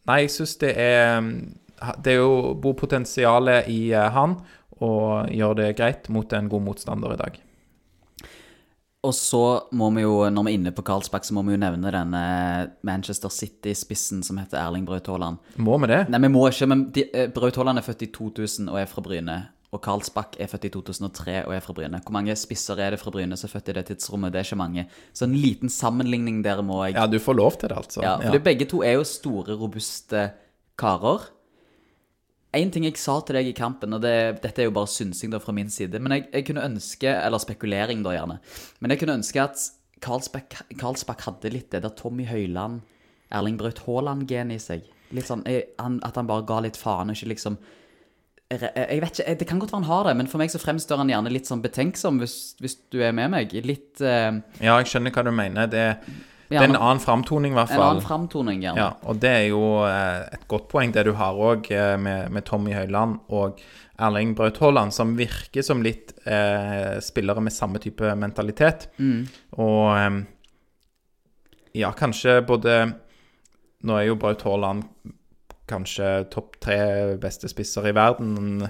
Nei, 0.05 0.25
jeg 0.27 0.35
syns 0.35 0.59
det 0.61 0.75
er 0.77 1.23
Det 2.05 2.13
er 2.13 2.21
jo 2.21 2.55
bopotensialet 2.61 3.69
i 3.73 3.93
eh, 3.93 4.11
han, 4.15 4.39
og 4.85 5.31
gjør 5.33 5.57
det 5.59 5.75
greit 5.79 6.09
mot 6.13 6.33
en 6.33 6.49
god 6.49 6.65
motstander 6.69 7.15
i 7.15 7.21
dag. 7.21 7.44
Og 9.05 9.13
så 9.13 9.41
må 9.77 9.91
vi 9.93 10.05
jo, 10.05 10.15
når 10.33 10.47
vi 10.47 10.53
er 10.55 10.59
inne 10.59 10.73
på 10.75 10.85
Karlsbakk, 10.87 11.27
så 11.29 11.35
må 11.37 11.43
vi 11.45 11.53
jo 11.55 11.61
nevne 11.61 11.93
denne 11.93 12.23
Manchester 12.87 13.33
City-spissen 13.33 14.23
som 14.25 14.39
heter 14.41 14.63
Erling 14.63 14.87
Braut 14.89 15.11
Haaland. 15.13 15.43
Må 15.61 15.77
vi 15.83 15.91
det? 15.93 16.07
Nei, 16.13 16.23
vi 16.25 16.31
må 16.33 16.47
ikke, 16.49 16.69
men 16.71 16.87
de, 16.95 17.05
eh, 17.13 17.29
Braut 17.35 17.59
Haaland 17.61 17.83
er 17.83 17.85
født 17.85 18.07
i 18.07 18.13
2000 18.15 18.71
og 18.73 18.81
er 18.81 18.89
fra 18.89 19.05
Bryne. 19.05 19.37
Og 19.75 19.83
Karlsbakk 19.83 20.39
er 20.39 20.49
født 20.49 20.69
i 20.69 20.71
2003 20.71 21.41
og 21.49 21.53
er 21.57 21.63
fra 21.65 21.75
Bryne. 21.77 22.01
Hvor 22.07 22.15
mange 22.15 22.37
spisser 22.39 22.79
er 22.79 22.95
det 22.95 23.01
fra 23.03 23.11
Bryne 23.11 23.37
som 23.37 23.49
er 23.49 23.55
født 23.57 23.73
i 23.73 23.77
det 23.77 23.87
tidsrommet? 23.91 24.33
Det 24.33 24.41
er 24.41 24.47
ikke 24.47 24.61
mange. 24.61 24.87
Så 25.13 25.27
en 25.27 25.35
liten 25.35 25.69
sammenligning 25.73 26.45
der 26.47 26.63
må 26.63 26.85
jeg 26.87 26.95
Ja, 26.95 27.07
du 27.11 27.19
får 27.19 27.35
lov 27.35 27.59
til 27.59 27.69
det, 27.69 27.77
altså. 27.77 28.03
Ja, 28.07 28.17
for 28.23 28.39
begge 28.39 28.69
to 28.71 28.83
er 28.87 29.01
jo 29.01 29.05
store, 29.05 29.59
robuste 29.59 30.31
karer. 30.79 31.27
En 32.55 32.71
ting 32.71 32.87
jeg 32.87 32.99
sa 33.01 33.19
til 33.27 33.39
deg 33.39 33.51
i 33.51 33.57
kampen, 33.57 33.97
og 33.97 34.03
det, 34.05 34.43
dette 34.45 34.63
er 34.63 34.69
jo 34.69 34.75
bare 34.77 34.91
synsing 34.91 35.33
da 35.33 35.41
fra 35.43 35.55
min 35.57 35.73
side, 35.73 36.01
men 36.03 36.17
jeg, 36.17 36.29
jeg 36.33 36.49
kunne 36.49 36.67
ønske, 36.67 37.11
eller 37.11 37.43
spekulering 37.43 38.05
da 38.07 38.15
gjerne, 38.17 38.41
men 38.81 38.95
jeg 38.95 39.03
kunne 39.03 39.19
ønske 39.21 39.43
at 39.43 39.69
Karlsbakk, 40.05 41.25
hadde 41.25 41.53
litt 41.55 41.71
det 41.73 41.85
der 41.85 41.95
Tommy 41.97 42.27
Høiland, 42.29 42.83
Erling 43.35 43.57
Braut 43.59 43.81
Haaland-genet 43.87 44.61
i 44.61 44.63
seg. 44.63 44.91
Litt 45.15 45.29
sånn, 45.31 45.43
eh, 45.49 45.73
At 45.79 46.19
han 46.19 46.29
bare 46.29 46.45
ga 46.47 46.61
litt 46.65 46.77
faen, 46.77 47.13
ikke 47.15 47.31
liksom 47.33 47.59
jeg 48.53 48.71
jeg 48.77 49.01
vet 49.01 49.19
ikke, 49.19 49.35
Det 49.41 49.47
kan 49.49 49.59
godt 49.59 49.73
være 49.73 49.83
han 49.83 49.91
har 49.91 50.05
det, 50.09 50.17
men 50.19 50.29
for 50.31 50.39
meg 50.39 50.53
så 50.53 50.61
fremstår 50.61 51.01
han 51.01 51.09
gjerne 51.09 51.33
litt 51.33 51.49
sånn 51.49 51.63
betenksom, 51.65 52.21
hvis, 52.21 52.55
hvis 52.61 52.77
du 52.93 53.01
er 53.03 53.13
med 53.17 53.33
meg. 53.33 53.55
Litt 53.65 54.03
uh... 54.05 54.37
Ja, 54.61 54.77
jeg 54.79 54.91
skjønner 54.93 55.15
hva 55.15 55.25
du 55.25 55.33
mener. 55.35 55.71
Det, 55.71 55.87
det 56.49 56.59
er 56.59 56.67
en 56.69 56.77
annen 56.77 57.01
framtoning, 57.01 57.55
i 57.55 57.57
hvert 57.59 57.71
fall. 57.73 57.81
en 57.81 57.91
annen 57.95 58.05
framtoning, 58.05 58.61
gjerne. 58.65 58.81
Ja, 58.83 58.91
og 59.09 59.21
det 59.23 59.31
er 59.33 59.47
jo 59.49 59.63
eh, 59.89 60.25
et 60.37 60.45
godt 60.51 60.69
poeng, 60.73 60.93
det 60.95 61.07
du 61.09 61.15
har 61.19 61.39
òg 61.41 61.71
med, 62.01 62.31
med 62.35 62.45
Tommy 62.49 62.75
Høiland 62.77 63.19
og 63.33 63.63
Erling 64.03 64.35
Braut 64.37 64.59
Haaland, 64.61 64.95
som 64.95 65.15
virker 65.17 65.65
som 65.65 65.83
litt 65.85 66.13
eh, 66.27 67.01
spillere 67.05 67.43
med 67.45 67.55
samme 67.55 67.81
type 67.83 68.13
mentalitet. 68.21 68.89
Og 69.57 69.87
eh, 69.97 70.19
ja, 71.81 71.93
kanskje 71.97 72.41
både 72.47 72.79
Nå 73.85 73.97
er 73.99 74.07
jo 74.07 74.17
Braut 74.17 74.41
Haaland 74.47 74.87
kanskje 75.69 76.27
topp 76.33 76.59
tre 76.65 76.79
beste 77.21 77.49
spisser 77.49 77.89
i 77.89 77.93
verden, 77.97 78.63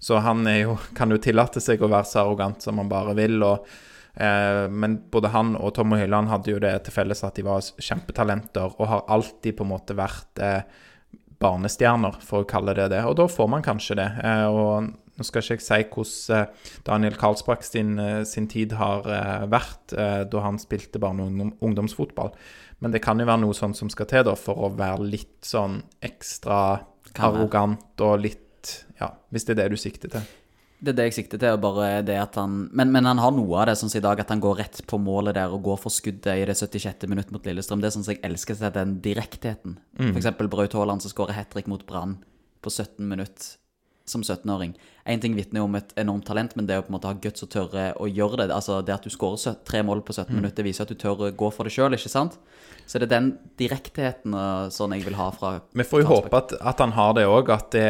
så 0.00 0.20
han 0.24 0.46
jo, 0.48 0.78
kan 0.96 1.12
jo 1.12 1.20
tillate 1.20 1.60
seg 1.60 1.80
å 1.84 1.90
være 1.92 2.08
så 2.08 2.22
arrogant 2.22 2.64
som 2.64 2.80
han 2.80 2.88
bare 2.88 3.12
vil. 3.16 3.36
og 3.44 3.66
Eh, 3.66 3.90
men 4.14 4.98
både 5.08 5.30
han 5.32 5.54
og 5.56 5.70
Tom 5.76 5.94
og 5.94 6.02
Høiland 6.02 6.28
hadde 6.28 6.52
jo 6.52 6.58
det 6.60 6.74
til 6.84 6.92
felles 6.92 7.22
at 7.24 7.38
de 7.38 7.46
var 7.46 7.64
kjempetalenter 7.64 8.74
og 8.76 8.88
har 8.90 9.06
alltid 9.08 9.56
på 9.56 9.64
en 9.64 9.70
måte 9.72 9.96
vært 9.96 10.42
eh, 10.44 10.66
barnestjerner, 11.42 12.18
for 12.22 12.42
å 12.42 12.48
kalle 12.48 12.74
det 12.76 12.90
det. 12.92 13.02
Og 13.08 13.16
da 13.18 13.26
får 13.30 13.48
man 13.50 13.64
kanskje 13.64 13.98
det. 13.98 14.08
Eh, 14.22 14.44
og 14.46 14.92
nå 14.92 15.26
skal 15.26 15.44
ikke 15.44 15.58
jeg 15.58 15.64
si 15.66 15.88
hvordan 15.92 16.42
eh, 16.42 16.68
Daniel 16.86 17.16
Karlsbakk 17.20 17.64
sin, 17.66 17.96
eh, 18.00 18.20
sin 18.28 18.48
tid 18.52 18.76
har 18.78 19.08
eh, 19.08 19.46
vært 19.52 19.96
eh, 19.96 20.20
da 20.30 20.44
han 20.46 20.60
spilte 20.62 21.02
barne- 21.02 21.26
og 21.26 21.56
ungdomsfotball. 21.64 22.32
Men 22.82 22.94
det 22.94 23.02
kan 23.04 23.20
jo 23.20 23.28
være 23.28 23.44
noe 23.44 23.56
sånt 23.56 23.78
som 23.78 23.90
skal 23.92 24.08
til 24.10 24.26
da, 24.26 24.36
for 24.38 24.58
å 24.58 24.72
være 24.76 25.06
litt 25.06 25.46
sånn 25.46 25.80
ekstra 26.02 26.62
arrogant 27.18 28.06
og 28.06 28.22
litt 28.24 28.38
Ja, 29.00 29.08
hvis 29.34 29.42
det 29.48 29.56
er 29.56 29.64
det 29.64 29.72
du 29.72 29.80
sikter 29.80 30.10
til. 30.12 30.26
Det 30.82 30.90
er 30.90 30.98
det 30.98 31.04
jeg 31.06 31.14
sikter 31.20 31.38
til, 31.38 31.58
bare 31.62 32.02
det 32.02 32.16
at 32.18 32.34
han 32.40 32.64
men, 32.74 32.90
men 32.90 33.06
han 33.06 33.20
har 33.22 33.30
noe 33.34 33.60
av 33.62 33.68
det, 33.70 33.76
sånn 33.78 33.92
som 33.92 34.00
i 34.00 34.02
dag, 34.02 34.18
at 34.18 34.32
han 34.34 34.42
går 34.42 34.58
rett 34.58 34.80
på 34.90 34.98
målet 34.98 35.36
der 35.38 35.54
og 35.54 35.62
går 35.68 35.78
for 35.78 35.94
skuddet 35.94 36.34
i 36.34 36.46
det 36.48 36.56
76. 36.58 37.06
minutt 37.06 37.30
mot 37.30 37.46
Lillestrøm. 37.46 37.78
Det 37.82 37.90
er 37.90 37.94
sånn 37.94 38.06
som 38.08 38.16
jeg 38.16 38.24
elsker 38.26 38.58
den 38.74 38.96
direktheten. 39.04 39.78
For 40.00 40.18
eksempel 40.18 40.50
Braut 40.50 40.74
Haaland 40.74 41.04
som 41.04 41.14
skårer 41.14 41.38
hat 41.38 41.52
trick 41.54 41.70
mot 41.70 41.86
Brann 41.86 42.18
på 42.62 42.70
17 42.70 43.06
minutt. 43.06 43.52
Som 44.12 44.22
17-åring. 44.24 44.74
Én 45.08 45.18
ting 45.22 45.34
vitner 45.34 45.64
om 45.64 45.74
et 45.74 45.90
enormt 45.98 46.26
talent, 46.28 46.52
men 46.54 46.68
det 46.68 46.76
å 46.78 46.84
på 46.84 46.92
en 46.92 46.96
måte 46.98 47.10
ha 47.10 47.16
guts 47.18 47.42
og 47.42 47.50
tørre 47.50 47.88
å 47.98 48.06
gjøre 48.06 48.44
det 48.44 48.54
Altså 48.54 48.76
det 48.86 48.94
at 48.94 49.02
du 49.02 49.10
skårer 49.10 49.56
tre 49.66 49.80
mål 49.82 50.04
på 50.06 50.14
17 50.14 50.30
minutter, 50.36 50.62
viser 50.62 50.84
at 50.86 50.92
du 50.92 50.98
tør 51.00 51.24
å 51.26 51.30
gå 51.34 51.48
for 51.50 51.66
det 51.66 51.72
sjøl, 51.74 51.96
ikke 51.96 52.12
sant? 52.12 52.36
Så 52.86 52.98
det 53.00 53.06
er 53.08 53.12
den 53.16 53.28
direktheten 53.58 54.34
sånn 54.74 54.92
jeg 54.96 55.04
vil 55.06 55.16
ha 55.18 55.28
fra 55.34 55.52
Vi 55.74 55.86
får 55.86 56.02
jo 56.04 56.08
håpe 56.10 56.38
at, 56.38 56.54
at 56.60 56.82
han 56.82 56.92
har 56.96 57.14
det 57.16 57.24
òg, 57.30 57.50
at 57.54 57.70
det 57.74 57.86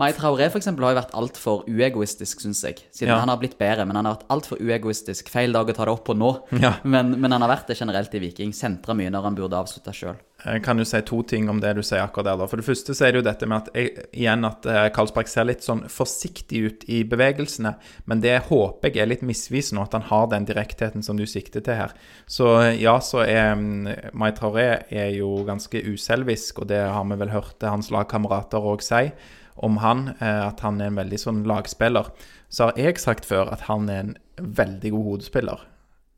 Mai 0.00 0.10
Traoré 0.16 0.48
for 0.50 0.60
eksempel, 0.62 0.86
har 0.86 0.94
jo 0.94 1.00
vært 1.02 1.14
altfor 1.18 1.64
uegoistisk, 1.68 2.42
syns 2.42 2.62
jeg. 2.66 2.80
Siden 2.94 3.12
Ja. 3.12 3.20
han 3.22 3.28
har 3.32 3.40
blitt 3.42 3.58
bedre, 3.60 3.84
men 3.86 3.98
han 3.98 4.06
har 4.08 4.16
vært 4.18 4.30
altfor 4.32 4.62
uegoistisk. 4.62 5.28
Feil 5.32 5.52
dag 5.54 5.68
å 5.68 5.76
ta 5.76 5.84
det 5.86 5.92
opp 5.94 6.04
på 6.08 6.16
nå. 6.16 6.30
Ja. 6.62 6.74
Men, 6.84 7.14
men 7.20 7.32
han 7.34 7.42
har 7.42 7.50
vært 7.52 7.70
det 7.70 7.78
generelt 7.80 8.14
i 8.14 8.22
Viking. 8.22 8.52
Sentra 8.56 8.94
mye 8.96 9.10
når 9.12 9.28
han 9.28 9.38
burde 9.38 9.58
avslutta 9.58 9.92
sjøl. 9.94 10.18
Jeg 10.44 10.62
kan 10.64 10.78
jo 10.80 10.84
si 10.88 11.00
to 11.04 11.20
ting 11.28 11.50
om 11.52 11.58
det 11.60 11.74
du 11.76 11.82
sier 11.84 12.00
akkurat 12.00 12.30
der. 12.30 12.38
da. 12.40 12.46
For 12.48 12.60
det 12.60 12.64
første 12.64 12.94
så 12.96 13.06
er 13.06 13.12
det 13.12 13.20
jo 13.20 13.26
dette 13.26 13.48
med 13.50 13.58
at 13.58 13.74
jeg, 13.76 14.04
igjen 14.16 14.46
at 14.48 14.66
eh, 14.66 14.86
Karlsberg 14.94 15.28
ser 15.28 15.44
litt 15.48 15.66
sånn 15.66 15.82
forsiktig 15.92 16.62
ut 16.64 16.86
i 16.88 17.02
bevegelsene. 17.04 17.74
Men 18.08 18.22
det 18.24 18.36
håper 18.48 18.88
jeg 18.88 19.04
er 19.04 19.10
litt 19.10 19.24
misvisende, 19.26 19.84
at 19.84 19.96
han 19.98 20.06
har 20.08 20.30
den 20.32 20.48
direktheten 20.48 21.04
som 21.04 21.20
du 21.20 21.26
sikter 21.28 21.64
til 21.66 21.76
her. 21.82 21.92
Så 22.30 22.54
eh, 22.62 22.78
ja, 22.80 22.96
så 23.04 23.24
er 23.26 23.52
mm, 23.60 24.14
Mai 24.16 24.30
Traoré 24.36 24.68
er 24.88 25.12
jo 25.18 25.42
ganske 25.48 25.84
uselvisk, 25.84 26.62
og 26.64 26.70
det 26.72 26.80
har 26.88 27.04
vi 27.10 27.20
vel 27.20 27.34
hørt 27.34 27.68
hans 27.68 27.92
lagkamerater 27.92 28.64
òg 28.72 28.84
si 28.86 29.10
om 29.60 29.76
han, 29.82 30.14
eh, 30.20 30.46
at 30.46 30.62
han 30.64 30.80
er 30.80 30.88
en 30.88 31.02
veldig 31.02 31.20
sånn 31.20 31.44
lagspiller. 31.48 32.08
Så 32.48 32.70
har 32.70 32.80
jeg 32.80 32.96
sagt 33.02 33.28
før 33.28 33.52
at 33.52 33.68
han 33.68 33.90
er 33.92 34.00
en 34.06 34.16
veldig 34.40 34.94
god 34.96 35.06
hodespiller. 35.10 35.68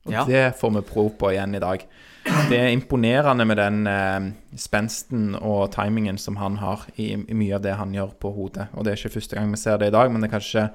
Og 0.06 0.12
Ja. 0.12 0.24
det 0.24 0.54
får 0.58 0.74
vi 0.74 0.80
prov 0.86 1.10
på 1.18 1.30
igjen 1.34 1.54
i 1.54 1.62
dag. 1.62 1.84
Det 2.22 2.58
er 2.58 2.70
imponerende 2.70 3.44
med 3.48 3.58
den 3.58 3.86
eh, 3.90 4.26
spensten 4.58 5.34
og 5.34 5.72
timingen 5.74 6.18
som 6.20 6.36
han 6.38 6.58
har 6.60 6.84
i, 6.94 7.12
i 7.16 7.36
mye 7.36 7.56
av 7.58 7.64
det 7.64 7.74
han 7.78 7.94
gjør 7.94 8.12
på 8.22 8.32
hodet. 8.36 8.68
Og 8.76 8.84
det 8.84 8.92
er 8.92 9.00
ikke 9.00 9.16
første 9.18 9.38
gang 9.38 9.50
vi 9.50 9.60
ser 9.60 9.80
det 9.80 9.90
i 9.90 9.94
dag, 9.94 10.10
men 10.12 10.22
det 10.22 10.30
er 10.30 10.36
kanskje 10.38 10.66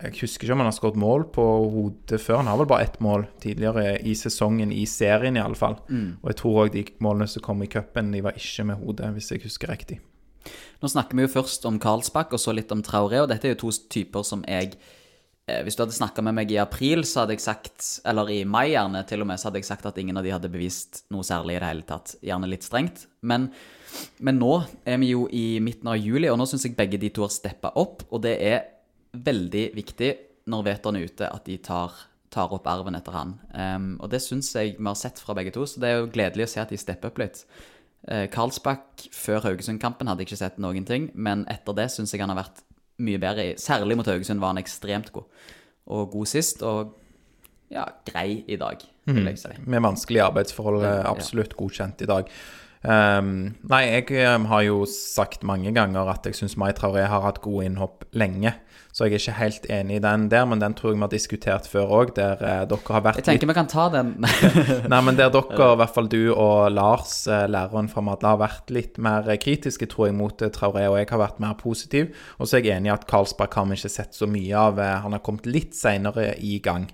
Jeg 0.00 0.16
husker 0.22 0.46
ikke 0.46 0.54
om 0.54 0.62
han 0.62 0.70
har 0.70 0.76
skåret 0.78 0.96
mål 0.96 1.26
på 1.34 1.44
hodet 1.74 2.20
før. 2.24 2.40
Han 2.40 2.48
har 2.48 2.56
vel 2.56 2.70
bare 2.70 2.86
ett 2.88 3.00
mål 3.04 3.26
tidligere 3.40 3.98
i 4.00 4.14
sesongen, 4.16 4.72
i 4.72 4.86
serien 4.88 5.36
i 5.36 5.42
alle 5.44 5.58
fall. 5.60 5.76
Og 6.22 6.30
jeg 6.32 6.38
tror 6.40 6.62
òg 6.62 6.70
de 6.72 6.86
målene 7.04 7.28
som 7.28 7.44
kom 7.44 7.60
i 7.62 7.68
cupen, 7.68 8.08
de 8.14 8.22
var 8.24 8.32
ikke 8.32 8.64
med 8.64 8.80
hodet, 8.80 9.12
hvis 9.12 9.30
jeg 9.30 9.44
husker 9.44 9.68
riktig. 9.68 10.00
Nå 10.80 10.88
snakker 10.88 11.18
vi 11.18 11.26
jo 11.26 11.34
først 11.34 11.66
om 11.68 11.76
Karlsbakk 11.78 12.32
og 12.32 12.40
så 12.40 12.54
litt 12.56 12.72
om 12.72 12.80
Traoré, 12.82 13.20
og 13.20 13.28
dette 13.28 13.44
er 13.44 13.54
jo 13.54 13.66
to 13.66 13.74
typer 13.92 14.24
som 14.24 14.40
jeg 14.48 14.72
Hvis 15.64 15.76
du 15.76 15.84
hadde 15.84 15.96
snakka 15.96 16.22
med 16.24 16.36
meg 16.36 16.52
i 16.54 16.58
april, 16.62 17.04
så 17.08 17.22
hadde 17.22 17.36
jeg 17.36 17.44
sagt, 17.44 17.86
eller 18.08 18.30
i 18.32 18.40
mai 18.48 18.72
gjerne 18.72 19.02
til 19.08 19.24
og 19.24 19.30
med, 19.30 19.40
så 19.40 19.48
hadde 19.48 19.62
jeg 19.62 19.68
sagt 19.68 19.88
at 19.88 20.00
ingen 20.00 20.18
av 20.18 20.26
de 20.26 20.32
hadde 20.34 20.50
bevist 20.52 21.04
noe 21.14 21.26
særlig 21.26 21.56
i 21.56 21.60
det 21.62 21.70
hele 21.70 21.86
tatt. 21.88 22.14
Gjerne 22.24 22.50
litt 22.50 22.66
strengt. 22.66 23.06
Men, 23.26 23.48
men 24.24 24.40
nå 24.40 24.52
er 24.88 25.00
vi 25.02 25.12
jo 25.12 25.24
i 25.32 25.46
midten 25.64 25.90
av 25.92 25.98
juli, 26.00 26.28
og 26.30 26.38
nå 26.40 26.46
syns 26.50 26.68
jeg 26.68 26.76
begge 26.78 27.00
de 27.00 27.12
to 27.14 27.26
har 27.26 27.34
steppa 27.34 27.74
opp, 27.80 28.06
og 28.10 28.22
det 28.26 28.36
er 28.50 28.62
veldig 29.16 29.64
viktig 29.76 30.12
når 30.50 30.66
Veton 30.70 30.98
er 30.98 31.10
ute, 31.10 31.26
at 31.28 31.44
de 31.46 31.58
tar, 31.62 31.96
tar 32.32 32.54
opp 32.56 32.70
arven 32.70 32.96
etter 32.98 33.16
han. 33.16 33.34
Um, 33.52 33.90
og 34.00 34.10
det 34.12 34.22
syns 34.24 34.52
jeg 34.56 34.76
vi 34.78 34.88
har 34.88 34.98
sett 34.98 35.20
fra 35.22 35.36
begge 35.36 35.54
to, 35.54 35.66
så 35.66 35.82
det 35.82 35.90
er 35.90 36.00
jo 36.00 36.10
gledelig 36.14 36.48
å 36.48 36.54
se 36.54 36.62
at 36.62 36.72
de 36.72 36.80
stepper 36.80 37.12
opp 37.12 37.20
litt. 37.22 37.44
Eh, 38.08 38.26
Karlsbakk 38.32 39.10
før 39.12 39.44
Haugesund-kampen 39.44 40.08
hadde 40.08 40.24
jeg 40.24 40.30
ikke 40.30 40.40
sett 40.40 40.60
noen 40.62 40.86
ting, 40.88 41.10
men 41.12 41.44
etter 41.52 41.76
det 41.76 41.90
syns 41.92 42.14
jeg 42.14 42.22
han 42.22 42.32
har 42.32 42.40
vært 42.40 42.62
mye 43.00 43.18
bedre. 43.22 43.46
i- 43.52 43.58
Særlig 43.58 43.96
mot 43.96 44.06
Haugesund 44.06 44.40
var 44.42 44.52
han 44.54 44.58
ekstremt 44.62 45.12
god. 45.12 45.24
Og 45.90 46.10
god 46.12 46.26
sist, 46.26 46.62
og 46.62 46.94
ja, 47.70 47.84
grei 48.06 48.44
i 48.48 48.56
dag, 48.60 48.78
vil 49.06 49.24
jeg 49.24 49.38
si. 49.38 49.48
Med 49.66 49.80
vanskelige 49.82 50.22
arbeidsforhold, 50.22 50.84
eh, 50.84 51.04
absolutt 51.10 51.56
godkjent 51.56 52.02
i 52.02 52.06
dag. 52.06 52.24
Ehm, 52.80 53.58
nei, 53.68 53.82
jeg 53.90 54.06
eh, 54.16 54.38
har 54.48 54.62
jo 54.64 54.84
sagt 54.88 55.42
mange 55.44 55.68
ganger 55.76 56.08
at 56.08 56.24
jeg 56.24 56.38
syns 56.38 56.56
Mai 56.56 56.70
Traoré 56.72 57.02
har 57.12 57.26
hatt 57.26 57.42
gode 57.44 57.66
innhopp 57.68 58.06
lenge. 58.16 58.54
Så 58.90 59.06
jeg 59.06 59.14
er 59.14 59.20
ikke 59.20 59.34
helt 59.38 59.66
enig 59.70 59.98
i 59.98 60.02
den 60.02 60.24
der, 60.32 60.46
men 60.50 60.58
den 60.58 60.72
tror 60.74 60.90
jeg 60.90 60.96
vi 60.98 61.04
har 61.04 61.10
diskutert 61.12 61.68
før 61.70 61.92
òg, 62.00 62.14
der 62.16 62.40
eh, 62.42 62.62
dere 62.70 62.94
har 62.96 63.04
vært 63.04 63.20
Jeg 63.20 63.26
tenker 63.28 63.50
vi 63.52 63.54
kan 63.58 63.68
ta 63.70 63.84
den. 63.92 64.14
Nei, 64.92 65.00
men 65.06 65.18
der 65.18 65.30
dere, 65.30 65.68
i 65.74 65.78
hvert 65.78 65.94
fall 65.94 66.08
du 66.10 66.32
og 66.32 66.72
Lars, 66.72 67.12
eh, 67.30 67.44
læreren 67.52 67.90
fra 67.92 68.02
Madla, 68.06 68.32
har 68.34 68.40
vært 68.42 68.72
litt 68.74 68.98
mer 68.98 69.28
kritiske, 69.44 69.86
tror 69.92 70.08
jeg, 70.08 70.16
mot 70.18 70.42
eh, 70.42 70.50
Traoré, 70.54 70.88
og 70.90 70.96
jeg 70.98 71.10
har 71.12 71.22
vært 71.22 71.38
mer 71.44 71.54
positiv. 71.60 72.10
Og 72.40 72.48
så 72.48 72.58
er 72.58 72.64
jeg 72.64 72.80
enig 72.80 72.90
i 72.90 72.96
at 72.96 73.06
Karlsberg 73.12 73.60
har 73.60 73.68
vi 73.68 73.78
ikke 73.78 73.92
sett 73.92 74.16
så 74.16 74.26
mye 74.30 74.56
av. 74.56 74.80
eh, 74.80 74.96
Han 75.04 75.14
har 75.14 75.22
kommet 75.26 75.46
litt 75.46 75.76
seinere 75.78 76.32
i 76.40 76.56
gang. 76.64 76.88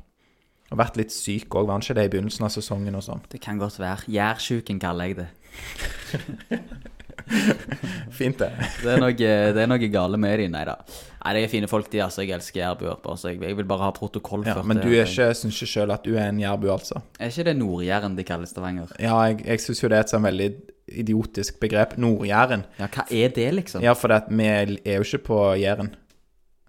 Og 0.74 0.80
vært 0.82 0.96
litt 0.98 1.14
syk 1.14 1.54
òg, 1.54 1.68
var 1.68 1.78
han 1.78 1.84
ikke 1.84 1.94
det 1.94 2.08
i 2.08 2.12
begynnelsen 2.16 2.44
av 2.48 2.50
sesongen 2.52 2.98
og 2.98 3.04
sånn? 3.06 3.22
Det 3.30 3.38
kan 3.40 3.56
godt 3.62 3.78
være. 3.78 4.10
Gjærsjuken 4.10 4.82
kaller 4.82 5.12
jeg 5.12 5.20
det. 5.22 5.28
Fint, 8.16 8.38
det. 8.38 8.52
Det 8.82 8.92
er 8.92 9.00
noe, 9.02 9.12
det 9.16 9.62
er 9.62 9.66
noe 9.70 9.88
gale 9.90 10.18
med 10.20 10.38
dem. 10.40 10.52
nei 10.54 10.64
da. 10.68 10.76
Nei, 11.26 11.32
de 11.34 11.42
er 11.42 11.50
fine 11.50 11.66
folk, 11.70 11.88
de. 11.90 11.98
altså. 12.04 12.22
Jeg 12.22 12.36
elsker 12.36 12.60
jærbuer. 12.60 13.00
jeg, 13.26 13.40
jeg 13.42 13.56
vil 13.58 13.66
bare 13.66 13.88
ha 13.88 13.90
protokoll 13.96 14.46
Ja, 14.46 14.60
men 14.62 14.78
du 14.78 14.88
er 14.92 15.08
ikke, 15.08 15.32
syns 15.34 15.58
ikke 15.58 15.72
sjøl 15.72 15.90
at 15.96 16.06
du 16.06 16.14
er 16.14 16.28
en 16.30 16.38
jærbu, 16.40 16.68
altså? 16.70 17.02
Er 17.18 17.32
ikke 17.32 17.48
det 17.48 17.56
Nord-Jæren 17.58 18.16
de 18.16 18.24
kaller 18.24 18.46
Stavanger? 18.46 18.94
Ja, 19.02 19.18
jeg, 19.26 19.42
jeg 19.46 19.64
syns 19.64 19.82
jo 19.82 19.90
det 19.90 19.98
er 19.98 20.06
et 20.06 20.14
sånn 20.14 20.26
veldig 20.26 20.50
idiotisk 21.02 21.58
begrep. 21.62 21.96
Nord-Jæren. 21.98 22.62
Ja, 22.78 22.86
hva 22.94 23.06
er 23.10 23.34
det, 23.34 23.48
liksom? 23.58 23.82
Ja, 23.82 23.96
for 23.98 24.14
det 24.14 24.22
vi 24.30 24.46
er 24.46 25.00
jo 25.00 25.06
ikke 25.08 25.24
på 25.32 25.40
Jæren. 25.58 25.90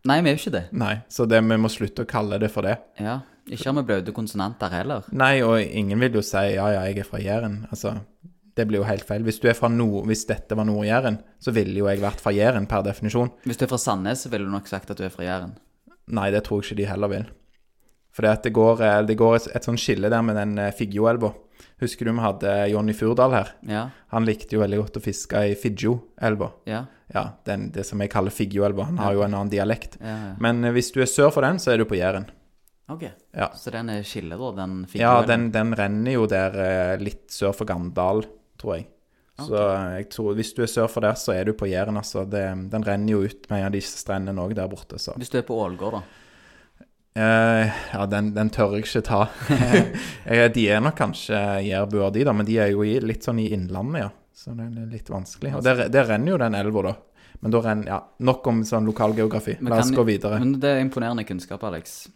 Nei, 0.08 0.22
vi 0.24 0.32
er 0.32 0.38
jo 0.38 0.42
ikke 0.42 0.56
det. 0.56 0.66
Nei, 0.78 0.94
så 1.12 1.28
det, 1.30 1.44
vi 1.46 1.58
må 1.62 1.70
slutte 1.70 2.06
å 2.06 2.10
kalle 2.10 2.40
det 2.42 2.50
for 2.54 2.66
det. 2.66 2.78
Ja, 3.04 3.20
Ikke 3.48 3.70
har 3.70 3.78
vi 3.78 3.86
blaute 3.88 4.12
konsonanter 4.16 4.72
heller. 4.74 5.06
Nei, 5.16 5.38
og 5.46 5.62
ingen 5.62 6.02
vil 6.02 6.18
jo 6.20 6.24
si 6.26 6.42
ja, 6.56 6.66
ja, 6.74 6.82
jeg 6.90 7.04
er 7.04 7.08
fra 7.08 7.22
Jæren. 7.22 7.62
Altså, 7.72 7.94
det 8.58 8.66
blir 8.70 8.82
jo 8.82 8.88
helt 8.90 9.06
feil. 9.08 9.24
Hvis, 9.28 9.40
nord, 9.72 10.06
hvis 10.10 10.26
dette 10.30 10.58
var 10.58 10.66
Nord-Jæren, 10.68 11.20
så 11.40 11.54
ville 11.56 11.78
jo 11.80 11.88
jeg 11.88 12.02
vært 12.04 12.22
fra 12.24 12.34
Jæren 12.36 12.68
per 12.68 12.84
definisjon. 12.86 13.32
Hvis 13.46 13.58
du 13.62 13.66
er 13.66 13.72
fra 13.72 13.80
Sandnes, 13.82 14.26
så 14.26 14.30
ville 14.34 14.46
du 14.46 14.52
nok 14.54 14.68
sagt 14.68 14.92
at 14.92 14.98
du 15.00 15.06
er 15.06 15.14
fra 15.14 15.26
Jæren. 15.28 15.56
Nei, 16.08 16.30
det 16.32 16.44
tror 16.48 16.62
jeg 16.62 16.72
ikke 16.72 16.82
de 16.82 16.90
heller 16.92 17.12
vil. 17.14 17.28
For 18.18 18.26
det, 18.26 18.52
går, 18.54 18.82
eh, 18.82 19.02
det 19.06 19.18
går 19.20 19.36
et, 19.38 19.48
et 19.60 19.68
sånt 19.68 19.82
skille 19.82 20.10
der 20.10 20.24
med 20.26 20.40
den 20.40 20.58
Figgjoelva. 20.74 21.34
Husker 21.82 22.08
du 22.08 22.14
vi 22.16 22.24
hadde 22.26 22.54
Jonny 22.72 22.94
Furdal 22.98 23.34
her? 23.36 23.52
Ja, 23.70 23.84
Han 24.14 24.26
likte 24.26 24.56
jo 24.56 24.64
veldig 24.64 24.80
godt 24.82 24.98
å 24.98 25.04
fiske 25.04 25.44
i 25.52 25.58
Figgjo-elva. 25.58 26.52
ja, 26.66 26.86
Ja, 27.14 27.22
den, 27.46 27.70
det 27.72 27.86
som 27.88 28.02
jeg 28.02 28.10
kaller 28.12 28.34
Figgjoelva. 28.34 28.90
Han 28.90 28.98
har 29.00 29.14
jo 29.14 29.22
en 29.24 29.34
annen 29.38 29.52
dialekt. 29.54 30.00
Men 30.42 30.64
eh, 30.66 30.74
hvis 30.76 30.92
du 30.96 31.02
er 31.02 31.10
sør 31.12 31.30
for 31.32 31.46
den, 31.46 31.60
så 31.62 31.72
er 31.74 31.78
du 31.78 31.86
på 31.86 31.96
Jæren. 32.00 32.26
Ok. 32.90 33.04
Ja. 33.36 33.50
Så 33.56 33.72
den 33.72 33.90
er 33.92 34.04
skille, 34.08 34.38
da? 34.40 34.52
Den 34.62 34.86
fikk 34.88 35.02
Ja, 35.04 35.22
den, 35.28 35.50
den 35.52 35.74
renner 35.76 36.14
jo 36.18 36.26
der 36.32 36.56
eh, 36.64 36.94
litt 37.04 37.28
sør 37.36 37.54
for 37.56 37.68
Gandal, 37.70 38.24
tror 38.60 38.78
jeg. 38.78 38.88
Så 39.38 39.58
eh, 39.58 39.90
jeg 40.00 40.10
tror, 40.14 40.34
hvis 40.38 40.54
du 40.58 40.64
er 40.66 40.72
sør 40.72 40.88
for 40.90 41.06
der, 41.06 41.18
så 41.20 41.36
er 41.36 41.46
du 41.46 41.54
på 41.58 41.70
Jæren, 41.70 41.98
altså. 42.00 42.26
Det, 42.26 42.44
den 42.72 42.86
renner 42.86 43.14
jo 43.14 43.26
ut 43.28 43.50
med 43.52 43.62
en 43.62 43.68
av 43.70 43.76
disse 43.76 44.00
strendene 44.02 44.42
òg 44.42 44.56
der 44.58 44.70
borte, 44.72 45.00
så 45.02 45.14
Hvis 45.18 45.34
du 45.34 45.38
er 45.38 45.46
på 45.48 45.58
Ålgård, 45.62 46.00
da? 46.00 46.24
Uh, 47.18 47.74
Ja, 47.94 48.06
den, 48.10 48.32
den 48.36 48.50
tør 48.54 48.76
jeg 48.78 48.86
ikke 48.86 49.04
ta. 49.06 49.24
De 50.58 50.68
er 50.70 50.82
nok 50.82 50.98
kanskje 50.98 51.38
jærbuer, 51.66 52.12
de, 52.14 52.26
da, 52.26 52.34
men 52.34 52.50
de 52.50 52.58
er 52.62 52.74
jo 52.74 52.86
i, 52.86 52.98
litt 53.02 53.26
sånn 53.26 53.42
i 53.42 53.50
innlandet, 53.54 54.08
ja. 54.08 54.14
Så 54.38 54.54
det 54.54 54.68
er 54.70 54.90
litt 54.92 55.10
vanskelig. 55.10 55.56
Og 55.58 55.64
der, 55.66 55.88
der 55.90 56.06
renner 56.12 56.36
jo 56.36 56.42
den 56.42 56.58
elva, 56.58 56.92
da. 56.92 56.98
Men 57.42 57.54
da 57.54 57.62
renner 57.62 57.90
Ja, 57.90 57.98
nok 58.26 58.46
om 58.50 58.62
sånn. 58.66 58.86
Vi 58.90 59.58
La 59.66 59.80
oss 59.80 59.94
gå 59.94 60.06
videre. 60.06 60.40
Men 60.42 60.60
det 60.62 60.70
er 60.76 60.82
imponerende 60.82 61.26
kunnskap, 61.26 61.64
Alex. 61.66 62.08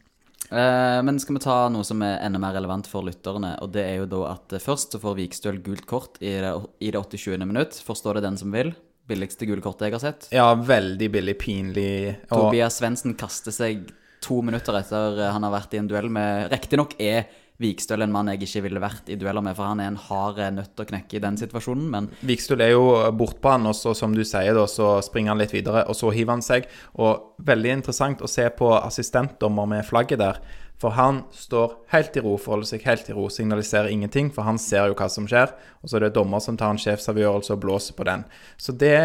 Eh, 0.52 1.00
men 1.08 1.20
skal 1.20 1.38
vi 1.38 1.44
ta 1.44 1.58
noe 1.72 1.88
som 1.88 2.02
er 2.04 2.20
enda 2.26 2.40
mer 2.42 2.56
relevant 2.58 2.90
for 2.92 3.08
lytterne? 3.08 3.54
Og 3.64 3.72
det 3.72 3.86
er 3.88 4.02
jo 4.02 4.10
da 4.12 4.22
at 4.34 4.56
eh, 4.58 4.64
først 4.64 4.96
så 4.96 5.02
får 5.02 5.18
Vikstøl 5.22 5.62
gult 5.64 5.88
kort 5.90 6.20
i 6.20 6.34
det, 6.44 6.52
i 6.84 6.92
det 6.92 7.02
87. 7.02 7.38
minutt. 7.46 7.80
Forstår 7.88 8.20
det 8.20 8.28
den 8.28 8.40
som 8.42 8.52
vil. 8.56 8.74
Billigste 9.08 9.48
gule 9.48 9.64
kortet 9.64 9.88
jeg 9.88 9.96
har 9.98 10.04
sett. 10.04 10.28
Ja, 10.36 10.52
veldig 10.56 11.10
billig, 11.12 11.38
pinlig 11.42 11.94
og 12.30 12.36
Tobias 12.36 12.78
Svendsen 12.80 13.16
kaster 13.20 13.56
seg 13.56 13.88
to 14.22 14.42
minutter 14.46 14.78
etter 14.78 15.18
eh, 15.20 15.32
han 15.34 15.48
har 15.48 15.56
vært 15.56 15.74
i 15.76 15.82
en 15.82 15.90
duell 15.90 16.12
med 16.14 16.52
Riktignok 16.52 16.98
er 17.02 17.32
Vikstøl 17.62 18.06
en 18.06 18.14
mann 18.14 18.32
jeg 18.32 18.42
ikke 18.46 18.66
ville 18.68 18.84
vært 18.84 19.12
i 19.12 19.18
dueller 19.20 19.46
med, 19.46 19.56
for 19.58 19.70
han 19.70 19.82
er 19.84 19.92
en 19.92 20.00
hard 20.08 20.42
nøtt 20.56 20.82
å 20.82 20.88
knekke 20.90 21.20
i 21.20 21.24
den 21.24 21.38
situasjonen, 21.40 21.90
men 21.94 22.10
Vikstøl 22.26 22.64
er 22.66 22.74
jo 22.74 22.88
bortpå 23.18 23.56
han, 23.56 23.70
og 23.70 23.78
så 23.78 23.94
som 23.98 24.16
du 24.16 24.24
sier, 24.26 24.56
da, 24.58 24.66
så 24.70 24.96
springer 25.06 25.36
han 25.36 25.44
litt 25.44 25.54
videre, 25.56 25.86
og 25.90 25.98
så 25.98 26.12
hiver 26.16 26.38
han 26.38 26.46
seg. 26.46 26.68
Og 27.02 27.38
veldig 27.46 27.78
interessant 27.80 28.24
å 28.24 28.30
se 28.32 28.48
på 28.58 28.74
assistentdommer 28.80 29.70
med 29.70 29.88
flagget 29.88 30.22
der. 30.22 30.42
For 30.82 30.96
han 30.98 31.20
står 31.32 31.76
helt 31.94 32.16
i 32.18 32.22
ro, 32.26 32.34
forholder 32.42 32.72
seg 32.72 32.86
helt 32.88 33.10
i 33.12 33.14
ro, 33.14 33.28
signaliserer 33.30 33.92
ingenting, 33.94 34.32
for 34.34 34.48
han 34.48 34.58
ser 34.58 34.90
jo 34.90 34.96
hva 34.98 35.08
som 35.14 35.28
skjer. 35.30 35.54
Og 35.82 35.92
så 35.92 36.00
er 36.00 36.08
det 36.08 36.16
dommer 36.16 36.42
som 36.42 36.58
tar 36.58 36.74
en 36.74 36.82
sjefsavgjørelse 36.82 37.54
og 37.54 37.62
blåser 37.62 37.98
på 37.98 38.08
den. 38.10 38.26
Så 38.58 38.74
det 38.74 38.98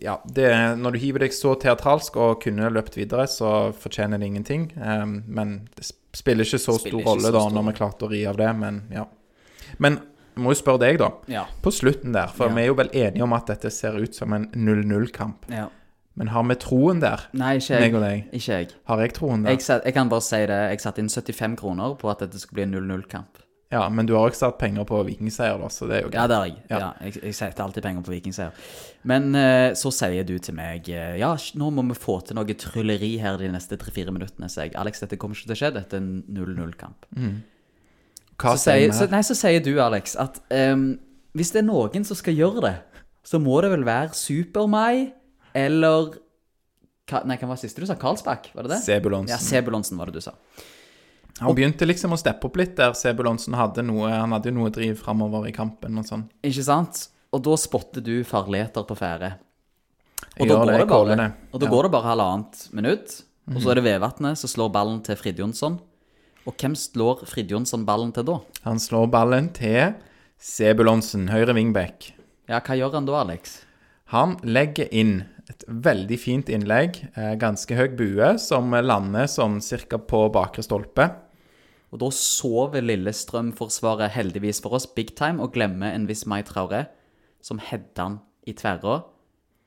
Ja, 0.00 0.16
det, 0.24 0.48
når 0.80 0.96
du 0.96 0.98
hiver 1.02 1.26
deg 1.26 1.36
så 1.36 1.52
teatralsk 1.60 2.16
og 2.16 2.40
kunne 2.40 2.70
løpt 2.72 2.96
videre, 2.96 3.26
så 3.28 3.74
fortjener 3.76 4.16
det 4.16 4.30
ingenting. 4.30 4.70
Um, 4.80 5.20
men 5.28 5.68
det 5.76 5.84
spiller 6.16 6.44
ikke 6.44 6.58
så 6.58 6.78
Spiller 6.78 7.00
stor 7.00 7.10
rolle 7.12 7.30
da, 7.32 7.42
når 7.54 7.66
vi 7.70 7.72
klarte 7.78 8.06
å 8.06 8.10
ri 8.10 8.24
av 8.26 8.36
det, 8.36 8.48
men 8.56 8.82
ja. 8.90 9.04
Men 9.78 10.00
jeg 10.36 10.42
må 10.44 10.54
jo 10.54 10.58
spørre 10.62 10.80
deg, 10.82 10.98
da. 10.98 11.10
ja. 11.30 11.44
På 11.62 11.70
slutten 11.74 12.12
der, 12.12 12.26
for 12.34 12.48
Ja. 12.48 12.54
vi 12.54 12.62
er 12.62 12.66
jo 12.70 12.74
vel 12.74 12.88
enige 12.92 13.22
om 13.22 13.32
at 13.36 13.46
dette 13.46 13.70
ser 13.70 13.98
ut 13.98 14.14
som 14.14 14.32
en 14.32 14.48
0-0-kamp. 14.54 15.50
ja. 15.50 15.68
Men 16.18 16.28
har 16.28 16.42
vi 16.42 16.54
troen 16.56 16.98
der? 17.00 17.20
Nei, 17.32 17.54
ikke 17.56 17.78
jeg. 17.80 17.94
og 17.94 18.02
deg. 18.02 18.24
Ikke 18.34 18.56
jeg. 18.58 18.68
Har 18.90 18.98
jeg 19.00 19.12
troen 19.14 19.42
der? 19.44 19.50
Jeg, 19.54 19.80
jeg 19.86 19.94
kan 19.94 20.08
bare 20.10 20.20
si 20.20 20.40
det. 20.50 20.58
Jeg 20.72 20.80
satte 20.82 20.98
inn 21.00 21.08
75 21.08 21.54
kroner 21.56 21.94
på 21.96 22.10
at 22.10 22.18
dette 22.18 22.36
skulle 22.42 22.58
bli 22.58 22.62
en 22.66 22.74
0-0-kamp. 22.74 23.38
Ja, 23.70 23.84
men 23.88 24.06
du 24.08 24.16
har 24.16 24.26
også 24.26 24.48
satt 24.48 24.56
penger 24.58 24.82
på 24.88 24.98
vikingseier, 25.06 25.54
da, 25.62 25.68
så 25.70 25.86
det 25.86 26.00
er 26.00 26.00
jo 26.02 26.08
Ja, 26.10 26.24
det 26.26 26.36
har 26.36 26.46
jeg. 26.48 26.56
Ja. 26.72 26.78
Ja. 26.80 26.88
jeg, 27.06 27.20
jeg 27.22 27.34
setter 27.38 27.62
alltid 27.62 27.84
penger 27.84 28.02
på 28.02 28.10
vikingseier. 28.10 28.64
Men 29.06 29.28
eh, 29.38 29.74
så 29.78 29.92
sier 29.94 30.26
du 30.26 30.32
til 30.42 30.56
meg 30.58 30.88
eh, 30.90 31.12
Ja, 31.20 31.28
nå 31.60 31.68
må 31.76 31.84
vi 31.92 31.94
få 31.94 32.16
til 32.26 32.34
noe 32.40 32.56
trylleri 32.58 33.12
her 33.22 33.38
de 33.38 33.52
neste 33.54 33.78
tre-fire 33.78 34.10
minuttene. 34.14 34.48
Så 34.50 34.64
jeg, 34.66 34.74
Alex, 34.80 35.04
dette 35.04 35.18
kommer 35.22 35.38
ikke 35.38 35.52
til 35.52 35.54
å 35.54 35.60
skje. 35.62 35.70
Dette 35.78 36.00
er 36.00 36.02
en 36.02 36.10
0-0-kamp. 36.34 37.06
Hva 38.40 38.56
Så, 38.56 38.64
sier 38.72 38.90
du? 38.90 38.96
så, 38.98 39.06
nei, 39.12 39.22
så 39.28 39.36
sier 39.38 39.62
du, 39.62 39.70
Alex, 39.84 40.16
at 40.18 40.40
um, 40.74 40.88
hvis 41.38 41.54
det 41.54 41.62
er 41.62 41.68
noen 41.68 42.08
som 42.08 42.18
skal 42.18 42.34
gjøre 42.34 42.64
det, 42.66 42.74
så 43.22 43.38
må 43.38 43.60
det 43.62 43.70
vel 43.70 43.86
være 43.86 44.16
Super-Mai 44.18 45.12
eller 45.54 46.16
Nei, 47.26 47.34
hva 47.40 47.48
var 47.50 47.56
det 47.58 47.64
siste 47.64 47.82
du 47.82 47.88
sa? 47.90 47.96
Karlsbakk, 47.98 48.52
var 48.54 48.66
det 48.68 48.76
det? 48.76 48.82
Sebulonsen. 48.84 49.32
Ja, 49.34 49.38
Sebulonsen 49.42 49.98
var 49.98 50.06
det 50.10 50.20
du 50.20 50.22
sa. 50.22 50.30
Han 51.40 51.54
begynte 51.56 51.86
liksom 51.88 52.12
å 52.12 52.18
steppe 52.20 52.46
opp 52.50 52.56
litt 52.60 52.74
der. 52.76 52.92
Sebulonsen 52.92 53.54
hadde 53.56 53.82
noe 53.86 54.10
Han 54.12 54.32
hadde 54.36 54.50
jo 54.52 54.58
noe 54.58 54.70
driv 54.74 54.98
framover 55.00 55.46
i 55.48 55.52
kampen 55.56 55.96
og 55.98 56.04
sånn. 56.08 56.26
Ikke 56.44 56.64
sant? 56.66 57.06
Og 57.32 57.42
da 57.46 57.54
spotter 57.56 58.02
du 58.04 58.22
farligheter 58.26 58.84
på 58.84 58.96
ferde. 58.98 59.34
Og 60.40 60.46
da, 60.48 60.56
går 60.56 60.66
det, 60.66 60.88
bare, 60.88 61.16
det. 61.16 61.28
og 61.52 61.60
da 61.60 61.66
Ja. 61.66 61.70
går 61.72 61.82
det 61.86 61.90
bare 61.92 62.08
halvannet 62.10 62.68
minutt, 62.76 63.22
og 63.54 63.60
så 63.62 63.70
er 63.70 63.74
det 63.80 63.84
Vevatnet 63.84 64.38
som 64.38 64.48
slår 64.52 64.70
ballen 64.72 65.00
til 65.02 65.16
Fridjonsson. 65.16 65.78
Og 66.46 66.56
hvem 66.56 66.74
slår 66.76 67.24
Fridjonsson 67.28 67.84
ballen 67.84 68.12
til 68.12 68.24
da? 68.24 68.38
Han 68.64 68.78
slår 68.78 69.10
ballen 69.10 69.48
til 69.52 69.94
Sebulonsen, 70.40 71.28
høyre 71.28 71.52
wingback. 71.56 72.12
Ja, 72.48 72.60
hva 72.60 72.76
gjør 72.78 72.94
han 72.96 73.06
da, 73.06 73.18
Alex? 73.20 73.58
Han 74.14 74.36
legger 74.42 74.88
inn 74.90 75.26
et 75.50 75.64
veldig 75.68 76.18
fint 76.18 76.48
innlegg, 76.48 76.96
eh, 77.16 77.34
ganske 77.36 77.76
høy 77.76 77.88
bue, 77.96 78.38
som 78.38 78.70
lander 78.70 79.26
sånn 79.30 79.60
cirka 79.60 79.98
på 79.98 80.30
bakre 80.32 80.62
stolpe. 80.64 81.10
Og 81.90 81.98
da 82.02 82.10
sover 82.14 82.84
Lillestrøm-forsvaret 82.86 84.12
heldigvis 84.14 84.60
for 84.62 84.76
oss 84.78 84.86
big 84.86 85.14
time 85.18 85.42
og 85.42 85.54
glemmer 85.56 85.90
en 85.94 86.06
viss 86.06 86.26
Mai 86.30 86.42
Traoré, 86.46 86.84
som 87.42 87.58
header 87.58 88.04
han 88.04 88.20
i 88.46 88.54
tverra 88.54 89.00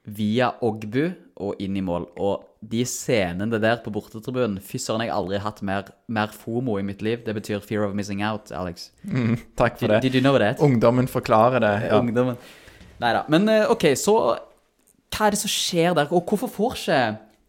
via 0.03 0.51
Ogbu 0.63 1.11
og 1.43 1.59
inn 1.63 1.75
i 1.79 1.83
mål. 1.83 2.05
Og 2.21 2.43
de 2.63 2.83
scenene 2.87 3.59
der 3.59 3.79
på 3.83 3.91
bortetribunen 3.91 4.59
Fy 4.63 4.79
søren, 4.79 5.03
jeg 5.03 5.11
har 5.11 5.19
aldri 5.19 5.39
hatt 5.43 5.61
mer, 5.65 5.89
mer 6.07 6.31
FOMO 6.31 6.77
i 6.79 6.85
mitt 6.85 7.01
liv. 7.03 7.23
Det 7.25 7.35
betyr 7.35 7.63
fear 7.63 7.83
of 7.87 7.95
missing 7.97 8.23
out, 8.23 8.51
Alex. 8.55 8.89
Takk 9.59 9.79
for 9.79 9.87
Did, 9.87 9.95
det. 9.95 10.01
did 10.05 10.15
you 10.15 10.23
know 10.23 10.37
that? 10.39 10.59
Ungdommen 10.63 11.07
forklarer 11.11 11.59
det. 11.63 11.73
Ja. 11.89 11.99
Ungdommen. 11.99 12.39
Nei 13.03 13.13
da. 13.17 13.23
Men 13.31 13.49
eh, 13.51 13.69
OK, 13.71 13.89
så 13.99 14.15
Hva 15.13 15.27
er 15.27 15.35
det 15.35 15.41
som 15.43 15.51
skjer 15.51 15.93
der? 15.97 16.07
Og 16.13 16.23
hvorfor 16.25 16.49
får 16.49 16.77
ikke 16.79 16.99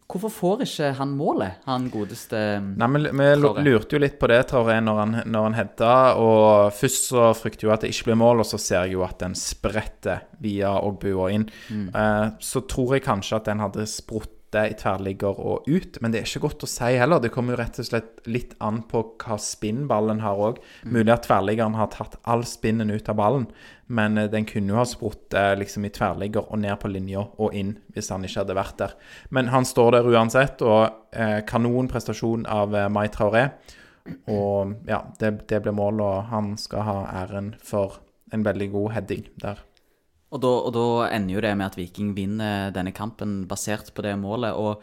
Hvorfor 0.05 0.29
får 0.29 0.59
ikke 0.67 0.89
han 0.99 1.13
målet, 1.17 1.63
han 1.65 1.87
godeste 1.89 2.37
Nei, 2.61 2.87
men 2.93 3.07
Vi 3.17 3.29
lurte 3.65 3.97
jo 3.97 4.01
litt 4.03 4.19
på 4.21 4.29
det, 4.29 4.37
Traoré, 4.51 4.77
når 4.85 4.99
han, 5.01 5.15
når 5.25 5.47
han 5.47 5.57
hedda. 5.57 5.93
Og 6.21 6.75
først 6.77 7.09
så 7.09 7.31
frykter 7.33 7.65
jeg 7.65 7.73
at 7.73 7.85
det 7.85 7.91
ikke 7.95 8.11
blir 8.11 8.19
mål, 8.21 8.43
og 8.43 8.49
så 8.49 8.59
ser 8.61 8.85
jeg 8.85 8.99
jo 8.99 9.05
at 9.07 9.17
den 9.23 9.33
spretter 9.39 10.27
via 10.45 10.75
og 10.77 11.01
og 11.09 11.33
inn. 11.33 11.47
Eh, 11.89 12.27
så 12.37 12.61
tror 12.69 12.95
jeg 12.95 13.05
kanskje 13.07 13.39
at 13.39 13.49
den 13.49 13.63
hadde 13.65 13.87
spruttet 14.55 14.71
i 14.71 14.79
tverrligger 14.79 15.39
og 15.39 15.67
ut, 15.67 15.99
men 16.01 16.11
det 16.11 16.21
er 16.21 16.27
ikke 16.27 16.47
godt 16.47 16.63
å 16.63 16.69
si 16.69 16.95
heller. 16.95 17.19
Det 17.19 17.31
kommer 17.33 17.53
jo 17.53 17.59
rett 17.59 17.79
og 17.79 17.87
slett 17.87 18.27
litt 18.27 18.55
an 18.59 18.83
på 18.87 19.01
hva 19.19 19.37
spinn 19.37 19.87
ballen 19.87 20.21
har 20.21 20.37
òg. 20.37 20.59
Mulig 20.83 21.11
at 21.11 21.25
tverrliggeren 21.27 21.75
har 21.75 21.91
tatt 21.91 22.17
all 22.23 22.45
spinnen 22.45 22.91
ut 22.91 23.09
av 23.09 23.17
ballen, 23.19 23.47
men 23.87 24.17
eh, 24.17 24.29
den 24.29 24.45
kunne 24.45 24.73
jo 24.73 24.79
ha 24.79 24.85
spruttet 24.85 25.59
liksom 25.59 25.85
i 25.85 25.91
tverrligger 25.93 26.47
og 26.49 26.59
ned 26.59 26.77
på 26.79 26.89
linja 26.89 27.25
og 27.37 27.53
inn 27.53 27.75
hvis 27.93 28.09
han 28.11 28.23
ikke 28.23 28.43
hadde 28.43 28.57
vært 28.57 28.79
der. 28.79 28.95
Men 29.29 29.51
han 29.51 29.65
står 29.65 29.97
der 29.97 30.09
uansett, 30.09 30.63
og 30.63 31.11
eh, 31.11 31.41
kanonprestasjon 31.47 32.47
av 32.47 32.75
eh, 32.75 32.89
Mai 32.89 33.07
Traoré. 33.09 33.49
Og 34.29 34.75
ja, 34.85 35.01
det, 35.19 35.47
det 35.49 35.63
ble 35.65 35.73
mål, 35.73 36.01
og 36.05 36.27
han 36.29 36.55
skal 36.61 36.85
ha 36.85 36.99
æren 37.23 37.55
for 37.63 37.99
en 38.33 38.43
veldig 38.45 38.69
god 38.73 38.91
heading 38.99 39.25
der. 39.41 39.63
Og 40.33 40.41
da, 40.41 40.51
og 40.67 40.71
da 40.75 40.85
ender 41.13 41.37
jo 41.37 41.43
det 41.45 41.53
med 41.57 41.67
at 41.69 41.77
Viking 41.79 42.13
vinner 42.17 42.73
denne 42.75 42.93
kampen 42.95 43.43
basert 43.49 43.91
på 43.95 44.03
det 44.05 44.15
målet. 44.19 44.57
Og 44.57 44.81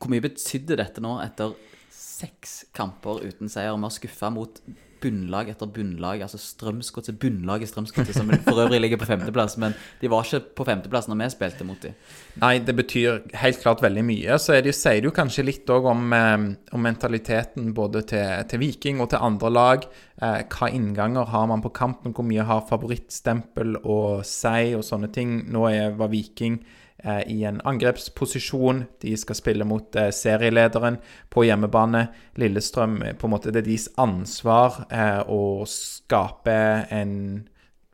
hvor 0.00 0.12
mye 0.12 0.24
betydde 0.24 0.78
dette 0.80 1.04
nå 1.04 1.18
etter 1.24 1.54
seks 1.92 2.64
kamper 2.76 3.22
uten 3.26 3.52
seier? 3.52 3.76
Vi 3.76 3.86
har 3.86 3.94
skuffa 3.94 4.32
mot 4.32 4.60
bunnlag 5.06 5.50
etter 5.52 5.70
bunnlag, 5.70 6.22
altså 6.26 6.40
Strømsgodset, 6.42 7.16
bunnlaget 7.22 7.70
Strømsgodset, 7.70 8.16
som 8.18 8.30
for 8.44 8.60
øvrig 8.64 8.80
ligger 8.82 9.00
på 9.00 9.08
femteplass, 9.08 9.56
men 9.62 9.76
de 10.00 10.10
var 10.10 10.26
ikke 10.26 10.56
på 10.58 10.66
femteplass 10.68 11.08
når 11.10 11.20
vi 11.22 11.28
spilte 11.32 11.66
mot 11.68 11.82
dem. 11.82 11.96
Nei, 12.42 12.56
det 12.66 12.74
betyr 12.76 13.22
helt 13.40 13.62
klart 13.62 13.84
veldig 13.84 14.04
mye. 14.06 14.38
Så 14.42 14.58
det, 14.60 14.74
sier 14.76 15.00
det 15.00 15.10
jo 15.10 15.14
kanskje 15.16 15.46
litt 15.46 15.70
òg 15.72 15.88
om, 15.92 16.06
eh, 16.16 16.36
om 16.76 16.84
mentaliteten 16.84 17.72
både 17.76 18.02
til, 18.10 18.46
til 18.50 18.62
Viking 18.62 19.00
og 19.00 19.12
til 19.12 19.22
andre 19.22 19.52
lag. 19.52 19.86
Eh, 20.20 20.42
hva 20.52 20.70
innganger 20.72 21.30
har 21.32 21.46
man 21.50 21.64
på 21.64 21.74
kampen? 21.76 22.14
Hvor 22.16 22.26
mye 22.26 22.46
har 22.48 22.66
favorittstempel 22.68 23.78
å 23.84 24.00
si 24.26 24.74
og 24.76 24.84
sånne 24.86 25.12
ting? 25.14 25.38
Nå 25.52 25.68
er, 25.70 25.94
var 25.96 26.12
Viking 26.12 26.60
i 27.04 27.44
en 27.44 27.60
angrepsposisjon. 27.64 28.84
De 29.02 29.16
skal 29.16 29.38
spille 29.38 29.66
mot 29.68 29.96
eh, 29.96 30.10
serielederen 30.14 30.98
på 31.30 31.46
hjemmebane. 31.46 32.06
Lillestrøm, 32.40 33.02
eh, 33.02 33.16
på 33.18 33.28
en 33.28 33.34
måte, 33.36 33.52
det 33.52 33.62
er 33.62 33.68
deres 33.68 33.90
ansvar 34.00 34.86
eh, 34.90 35.20
å 35.28 35.66
skape 35.70 36.56
en 36.94 37.12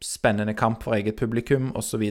spennende 0.03 0.55
kamp 0.59 0.83
for 0.87 0.97
eget 0.97 1.19
publikum 1.19 1.71
osv. 1.79 2.03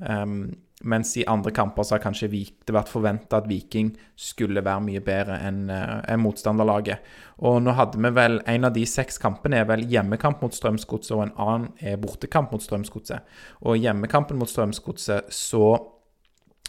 Um, 0.00 0.52
mens 0.86 1.10
i 1.18 1.26
andre 1.28 1.50
kamper 1.52 1.84
så 1.84 1.96
har 1.96 2.02
kanskje 2.04 2.30
det 2.30 2.72
vært 2.72 2.88
forventa 2.88 3.40
at 3.40 3.48
Viking 3.50 3.90
skulle 4.16 4.62
være 4.64 4.84
mye 4.86 5.02
bedre 5.04 5.36
enn 5.44 5.66
en 5.68 6.22
motstanderlaget. 6.22 7.02
Og 7.44 7.58
nå 7.60 7.74
hadde 7.76 8.00
vi 8.00 8.12
vel 8.16 8.38
En 8.48 8.64
av 8.64 8.72
de 8.72 8.86
seks 8.88 9.18
kampene 9.20 9.58
er 9.60 9.66
vel 9.68 9.84
hjemmekamp 9.90 10.40
mot 10.40 10.54
Strømsgodset, 10.54 11.12
og 11.16 11.24
en 11.26 11.34
annen 11.36 11.68
er 11.80 12.00
bortekamp 12.00 12.54
mot 12.54 12.64
Strømsgodset. 12.64 13.26
Og 13.60 13.76
hjemmekampen 13.76 14.38
mot 14.40 14.48
Strømsgodset 14.48 15.28
så 15.34 15.66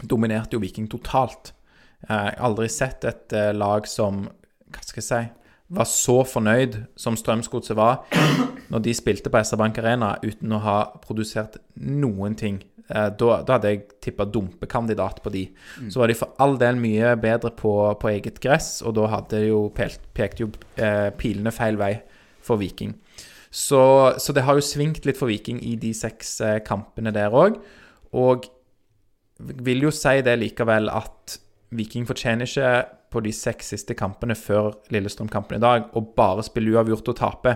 dominerte 0.03 0.55
jo 0.57 0.61
Viking 0.63 0.87
totalt. 0.89 1.53
Eh, 2.07 2.15
Jeg 2.31 2.37
har 2.37 2.47
aldri 2.49 2.69
sett 2.69 3.05
et 3.05 3.33
eh, 3.33 3.51
lag 3.53 3.87
som 3.87 4.27
Hva 4.71 4.81
skal 4.87 5.01
jeg 5.01 5.09
si 5.09 5.21
var 5.71 5.85
så 5.87 6.17
fornøyd 6.27 6.73
som 6.99 7.15
Strømsgodset 7.15 7.77
var 7.79 8.01
når 8.73 8.81
de 8.83 8.91
spilte 8.93 9.29
på 9.31 9.39
SR 9.39 9.55
Bank 9.61 9.77
Arena 9.79 10.17
uten 10.19 10.51
å 10.51 10.59
ha 10.59 10.73
produsert 10.99 11.55
noen 11.79 12.35
ting. 12.35 12.57
Eh, 12.89 13.07
Da, 13.15 13.37
da 13.47 13.53
hadde 13.55 13.69
jeg 13.71 13.85
tippa 14.03 14.25
dumpekandidat 14.27 15.21
på 15.23 15.31
de. 15.31 15.45
Så 15.87 15.99
var 16.01 16.07
de 16.11 16.17
for 16.19 16.33
all 16.43 16.57
del 16.59 16.75
mye 16.75 17.13
bedre 17.15 17.53
på, 17.55 17.71
på 18.01 18.09
eget 18.11 18.41
gress, 18.43 18.81
og 18.83 18.95
da 18.99 19.07
hadde 19.13 19.45
jo 19.47 19.69
pelt, 19.75 20.01
pekte 20.13 20.43
jo 20.43 20.49
eh, 20.75 21.07
pilene 21.15 21.51
feil 21.55 21.77
vei 21.79 21.93
for 22.43 22.57
Viking. 22.59 22.91
Så, 23.51 23.79
så 24.19 24.33
det 24.35 24.43
har 24.43 24.55
jo 24.59 24.63
svingt 24.63 25.05
litt 25.07 25.17
for 25.19 25.27
Viking 25.31 25.59
i 25.63 25.77
de 25.79 25.93
seks 25.95 26.39
eh, 26.41 26.59
kampene 26.67 27.11
der 27.15 27.31
òg. 27.31 27.61
Og 28.11 28.43
vil 29.41 29.87
jo 29.87 29.91
si 29.95 30.21
det 30.25 30.37
likevel 30.39 30.91
at 30.93 31.37
Viking 31.71 32.07
fortjener 32.07 32.49
ikke 32.49 32.71
på 33.11 33.21
de 33.23 33.31
seks 33.35 33.73
siste 33.73 33.95
kampene 33.97 34.35
før 34.39 34.73
Lillestrøm-kampen 34.91 35.59
i 35.59 35.63
dag 35.63 35.91
å 35.95 36.03
bare 36.15 36.43
spille 36.47 36.73
uavgjort 36.75 37.11
og 37.13 37.19
tape. 37.19 37.55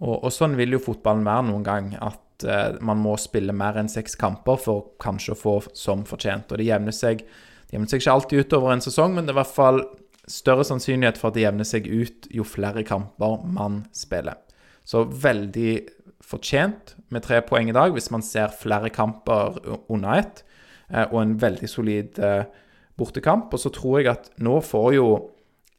Og, 0.00 0.18
og 0.18 0.30
sånn 0.32 0.56
vil 0.58 0.76
jo 0.76 0.82
fotballen 0.82 1.24
være 1.26 1.46
noen 1.48 1.64
gang, 1.66 1.90
at 2.00 2.46
eh, 2.48 2.78
man 2.84 3.00
må 3.00 3.14
spille 3.20 3.54
mer 3.56 3.76
enn 3.80 3.90
seks 3.92 4.16
kamper 4.20 4.60
for 4.60 4.92
kanskje 5.02 5.34
å 5.34 5.40
få 5.40 5.56
som 5.76 6.06
fortjent. 6.08 6.52
Og 6.52 6.60
det 6.60 6.68
jevner 6.68 6.96
seg, 6.96 7.24
det 7.68 7.76
jevner 7.76 7.92
seg 7.92 8.02
ikke 8.02 8.16
alltid 8.16 8.44
ut 8.44 8.56
over 8.58 8.74
en 8.74 8.84
sesong, 8.84 9.16
men 9.16 9.28
det 9.28 9.34
er 9.34 9.38
i 9.38 9.42
hvert 9.42 9.56
fall 9.56 9.82
større 10.30 10.64
sannsynlighet 10.64 11.18
for 11.20 11.30
at 11.30 11.36
det 11.36 11.44
jevner 11.44 11.68
seg 11.68 11.88
ut 11.90 12.28
jo 12.32 12.46
flere 12.46 12.84
kamper 12.86 13.42
man 13.44 13.82
spiller. 13.96 14.40
Så 14.88 15.04
veldig 15.04 15.74
fortjent 16.24 16.96
med 17.12 17.24
tre 17.26 17.42
poeng 17.44 17.68
i 17.70 17.76
dag, 17.76 17.92
hvis 17.94 18.10
man 18.14 18.24
ser 18.24 18.54
flere 18.54 18.90
kamper 18.94 19.58
under 19.92 20.22
ett, 20.22 20.42
og 21.10 21.22
en 21.22 21.36
veldig 21.40 21.68
solid 21.68 22.18
eh, 22.22 22.44
bortekamp. 22.98 23.52
Og 23.54 23.60
så 23.60 23.72
tror 23.72 24.00
jeg 24.00 24.10
at 24.12 24.30
nå 24.44 24.60
får 24.60 24.94
jo 24.98 25.06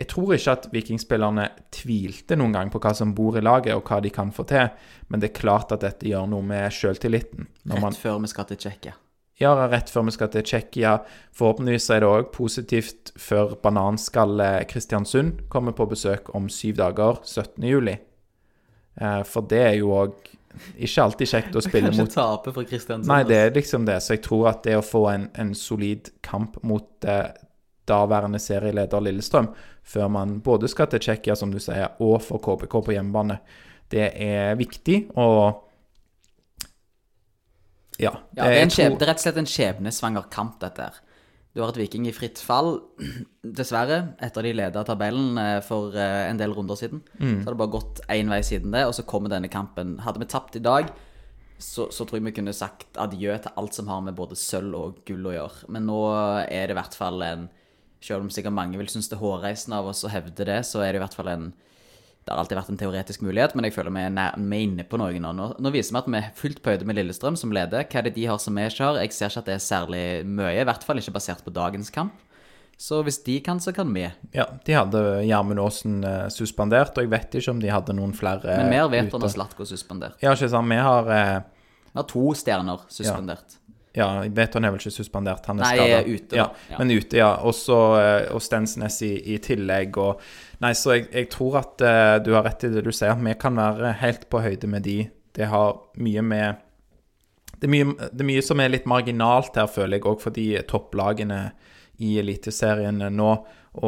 Jeg 0.02 0.08
tror 0.10 0.34
ikke 0.34 0.52
at 0.52 0.66
vikingspillerne 0.74 1.44
tvilte 1.72 2.36
noen 2.36 2.52
gang 2.52 2.70
på 2.74 2.80
hva 2.82 2.92
som 2.98 3.14
bor 3.16 3.38
i 3.38 3.44
laget, 3.46 3.76
og 3.78 3.86
hva 3.88 4.02
de 4.02 4.10
kan 4.10 4.32
få 4.34 4.44
til, 4.50 4.72
men 5.08 5.22
det 5.22 5.30
er 5.30 5.38
klart 5.38 5.72
at 5.72 5.84
dette 5.86 6.10
gjør 6.10 6.26
noe 6.28 6.42
med 6.44 6.74
sjøltilliten. 6.74 7.46
Rett 7.70 8.00
før 8.02 8.18
vi 8.20 8.28
skal 8.28 8.46
til 8.50 8.58
Tsjekkia. 8.58 8.94
ja, 9.40 9.54
rett 9.70 9.90
før 9.94 10.04
vi 10.10 10.12
skal 10.12 10.30
til 10.34 10.44
Tsjekkia. 10.44 10.96
Forhåpentligvis 11.32 11.90
er 11.94 12.02
det 12.02 12.10
òg 12.10 12.32
positivt 12.34 13.14
før 13.16 13.56
bananskalle 13.64 14.66
Kristiansund 14.68 15.46
kommer 15.50 15.72
på 15.78 15.86
besøk 15.94 16.34
om 16.36 16.50
syv 16.50 16.76
dager, 16.82 17.22
17. 17.24 17.64
juli. 17.64 17.96
Eh, 19.00 19.24
For 19.24 19.42
det 19.42 19.62
er 19.62 19.76
jo 19.78 19.94
òg 19.94 20.14
ikke 20.78 21.04
alltid 21.04 21.30
kjekt 21.32 21.56
å 21.58 21.64
spille 21.66 21.92
mot 21.98 22.12
tape 22.14 22.54
for 22.56 22.68
Kristiansund. 22.70 23.10
Nei, 23.10 23.22
det 23.28 23.40
er 23.40 23.52
liksom 23.56 23.86
det. 23.90 24.00
Så 24.06 24.16
jeg 24.16 24.24
tror 24.26 24.50
at 24.52 24.64
det 24.68 24.78
å 24.80 24.86
få 24.86 25.06
en, 25.12 25.28
en 25.40 25.54
solid 25.58 26.10
kamp 26.26 26.60
mot 26.64 27.08
eh, 27.10 27.28
daværende 27.90 28.40
serieleder 28.40 29.04
Lillestrøm, 29.04 29.50
før 29.84 30.08
man 30.14 30.38
både 30.46 30.70
skal 30.72 30.88
til 30.94 31.02
Tsjekkia, 31.04 31.36
som 31.36 31.52
du 31.52 31.60
sier, 31.60 31.96
og 32.04 32.22
for 32.24 32.40
KBK 32.44 32.78
på 32.88 32.96
hjemmebane, 32.96 33.40
det 33.92 34.12
er 34.24 34.56
viktig. 34.60 35.02
Og 35.20 35.64
ja. 38.00 38.14
Ja, 38.36 38.46
det 38.48 38.62
er, 38.62 38.70
tror- 38.70 38.98
det 38.98 39.06
er 39.06 39.12
rett 39.12 39.20
og 39.22 39.26
slett 39.28 39.42
en 39.42 39.50
skjebnesvanger 39.50 40.30
kamp, 40.34 40.60
dette 40.64 40.88
her. 40.88 41.02
Du 41.54 41.62
har 41.62 41.70
et 41.70 41.78
Viking 41.84 42.08
i 42.10 42.14
fritt 42.16 42.40
fall, 42.42 42.80
dessverre, 43.60 44.16
etter 44.26 44.46
de 44.46 44.54
leda 44.58 44.82
tabellen 44.88 45.38
eh, 45.38 45.60
for 45.66 45.94
eh, 45.94 46.26
en 46.26 46.40
del 46.40 46.56
runder 46.58 46.80
siden. 46.80 47.04
Så 47.20 47.46
har 47.46 47.54
det 47.54 47.62
bare 47.62 47.76
gått 47.76 48.02
én 48.10 48.32
vei 48.34 48.42
siden 48.46 48.74
det, 48.74 48.88
og 48.90 48.96
så 48.98 49.06
kommer 49.06 49.30
denne 49.30 49.52
kampen. 49.54 50.00
Hadde 50.02 50.24
vi 50.24 50.30
tapt 50.34 50.58
i 50.58 50.64
dag, 50.66 50.90
så, 51.62 51.88
så 51.94 52.06
tror 52.06 52.18
jeg 52.18 52.26
vi 52.26 52.36
kunne 52.40 52.56
sagt 52.58 52.98
adjø 53.00 53.38
til 53.44 53.60
alt 53.62 53.78
som 53.78 53.92
har 53.92 54.02
med 54.04 54.18
både 54.18 54.36
sølv 54.40 54.80
og 54.80 55.04
gull 55.08 55.30
å 55.30 55.36
gjøre. 55.36 55.70
Men 55.76 55.86
nå 55.92 56.00
er 56.48 56.66
det 56.66 56.76
i 56.76 56.80
hvert 56.82 56.98
fall 56.98 57.22
en 57.26 57.52
Selv 58.04 58.26
om 58.26 58.30
sikkert 58.36 58.52
mange 58.52 58.76
vil 58.76 58.90
synes 58.92 59.06
det 59.08 59.16
er 59.16 59.22
hårreisende 59.22 59.78
av 59.80 59.86
oss 59.88 60.02
å 60.04 60.10
hevde 60.12 60.44
det, 60.44 60.58
så 60.68 60.82
er 60.84 60.90
det 60.92 61.00
i 61.00 61.02
hvert 61.06 61.14
fall 61.16 61.30
en 61.32 61.46
det 62.24 62.32
har 62.32 62.40
alltid 62.40 62.56
vært 62.56 62.70
en 62.72 62.78
teoretisk 62.80 63.24
mulighet, 63.26 63.54
men 63.56 63.68
jeg 63.68 63.74
føler 63.76 63.92
vi 63.92 64.04
er, 64.08 64.12
nær, 64.16 64.36
vi 64.40 64.56
er 64.58 64.62
inne 64.64 64.84
på 64.88 65.00
noe 65.02 65.20
nå. 65.20 65.32
nå. 65.36 65.72
Viser 65.76 65.92
vi 65.92 66.00
at 66.00 66.06
vi 66.08 66.20
er 66.22 66.30
fullt 66.40 66.62
på 66.64 66.72
høyde 66.72 66.88
med 66.88 66.96
Lillestrøm, 66.96 67.36
som 67.40 67.52
leder. 67.52 67.84
Hva 67.84 68.00
er 68.00 68.08
det 68.08 68.14
de 68.16 68.28
har 68.30 68.40
som 68.40 68.56
vi 68.56 68.64
ikke 68.70 68.86
har? 68.88 69.00
Jeg 69.04 69.12
ser 69.16 69.34
ikke 69.34 69.42
at 69.44 69.50
det 69.50 69.56
er 69.58 69.66
særlig 69.66 70.04
mye, 70.28 70.54
i 70.62 70.68
hvert 70.70 70.86
fall 70.88 71.02
ikke 71.02 71.16
basert 71.18 71.44
på 71.44 71.52
dagens 71.56 71.92
kamp. 71.92 72.16
Så 72.80 73.02
hvis 73.06 73.20
de 73.24 73.36
kan, 73.46 73.60
så 73.64 73.72
kan 73.76 73.92
vi. 73.96 74.06
Ja, 74.34 74.48
de 74.66 74.76
hadde 74.76 75.02
Gjermund 75.28 75.62
Aasen 75.62 76.00
eh, 76.08 76.28
suspendert, 76.34 76.96
og 76.98 77.06
jeg 77.06 77.12
vet 77.12 77.36
ikke 77.40 77.54
om 77.54 77.60
de 77.62 77.70
hadde 77.72 77.96
noen 77.96 78.16
flere 78.18 78.56
Men 78.64 78.72
mer 78.74 78.88
vet 78.92 79.12
han 79.14 79.28
at 79.28 79.36
Slatko 79.36 79.68
suspendert. 79.68 80.18
Ja, 80.24 80.34
ikke 80.34 80.50
sant. 80.52 80.72
Vi 80.72 80.80
har 80.88 81.12
eh, 81.14 81.36
Vi 81.92 82.00
har 82.02 82.08
to 82.10 82.24
stjerner 82.40 82.88
suspendert. 82.92 83.60
Ja, 83.94 84.08
Veton 84.26 84.66
er 84.66 84.74
vel 84.74 84.82
ikke 84.82 84.90
suspendert, 84.96 85.46
han 85.46 85.60
er 85.62 85.68
Nei, 85.68 85.74
skadet. 85.78 86.08
ute. 86.10 86.38
Ja, 86.40 86.48
Ja. 86.72 86.80
Men 86.80 86.90
ute, 86.96 87.18
ja. 87.20 87.30
Også, 87.46 87.78
eh, 88.02 88.32
og 88.34 88.42
Stensnes 88.42 88.98
i, 89.06 89.12
i 89.36 89.38
tillegg. 89.38 90.00
Og, 90.02 90.24
nei, 90.64 90.74
så 90.78 90.98
jeg, 90.98 91.10
jeg 91.12 91.30
tror 91.34 91.60
at 91.62 91.84
uh, 91.84 92.18
du 92.24 92.34
har 92.38 92.46
rett 92.48 92.66
i 92.66 92.72
det 92.74 92.86
du 92.86 92.94
sier, 92.96 93.18
vi 93.20 93.36
kan 93.40 93.60
være 93.60 93.98
helt 94.02 94.30
på 94.32 94.42
høyde 94.44 94.70
med 94.72 94.88
de. 94.88 95.02
Det 95.34 95.50
har 95.52 95.76
mye 96.02 96.24
med 96.26 96.62
det 97.64 97.70
er, 97.70 97.72
mye, 97.72 98.10
det 98.12 98.20
er 98.20 98.28
mye 98.28 98.42
som 98.44 98.60
er 98.60 98.72
litt 98.74 98.88
marginalt 98.92 99.56
her, 99.56 99.70
føler 99.72 99.96
jeg, 99.96 100.04
òg 100.10 100.20
for 100.20 100.36
de 100.36 100.60
topplagene 100.68 101.54
i 102.04 102.18
Eliteserien 102.20 103.00
nå. 103.16 103.30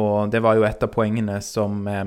Og 0.00 0.30
det 0.32 0.40
var 0.40 0.56
jo 0.56 0.64
et 0.64 0.82
av 0.82 0.88
poengene 0.94 1.36
som 1.44 1.84
eh, 1.90 2.06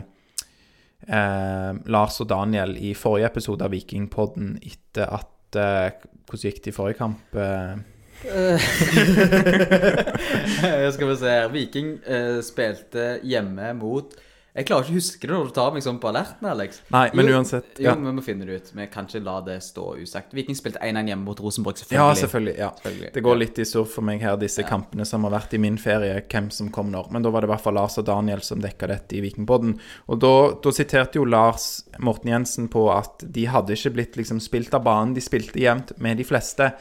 eh, 1.05 1.69
Lars 1.93 2.17
og 2.23 2.27
Daniel 2.32 2.73
i 2.73 2.95
forrige 2.97 3.29
episode 3.29 3.67
av 3.67 3.71
Vikingpodden 3.75 4.55
etter 4.65 5.13
at 5.19 5.60
eh, 5.60 5.91
Hvordan 6.29 6.45
gikk 6.45 6.60
det 6.65 6.69
i 6.69 6.75
forrige 6.75 6.99
kamp? 6.99 7.38
Eh, 7.38 7.75
Skal 10.93 11.08
vi 11.08 11.15
se 11.21 11.29
her. 11.32 11.49
Viking 11.53 11.88
eh, 12.03 12.41
spilte 12.45 13.19
hjemme 13.25 13.73
mot 13.79 14.08
Jeg 14.50 14.66
klarer 14.66 14.88
ikke 14.88 14.92
å 14.92 14.98
huske 14.98 15.28
det 15.30 15.34
når 15.36 15.50
du 15.50 15.54
tar 15.54 15.74
meg 15.76 15.84
sånn 15.86 16.00
på 16.02 16.10
alerten, 16.10 16.48
Alex. 16.50 16.80
Nei, 16.90 17.04
men 17.14 17.28
Jo, 17.30 17.36
uansett, 17.38 17.78
Jo, 17.78 17.92
ja. 17.92 17.94
vi 17.96 18.14
må 18.18 18.24
finne 18.26 18.48
det 18.48 18.56
ut. 18.58 18.72
Vi 18.74 18.88
kan 18.90 19.06
ikke 19.06 19.22
la 19.24 19.36
det 19.46 19.60
stå 19.62 19.84
usagt. 20.02 20.34
Viking 20.34 20.58
spilte 20.58 20.82
1-1 20.82 21.12
hjemme 21.12 21.28
mot 21.28 21.40
Rosenborg, 21.44 21.78
selvfølgelig. 21.78 22.02
Ja, 22.02 22.16
selvfølgelig. 22.18 22.56
ja. 22.58 22.70
Selvfølgelig. 22.80 23.12
Det 23.14 23.24
går 23.28 23.40
litt 23.40 23.62
i 23.62 23.68
surr 23.70 23.86
for 23.94 24.08
meg 24.10 24.26
her, 24.26 24.40
disse 24.42 24.66
kampene 24.66 25.06
som 25.06 25.28
har 25.28 25.36
vært 25.38 25.54
i 25.54 25.62
min 25.62 25.78
ferie, 25.80 26.18
hvem 26.26 26.50
som 26.52 26.72
kom 26.74 26.90
når. 26.92 27.12
Men 27.14 27.26
da 27.26 27.34
var 27.36 27.46
det 27.46 27.52
i 27.52 27.54
hvert 27.54 27.66
fall 27.68 27.78
Lars 27.78 28.00
og 28.02 28.08
Daniel 28.10 28.42
som 28.46 28.64
dekka 28.64 28.90
dette 28.90 29.20
i 29.20 29.22
Vikingpodden. 29.28 29.78
Og 30.10 30.20
da, 30.26 30.34
da 30.66 30.74
siterte 30.76 31.22
jo 31.22 31.28
Lars 31.30 31.70
Morten 32.02 32.34
Jensen 32.34 32.72
på 32.74 32.88
at 32.94 33.22
de 33.22 33.46
hadde 33.54 33.78
ikke 33.78 33.94
blitt 34.00 34.18
liksom 34.18 34.42
spilt 34.44 34.74
av 34.74 34.82
banen, 34.90 35.14
de 35.14 35.22
spilte 35.24 35.62
jevnt 35.62 35.94
med 36.02 36.18
de 36.18 36.26
fleste. 36.26 36.72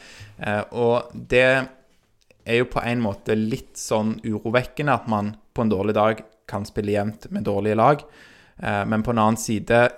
Eh, 0.41 0.65
og 0.73 1.13
det 1.13 1.47
er 2.49 2.63
jo 2.63 2.71
på 2.73 2.81
en 2.81 3.05
måte 3.05 3.37
litt 3.37 3.77
sånn 3.77 4.17
urovekkende 4.25 4.95
at 4.95 5.09
man 5.13 5.35
på 5.53 5.67
en 5.67 5.73
dårlig 5.77 5.95
dag 5.99 6.25
kan 6.49 6.67
spille 6.69 6.95
jevnt 6.95 7.29
med 7.35 7.47
dårlige 7.49 7.79
lag. 7.79 8.05
Eh, 8.59 8.85
men 8.87 9.03
på 9.03 9.15
en 9.15 9.23
annen 9.25 9.41
side 9.41 9.89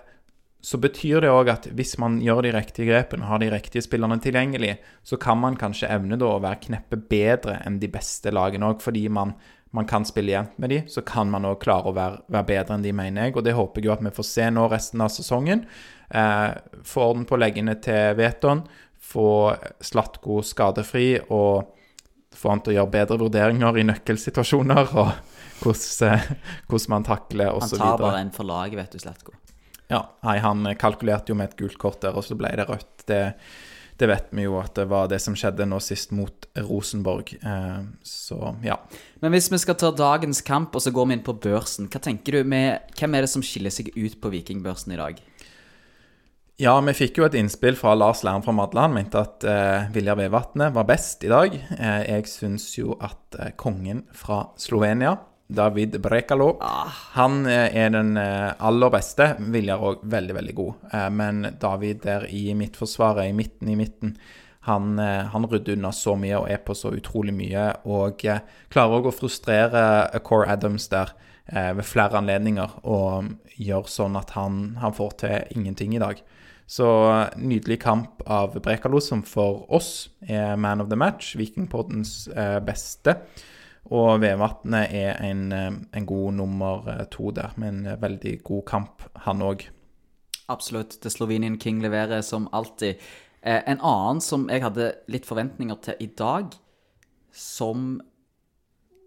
så 0.61 0.77
betyr 0.77 1.25
det 1.25 1.31
òg 1.33 1.49
at 1.49 1.69
hvis 1.77 1.95
man 2.01 2.19
gjør 2.21 2.43
de 2.45 2.53
riktige 2.53 2.91
grepene, 2.91 3.29
har 3.31 3.41
de 3.41 3.49
riktige 3.53 3.85
spillerne 3.85 4.21
tilgjengelig, 4.21 4.75
så 5.03 5.17
kan 5.21 5.41
man 5.41 5.57
kanskje 5.57 5.89
evne 5.89 6.19
da 6.21 6.35
å 6.35 6.43
være 6.43 6.61
kneppet 6.67 7.07
bedre 7.09 7.57
enn 7.65 7.79
de 7.81 7.89
beste 7.89 8.33
lagene 8.35 8.69
òg, 8.69 8.83
fordi 8.85 9.07
man, 9.09 9.33
man 9.73 9.89
kan 9.89 10.05
spille 10.05 10.35
jevnt 10.35 10.61
med 10.61 10.75
de, 10.75 10.83
så 10.93 11.01
kan 11.07 11.33
man 11.33 11.49
òg 11.49 11.63
klare 11.65 11.89
å 11.89 11.97
være, 11.97 12.21
være 12.29 12.49
bedre 12.53 12.77
enn 12.77 12.85
de, 12.85 12.93
mener 12.97 13.29
jeg. 13.29 13.39
Og 13.39 13.47
det 13.47 13.57
håper 13.57 13.81
jeg 13.81 13.89
jo 13.89 13.97
at 13.97 14.05
vi 14.05 14.15
får 14.21 14.29
se 14.35 14.51
nå 14.53 14.69
resten 14.69 15.07
av 15.07 15.13
sesongen. 15.15 15.65
Eh, 16.13 16.49
få 16.85 17.09
orden 17.09 17.25
på 17.29 17.41
leggene 17.41 17.79
til 17.81 18.19
Veton, 18.21 18.67
få 19.11 19.31
Slatko 19.81 20.43
skadefri 20.45 21.15
og 21.33 21.73
få 22.37 22.53
han 22.53 22.61
til 22.63 22.75
å 22.75 22.81
gjøre 22.81 22.95
bedre 22.95 23.19
vurderinger 23.21 23.81
i 23.81 23.87
nøkkelsituasjoner 23.89 24.93
og 25.01 25.30
hvordan, 25.61 26.13
eh, 26.13 26.31
hvordan 26.69 26.95
man 26.95 27.07
takler 27.07 27.53
Han 27.53 27.63
osv. 27.63 27.79
tar 27.81 27.99
bare 28.01 28.23
en 28.25 28.33
for 28.35 28.49
laget, 28.49 28.79
vet 28.81 28.97
du, 28.97 29.03
Slatko. 29.03 29.37
Ja, 29.91 30.05
nei, 30.23 30.39
han 30.39 30.69
kalkulerte 30.79 31.33
jo 31.33 31.39
med 31.39 31.51
et 31.51 31.59
gult 31.59 31.79
kort 31.81 32.01
der, 32.05 32.15
og 32.15 32.25
så 32.27 32.37
ble 32.39 32.53
det 32.57 32.69
rødt. 32.69 33.07
Det, 33.11 33.23
det 33.99 34.09
vet 34.09 34.29
vi 34.33 34.45
jo 34.47 34.55
at 34.61 34.77
det 34.79 34.87
var 34.89 35.09
det 35.11 35.19
som 35.21 35.35
skjedde 35.37 35.67
nå 35.67 35.81
sist 35.83 36.15
mot 36.15 36.47
Rosenborg. 36.57 37.35
Eh, 37.37 37.81
så 38.07 38.55
ja. 38.65 38.79
Men 39.21 39.35
hvis 39.35 39.51
vi 39.53 39.59
skal 39.61 39.79
ta 39.81 39.91
dagens 39.93 40.45
kamp, 40.47 40.79
og 40.79 40.85
så 40.85 40.95
går 40.95 41.11
vi 41.11 41.19
inn 41.19 41.27
på 41.27 41.37
børsen, 41.43 41.91
hva 41.91 42.03
tenker 42.03 42.39
du 42.39 42.55
med 42.55 42.95
Hvem 42.97 43.19
er 43.19 43.27
det 43.27 43.33
som 43.35 43.45
skiller 43.45 43.75
seg 43.75 43.91
ut 43.97 44.21
på 44.23 44.33
Vikingbørsen 44.33 44.95
i 44.95 45.01
dag? 45.01 45.21
Ja, 46.61 46.75
vi 46.85 46.93
fikk 46.93 47.17
jo 47.17 47.25
et 47.25 47.35
innspill 47.41 47.77
fra 47.79 47.95
Lars 47.97 48.21
Lern 48.27 48.43
fra 48.45 48.53
Madland. 48.53 48.91
Han 48.91 48.97
mente 48.99 49.21
at 49.23 49.45
eh, 49.49 49.87
Viljar 49.95 50.19
Vevatnet 50.19 50.75
var 50.77 50.85
best 50.91 51.25
i 51.25 51.31
dag. 51.33 51.55
Eh, 51.57 52.01
jeg 52.05 52.27
syns 52.29 52.67
jo 52.77 52.99
at 53.01 53.39
eh, 53.41 53.55
kongen 53.57 54.03
fra 54.13 54.43
Slovenia, 54.61 55.15
David 55.51 56.01
Brekalo, 56.01 56.53
han 57.13 57.47
eh, 57.47 57.77
er 57.77 57.91
den 57.91 58.15
eh, 58.17 58.53
aller 58.63 58.93
beste. 58.95 59.33
Viljar 59.51 59.83
òg 59.83 60.05
veldig, 60.11 60.37
veldig 60.37 60.55
god. 60.55 60.85
Eh, 60.95 61.09
men 61.11 61.43
David 61.61 62.05
der 62.05 62.27
i 62.31 62.53
midtforsvaret, 62.55 63.27
i 63.27 63.35
midten 63.37 63.73
i 63.73 63.79
midten, 63.79 64.15
han, 64.69 64.99
han 65.01 65.47
rydder 65.49 65.79
unna 65.79 65.89
så 65.97 66.13
mye 66.21 66.37
og 66.37 66.51
er 66.53 66.59
på 66.61 66.75
så 66.77 66.91
utrolig 66.93 67.33
mye. 67.33 67.63
Og 67.89 68.21
klarer 68.21 68.97
òg 68.99 69.09
å 69.09 69.15
frustrere 69.17 69.83
Core 70.21 70.51
Adams 70.53 70.91
der 70.93 71.15
ved 71.49 71.81
flere 71.89 72.21
anledninger 72.21 72.75
og 72.85 73.31
gjør 73.57 73.89
sånn 73.89 74.19
at 74.21 74.35
han, 74.37 74.61
han 74.83 74.93
får 74.95 75.17
til 75.25 75.57
ingenting 75.57 75.97
i 75.97 76.03
dag. 76.03 76.21
Så 76.69 76.91
nydelig 77.41 77.81
kamp 77.87 78.21
av 78.29 78.61
Brekalo, 78.61 79.01
som 79.01 79.25
for 79.25 79.65
oss 79.73 80.11
er 80.29 80.61
man 80.61 80.85
of 80.85 80.93
the 80.93 81.01
match, 81.09 81.33
Vikingpoddens 81.41 82.29
beste. 82.69 83.17
Og 83.89 84.21
Vevatnet 84.23 84.93
er 84.93 85.17
en, 85.25 85.53
eh, 85.53 85.73
en 85.97 86.07
god 86.07 86.37
nummer 86.37 86.89
eh, 86.89 87.05
to 87.11 87.31
der, 87.35 87.55
med 87.57 87.69
en 87.69 87.87
eh, 87.87 88.03
veldig 88.03 88.43
god 88.45 88.65
kamp, 88.69 89.07
han 89.25 89.43
òg. 89.43 89.65
Absolutt. 90.51 91.01
The 91.01 91.11
Slovenian 91.11 91.59
King 91.59 91.81
leverer 91.83 92.21
som 92.21 92.49
alltid. 92.53 93.01
Eh, 93.43 93.63
en 93.67 93.81
annen 93.81 94.21
som 94.21 94.49
jeg 94.51 94.63
hadde 94.63 94.93
litt 95.09 95.27
forventninger 95.27 95.79
til 95.83 96.01
i 96.01 96.11
dag, 96.19 96.53
som 97.33 98.01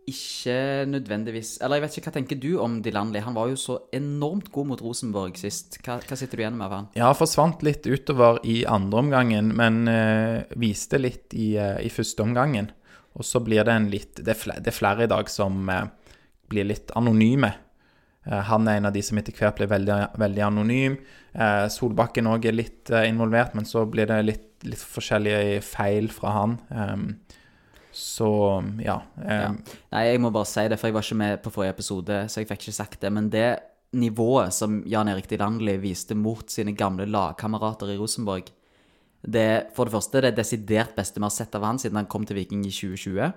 ikke 0.03 0.83
nødvendigvis 0.87 1.61
Eller 1.63 1.77
jeg 1.77 1.83
vet 1.83 1.97
ikke, 1.97 2.09
hva 2.09 2.13
tenker 2.17 2.39
du 2.39 2.49
om 2.59 2.81
Dilanli? 2.83 3.21
Han 3.23 3.35
var 3.37 3.47
jo 3.47 3.55
så 3.59 3.77
enormt 3.95 4.49
god 4.51 4.67
mot 4.67 4.81
Rosenborg 4.83 5.37
sist. 5.39 5.77
Hva, 5.85 6.01
hva 6.03 6.17
sitter 6.19 6.35
du 6.35 6.43
igjen 6.43 6.57
med 6.59 6.67
av 6.67 6.75
han? 6.75 6.89
Ja, 6.99 7.13
forsvant 7.15 7.63
litt 7.63 7.87
utover 7.87 8.41
i 8.43 8.65
andre 8.67 8.99
omgangen, 8.99 9.53
men 9.55 9.87
eh, 9.87 10.43
viste 10.59 10.99
litt 10.99 11.31
i, 11.31 11.53
i 11.55 11.91
første 11.93 12.25
omgangen. 12.25 12.73
Og 13.13 13.27
så 13.27 13.41
blir 13.43 13.65
det 13.65 13.73
en 13.73 13.89
litt 13.91 14.17
Det 14.17 14.33
er 14.33 14.39
flere, 14.39 14.63
det 14.63 14.71
er 14.71 14.77
flere 14.77 15.05
i 15.05 15.11
dag 15.11 15.29
som 15.29 15.69
eh, 15.69 15.85
blir 16.49 16.67
litt 16.69 16.93
anonyme. 16.97 17.51
Eh, 18.25 18.39
han 18.49 18.67
er 18.67 18.79
en 18.79 18.89
av 18.89 18.95
de 18.95 19.03
som 19.03 19.19
etter 19.19 19.35
hvert 19.37 19.59
blir 19.59 19.71
veldig, 19.71 19.99
veldig 20.21 20.45
anonym. 20.47 20.97
Eh, 21.33 21.65
Solbakken 21.73 22.29
òg 22.31 22.47
er 22.49 22.57
litt 22.57 22.91
eh, 22.93 23.07
involvert, 23.09 23.55
men 23.57 23.67
så 23.69 23.85
blir 23.89 24.09
det 24.09 24.21
litt, 24.25 24.47
litt 24.67 24.83
forskjellige 24.95 25.61
feil 25.65 26.09
fra 26.13 26.35
han. 26.37 26.57
Ehm, 26.71 27.07
så 27.93 28.29
ja. 28.81 29.01
Ja. 29.19 29.51
ehm, 29.51 29.59
Nei, 29.93 30.07
jeg 30.07 30.23
må 30.23 30.33
bare 30.33 30.49
si 30.49 30.65
det, 30.69 30.79
for 30.79 30.89
jeg 30.89 30.97
var 30.97 31.05
ikke 31.05 31.21
med 31.21 31.43
på 31.43 31.53
forrige 31.53 31.77
episode, 31.77 32.23
så 32.31 32.41
jeg 32.41 32.49
fikk 32.49 32.67
ikke 32.67 32.79
sagt 32.79 32.99
det. 33.03 33.13
Men 33.13 33.29
det 33.33 33.47
nivået 33.93 34.55
som 34.55 34.79
Jan 34.89 35.11
Erik 35.11 35.27
Dilandli 35.29 35.75
viste 35.77 36.15
mot 36.17 36.49
sine 36.49 36.73
gamle 36.73 37.05
lagkamerater 37.05 37.91
i 37.93 37.97
Rosenborg 37.99 38.49
det, 39.23 39.71
For 39.75 39.87
det 39.87 39.93
første, 39.95 40.21
det 40.21 40.33
er 40.33 40.35
desidert 40.35 40.95
beste 40.97 41.21
vi 41.21 41.23
har 41.23 41.31
sett 41.31 41.55
av 41.55 41.63
han 41.63 41.79
siden 41.79 41.95
han 41.95 42.09
kom 42.11 42.25
til 42.27 42.35
Viking 42.35 42.65
i 42.67 42.73
2020. 42.73 43.29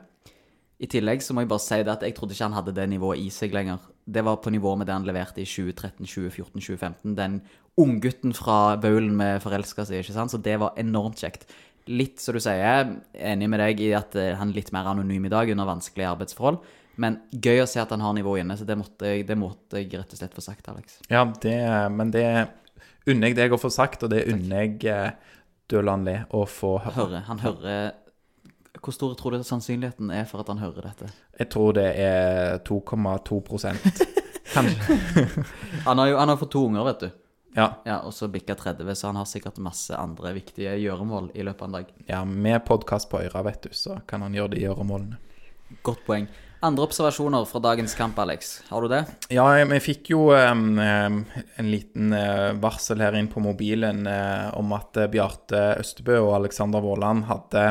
I 0.76 0.88
tillegg 0.92 1.22
så 1.24 1.32
må 1.32 1.44
jeg 1.44 1.48
bare 1.48 1.62
si 1.62 1.78
det 1.80 1.92
at 1.92 2.02
jeg 2.04 2.16
trodde 2.16 2.34
ikke 2.34 2.48
han 2.50 2.56
hadde 2.56 2.74
det 2.76 2.88
nivået 2.90 3.22
i 3.22 3.30
seg 3.32 3.54
lenger. 3.54 3.84
Det 4.04 4.24
var 4.26 4.40
på 4.42 4.52
nivå 4.52 4.74
med 4.76 4.88
det 4.88 4.96
han 4.96 5.06
leverte 5.08 5.40
i 5.40 5.46
2013, 5.48 6.04
2014, 6.04 6.50
2015. 6.60 7.14
Den 7.16 7.38
unggutten 7.80 8.34
fra 8.36 8.76
Baulen 8.80 9.14
med 9.16 9.40
forelska 9.44 9.86
i, 9.88 10.02
ikke 10.02 10.16
sant. 10.16 10.34
Så 10.34 10.42
det 10.42 10.58
var 10.60 10.76
enormt 10.80 11.22
kjekt. 11.22 11.46
Litt, 11.86 12.18
som 12.20 12.36
du 12.36 12.42
sier, 12.42 12.60
er 12.60 13.30
enig 13.32 13.48
med 13.48 13.62
deg 13.62 13.80
i 13.86 13.92
at 13.96 14.16
eh, 14.18 14.34
han 14.36 14.50
er 14.50 14.58
litt 14.58 14.72
mer 14.74 14.90
anonym 14.90 15.28
i 15.28 15.32
dag 15.32 15.52
under 15.54 15.68
vanskelige 15.70 16.10
arbeidsforhold. 16.16 16.58
Men 17.00 17.20
gøy 17.30 17.62
å 17.62 17.68
se 17.70 17.80
at 17.80 17.92
han 17.94 18.02
har 18.02 18.16
nivået 18.16 18.42
inne, 18.42 18.56
så 18.58 18.66
det 18.68 18.76
måtte, 18.80 19.06
jeg, 19.06 19.26
det 19.28 19.36
måtte 19.38 19.80
jeg 19.80 19.92
rett 19.94 20.12
og 20.12 20.18
slett 20.18 20.34
få 20.34 20.44
sagt, 20.44 20.68
Alex. 20.72 20.98
Ja, 21.12 21.22
det, 21.42 21.56
men 21.94 22.10
det 22.12 22.26
unner 23.06 23.30
jeg 23.30 23.38
deg 23.38 23.54
å 23.54 23.60
få 23.60 23.70
sagt, 23.72 24.02
og 24.02 24.12
det 24.12 24.24
unner 24.32 24.64
jeg 24.64 25.14
Dølandli 25.70 26.16
å 26.30 26.44
få 26.46 26.76
høre. 26.84 26.94
Hører, 26.94 27.22
han 27.26 27.38
hører 27.42 27.92
Hvor 28.82 28.94
stor 28.94 29.14
tror 29.18 29.34
du 29.34 29.42
sannsynligheten 29.42 30.10
er 30.14 30.24
for 30.30 30.40
at 30.44 30.48
han 30.52 30.60
hører 30.62 30.86
dette? 30.90 31.08
Jeg 31.40 31.48
tror 31.50 31.72
det 31.74 31.86
er 31.98 32.58
2,2% 32.68 34.02
Kanskje. 34.54 34.98
Han 35.88 35.98
har 35.98 36.06
jo 36.12 36.18
han 36.20 36.28
har 36.30 36.36
fått 36.38 36.52
to 36.54 36.62
unger, 36.68 36.84
vet 36.86 37.00
du. 37.00 37.08
Ja, 37.56 37.70
Ja, 37.88 37.98
Og 38.06 38.12
så 38.14 38.28
bikka 38.28 38.54
30, 38.54 38.94
så 38.94 39.08
han 39.10 39.16
har 39.16 39.26
sikkert 39.26 39.58
masse 39.64 39.96
andre 39.96 40.32
viktige 40.36 40.76
gjøremål 40.78 41.30
i 41.34 41.42
løpet 41.42 41.62
av 41.62 41.68
en 41.70 41.76
dag. 41.80 41.90
ja 42.06 42.24
med 42.24 42.62
podkast 42.68 43.10
på 43.10 43.20
øra, 43.24 43.42
vet 43.42 43.62
du, 43.66 43.70
så 43.72 43.98
kan 44.06 44.22
han 44.22 44.34
gjøre 44.36 44.54
de 44.54 44.60
gjøremålene. 44.66 45.16
Godt 45.82 46.04
poeng. 46.06 46.28
Andre 46.66 46.82
observasjoner 46.82 47.44
fra 47.46 47.60
dagens 47.62 47.94
kamp, 47.94 48.18
Alex. 48.18 48.62
Har 48.68 48.82
du 48.82 48.88
det? 48.90 49.04
Ja, 49.30 49.46
vi 49.70 49.78
fikk 49.78 50.10
jo 50.10 50.32
um, 50.34 50.78
en 50.80 51.68
liten 51.70 52.10
uh, 52.10 52.56
varsel 52.58 53.04
her 53.04 53.14
inn 53.14 53.28
på 53.30 53.42
mobilen 53.44 54.02
uh, 54.10 54.50
om 54.58 54.74
at 54.74 54.98
uh, 54.98 55.06
Bjarte 55.12 55.60
Østebø 55.78 56.16
og 56.24 56.32
Alexander 56.40 56.82
Våland 56.82 57.28
hadde 57.30 57.66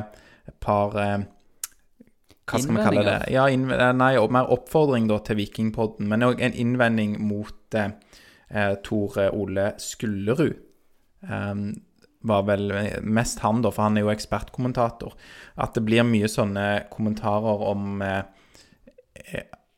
et 0.47 0.55
par 0.63 0.95
Hva 0.95 2.61
skal 2.61 2.77
vi 2.77 2.85
kalle 2.85 3.03
det? 3.03 3.17
Ja, 3.33 3.49
nei, 3.49 4.13
mer 4.31 4.53
oppfordring 4.53 5.09
da 5.11 5.17
til 5.25 5.41
Vikingpodden, 5.41 6.07
men 6.07 6.23
òg 6.23 6.43
en 6.45 6.55
innvending 6.55 7.17
mot 7.25 7.75
Tore 8.85 9.27
Ole 9.33 9.71
Skullerud. 9.81 10.61
Um, 11.25 11.73
var 12.25 12.45
vel 12.47 12.71
mest 13.01 13.41
han, 13.43 13.61
da, 13.61 13.71
for 13.73 13.87
han 13.87 13.97
er 13.97 14.05
jo 14.05 14.13
ekspertkommentator. 14.13 15.13
At 15.61 15.75
det 15.77 15.85
blir 15.85 16.05
mye 16.07 16.29
sånne 16.31 16.85
kommentarer 16.93 17.65
om 17.69 18.01
eh, 18.05 18.23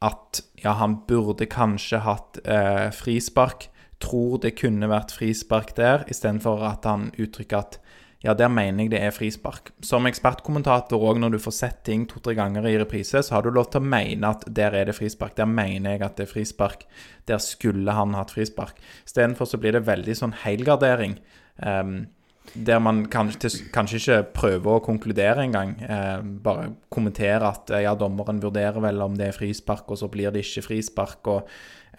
at 0.04 0.44
ja, 0.62 0.76
han 0.78 1.00
burde 1.08 1.48
kanskje 1.50 2.04
hatt 2.06 2.40
eh, 2.46 2.88
frispark. 2.94 3.70
Tror 4.04 4.38
det 4.44 4.54
kunne 4.60 4.90
vært 4.92 5.16
frispark 5.16 5.74
der, 5.78 6.06
istedenfor 6.12 6.62
at 6.68 6.86
han 6.86 7.10
uttrykker 7.18 7.64
at 7.64 7.80
ja, 8.26 8.34
der 8.34 8.50
mener 8.50 8.84
jeg 8.84 8.92
det 8.92 9.00
er 9.06 9.14
frispark. 9.14 9.70
Som 9.86 10.08
ekspertkommentator 10.10 11.04
òg, 11.06 11.20
når 11.22 11.36
du 11.36 11.40
får 11.42 11.54
sett 11.54 11.84
ting 11.86 12.08
to-tre 12.10 12.34
ganger 12.38 12.66
i 12.66 12.78
reprise, 12.82 13.22
så 13.24 13.36
har 13.36 13.46
du 13.46 13.52
lov 13.54 13.70
til 13.72 13.84
å 13.84 13.90
mene 13.94 14.32
at 14.34 14.46
der 14.58 14.74
er 14.74 14.90
det 14.90 14.98
frispark. 14.98 15.36
Der 15.38 15.50
mener 15.50 15.94
jeg 15.94 16.06
at 16.06 16.18
det 16.18 16.26
er 16.26 16.32
frispark. 16.32 16.88
Der 17.30 17.42
skulle 17.44 17.94
han 17.94 18.18
hatt 18.18 18.34
frispark. 18.34 18.82
Istedenfor 19.06 19.50
så 19.50 19.62
blir 19.62 19.78
det 19.78 19.86
veldig 19.86 20.18
sånn 20.18 20.34
helgardering. 20.42 21.20
Um, 21.62 22.08
der 22.54 22.80
man 22.80 23.06
kanskje, 23.12 23.50
kanskje, 23.74 24.00
ikke 24.00 24.20
prøver 24.36 24.78
å 24.78 24.84
konkludere 24.84 25.44
engang. 25.46 25.76
Eh, 25.84 26.20
bare 26.44 26.70
kommentere 26.94 27.50
at 27.50 27.72
eh, 27.74 27.84
ja, 27.86 27.96
dommeren 27.98 28.42
vurderer 28.44 28.80
vel 28.84 29.02
om 29.04 29.18
det 29.18 29.30
er 29.30 29.38
frispark, 29.38 29.90
og 29.92 30.00
så 30.02 30.10
blir 30.12 30.34
det 30.34 30.46
ikke 30.46 30.66
frispark. 30.70 31.28
og 31.34 31.50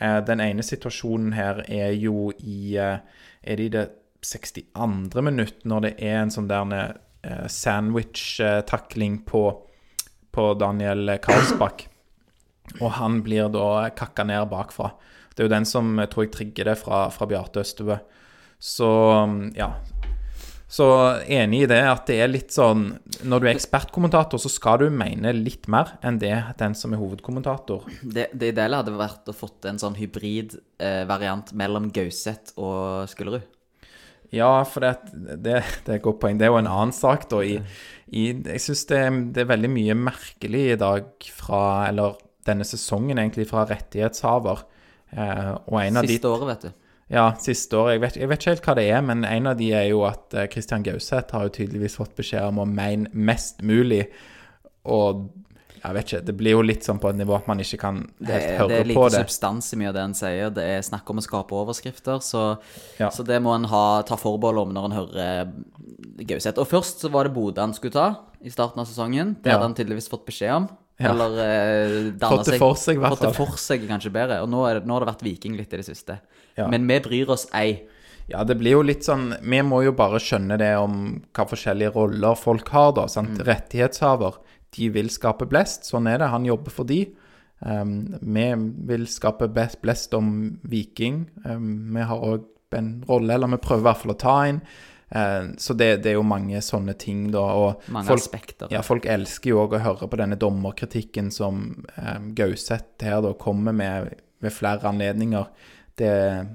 eh, 0.01 0.19
Den 0.27 0.43
ene 0.45 0.65
situasjonen 0.67 1.35
her 1.37 1.63
er 1.67 1.93
jo 1.99 2.31
i 2.39 2.77
eh, 2.77 2.99
Er 3.43 3.57
det 3.57 3.65
i 3.69 3.75
det 3.77 3.85
62. 4.25 5.23
minutt, 5.23 5.63
når 5.65 5.85
det 5.85 5.93
er 6.03 6.23
en 6.23 6.33
sånn 6.35 6.49
der 6.51 6.73
eh, 7.23 7.47
sandwich-takling 7.47 9.23
på, 9.29 9.43
på, 10.35 10.49
Daniel 10.59 11.19
Karlsbakk. 11.23 11.87
Og 12.81 12.91
han 12.99 13.23
blir 13.25 13.49
da 13.53 13.89
kakka 13.97 14.27
ned 14.27 14.51
bakfra. 14.51 14.91
Det 15.33 15.45
er 15.45 15.49
jo 15.49 15.55
den 15.55 15.69
som 15.69 15.95
jeg 16.03 16.11
tror 16.11 16.27
jeg 16.27 16.35
trigger 16.35 16.73
det 16.73 16.81
fra, 16.81 17.07
fra 17.15 17.29
Bjarte 17.31 17.63
Østebø. 17.63 18.01
Så 18.59 18.91
ja, 19.55 19.71
så 20.69 20.87
enig 21.25 21.63
i 21.65 21.69
det 21.71 21.81
at 21.89 22.05
det 22.11 22.19
er 22.21 22.29
litt 22.29 22.53
sånn 22.53 22.91
Når 23.25 23.41
du 23.41 23.47
er 23.47 23.55
ekspertkommentator, 23.55 24.41
så 24.41 24.51
skal 24.53 24.83
du 24.83 24.91
mene 24.93 25.33
litt 25.33 25.65
mer 25.73 25.95
enn 26.05 26.21
det 26.21 26.35
den 26.61 26.77
som 26.77 26.93
er 26.93 27.01
hovedkommentator. 27.01 27.87
Det, 28.03 28.29
det 28.37 28.53
ideelle 28.53 28.83
hadde 28.83 28.93
vært 28.99 29.31
å 29.33 29.37
fått 29.37 29.65
en 29.71 29.81
sånn 29.81 29.97
hybridvariant 29.97 31.55
eh, 31.55 31.57
mellom 31.57 31.89
Gauseth 31.95 32.53
og 32.61 33.09
Skullerud. 33.09 33.47
Ja, 34.35 34.51
for 34.69 34.85
det, 34.85 34.93
det, 35.15 35.39
det, 35.41 35.55
er 35.89 35.97
et 35.97 36.05
godt 36.05 36.21
poeng. 36.21 36.37
Det 36.37 36.45
er 36.45 36.53
jo 36.53 36.61
en 36.61 36.69
annen 36.69 36.93
sak, 36.93 37.25
da. 37.31 37.41
I, 37.41 37.57
i, 38.13 38.27
jeg 38.37 38.61
syns 38.61 38.85
det, 38.91 39.01
det, 39.33 39.45
er 39.45 39.53
veldig 39.55 39.71
mye 39.73 39.97
merkelig 39.97 40.65
i 40.75 40.81
dag 40.81 41.31
fra 41.33 41.63
Eller 41.89 42.19
denne 42.49 42.67
sesongen, 42.69 43.17
egentlig, 43.17 43.49
fra 43.49 43.65
rettighetshaver. 43.69 44.67
Eh, 45.17 45.55
og 45.65 45.81
en 45.81 46.01
av 46.01 46.09
Siste 46.09 46.29
de, 46.29 46.35
året, 46.35 46.53
vet 46.53 46.69
du. 46.69 46.88
Ja, 47.09 47.31
siste 47.41 47.79
år. 47.81 47.95
Jeg 47.95 48.03
vet, 48.05 48.17
jeg 48.21 48.29
vet, 48.29 48.43
ikke 48.43 48.53
helt 48.53 48.67
hva 48.67 48.77
det 48.77 48.87
er, 48.93 49.03
men 49.05 49.25
en 49.25 49.49
av 49.49 49.57
de 49.57 49.71
er 49.73 49.87
jo 49.89 50.03
at 50.09 50.35
Kristian 50.53 50.85
eh, 50.85 50.93
Gauseth 50.93 51.37
har 51.37 51.47
jo 51.49 51.55
tydeligvis 51.57 51.97
fått 51.97 52.13
beskjed 52.19 52.51
om 52.51 52.61
å 52.61 52.69
mene 52.69 53.09
mest 53.17 53.63
mulig. 53.65 54.05
Og 54.89 55.29
jeg 55.79 55.95
vet 55.95 56.09
ikke, 56.09 56.21
det 56.27 56.35
blir 56.39 56.57
jo 56.57 56.63
litt 56.65 56.87
sånn 56.87 56.99
på 57.01 57.11
et 57.11 57.19
nivå 57.19 57.37
at 57.37 57.47
man 57.49 57.61
ikke 57.63 57.79
kan 57.81 58.01
helt 58.03 58.29
høre 58.29 58.59
på 58.59 58.69
det. 58.69 58.75
Det 58.75 58.81
er 58.81 58.91
lite 58.91 59.23
substans 59.23 59.71
i 59.73 59.79
mye 59.81 59.91
av 59.91 59.97
det 59.97 60.05
en 60.05 60.17
sier. 60.19 60.53
Det 60.55 60.65
er 60.75 60.85
snakk 60.85 61.13
om 61.13 61.21
å 61.21 61.25
skape 61.25 61.57
overskrifter. 61.59 62.21
Så, 62.25 62.43
ja. 62.99 63.11
så 63.15 63.25
det 63.27 63.39
må 63.45 63.55
en 63.55 63.69
ha, 63.71 63.85
ta 64.09 64.19
forbehold 64.21 64.65
om 64.67 64.75
når 64.75 64.89
en 64.89 64.97
hører 64.99 65.55
Gauseth. 66.29 66.59
Og 66.59 66.69
først 66.69 67.05
så 67.05 67.13
var 67.15 67.29
det 67.29 67.37
Bodø 67.37 67.63
han 67.63 67.77
skulle 67.77 67.95
ta 67.95 68.09
i 68.45 68.53
starten 68.53 68.83
av 68.83 68.91
sesongen. 68.91 69.37
Det 69.41 69.53
ja. 69.53 69.57
hadde 69.57 69.71
han 69.71 69.79
tydeligvis 69.79 70.11
fått 70.13 70.27
beskjed 70.29 70.57
om. 70.59 70.69
Ja. 70.99 71.13
Eller 71.13 71.37
eh, 71.45 72.13
Fått 72.19 72.49
det 72.51 72.59
for 72.59 72.75
seg, 72.79 72.99
i 72.99 73.03
hvert 73.03 73.15
fall. 73.15 73.21
Fått 73.21 73.29
det 73.29 73.37
for 73.39 73.61
seg, 73.63 73.87
kanskje 73.87 74.11
bedre. 74.15 74.41
Og 74.43 74.51
nå, 74.51 74.65
det, 74.67 74.83
nå, 74.83 74.97
har 74.97 75.05
det 75.05 75.13
vært 75.13 75.23
Viking 75.27 75.55
litt 75.59 75.71
i 75.71 75.79
det 75.79 75.87
siste. 75.87 76.19
Ja. 76.59 76.67
Men 76.71 76.89
vi 76.91 76.99
bryr 77.05 77.31
oss 77.31 77.47
ei. 77.55 77.85
Ja, 78.29 78.43
det 78.45 78.59
blir 78.61 78.75
jo 78.75 78.83
litt 78.85 79.07
sånn 79.07 79.31
Vi 79.41 79.61
må 79.65 79.79
jo 79.87 79.95
bare 79.97 80.19
skjønne 80.21 80.59
det 80.61 80.75
om 80.77 80.99
hva 81.33 81.47
forskjellige 81.49 81.95
roller 81.95 82.37
folk 82.37 82.69
har, 82.75 82.91
da. 82.99 83.07
sant? 83.09 83.39
Mm. 83.39 83.47
Rettighetshaver. 83.47 84.43
De 84.75 84.91
vil 84.99 85.09
skape 85.15 85.47
blest. 85.49 85.87
Sånn 85.89 86.11
er 86.11 86.21
det. 86.21 86.33
Han 86.35 86.49
jobber 86.49 86.75
for 86.75 86.89
de. 86.89 87.05
Um, 87.63 88.19
vi 88.21 88.51
vil 88.91 89.07
skape 89.11 89.49
blest 89.55 90.15
om 90.19 90.59
Viking. 90.67 91.25
Um, 91.47 91.95
vi 91.95 92.11
har 92.11 92.27
òg 92.35 92.47
en 92.77 92.91
rolle, 93.09 93.39
eller 93.39 93.55
vi 93.55 93.63
prøver 93.65 93.81
i 93.81 93.89
hvert 93.89 94.03
fall 94.03 94.15
å 94.15 94.21
ta 94.21 94.37
en. 94.51 94.61
Eh, 95.11 95.51
så 95.57 95.75
det, 95.75 95.91
det, 96.05 96.13
er 96.13 96.19
jo 96.19 96.27
mange 96.27 96.61
sånne 96.65 96.95
ting, 97.01 97.27
da. 97.35 97.45
Og 97.59 97.91
mange 97.93 98.11
folk, 98.13 98.25
aspekter. 98.25 98.73
Ja, 98.75 98.85
folk 98.87 99.09
elsker 99.09 99.55
jo 99.55 99.63
òg 99.65 99.79
å 99.79 99.83
høre 99.85 100.09
på 100.09 100.21
denne 100.21 100.39
dommerkritikken 100.41 101.33
som 101.35 101.69
eh, 101.97 102.17
Gauseth 102.39 103.07
her 103.07 103.23
da 103.25 103.35
kommer 103.39 103.77
med 103.77 104.17
ved 104.39 104.53
flere 104.53 104.89
anledninger. 104.89 105.47
Det 105.99 106.47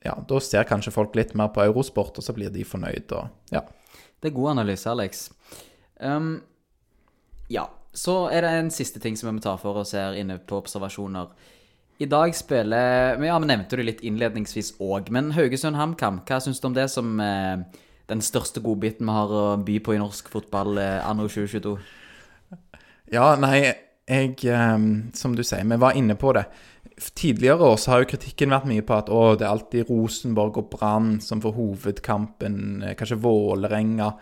Ja, 0.00 0.14
da 0.28 0.38
ser 0.40 0.64
kanskje 0.64 0.94
folk 0.94 1.12
litt 1.14 1.34
mer 1.36 1.50
på 1.52 1.60
Eurosport, 1.60 2.16
og 2.16 2.24
så 2.24 2.32
blir 2.32 2.48
de 2.48 2.64
fornøyd, 2.64 3.12
og 3.12 3.52
ja. 3.52 3.60
Det 4.20 4.30
er 4.30 4.32
god 4.32 4.50
analyse, 4.50 4.88
Alex. 4.88 5.26
Um, 6.00 6.40
ja, 7.52 7.66
så 7.92 8.30
er 8.32 8.40
det 8.40 8.50
en 8.56 8.70
siste 8.72 9.00
ting 9.00 9.16
som 9.16 9.28
vi 9.28 9.34
må 9.36 9.44
ta 9.44 9.58
for 9.60 9.82
oss 9.82 9.92
her 9.92 10.16
inne 10.16 10.38
på 10.38 10.56
observasjoner. 10.56 11.28
I 12.00 12.08
dag 12.08 12.32
spiller 12.34 13.20
Ja, 13.20 13.38
vi 13.38 13.46
nevnte 13.46 13.76
det 13.76 13.84
litt 13.84 14.00
innledningsvis 14.00 14.78
òg, 14.80 15.10
men 15.12 15.34
Haugesund-HamKam, 15.36 16.22
hva 16.24 16.40
syns 16.40 16.60
du 16.60 16.70
om 16.70 16.76
det 16.78 16.88
som 16.88 17.20
eh, 17.20 17.60
den 18.10 18.22
største 18.24 18.62
godbiten 18.64 19.06
vi 19.08 19.14
har 19.16 19.30
å 19.32 19.44
by 19.64 19.78
på 19.84 19.94
i 19.94 20.00
norsk 20.02 20.30
fotball 20.32 20.80
eh, 20.82 20.98
anno 21.06 21.28
2022? 21.30 21.76
Ja, 23.14 23.32
nei, 23.40 23.72
jeg 24.10 24.36
ehm, 24.50 25.10
Som 25.14 25.36
du 25.38 25.42
sier, 25.46 25.64
vi 25.66 25.78
var 25.80 25.96
inne 25.98 26.16
på 26.18 26.34
det. 26.36 26.44
Tidligere 27.16 27.70
år 27.70 27.78
så 27.80 27.94
har 27.94 28.02
jo 28.02 28.10
kritikken 28.12 28.52
vært 28.52 28.68
mye 28.68 28.84
på 28.86 28.96
at 28.96 29.08
å, 29.12 29.22
det 29.38 29.46
er 29.46 29.54
alltid 29.54 29.88
Rosenborg 29.88 30.60
og 30.60 30.68
Brann 30.74 31.16
som 31.24 31.40
får 31.42 31.56
hovedkampen, 31.56 32.60
eh, 32.84 32.94
kanskje 32.98 33.20
Vålerenga. 33.22 34.12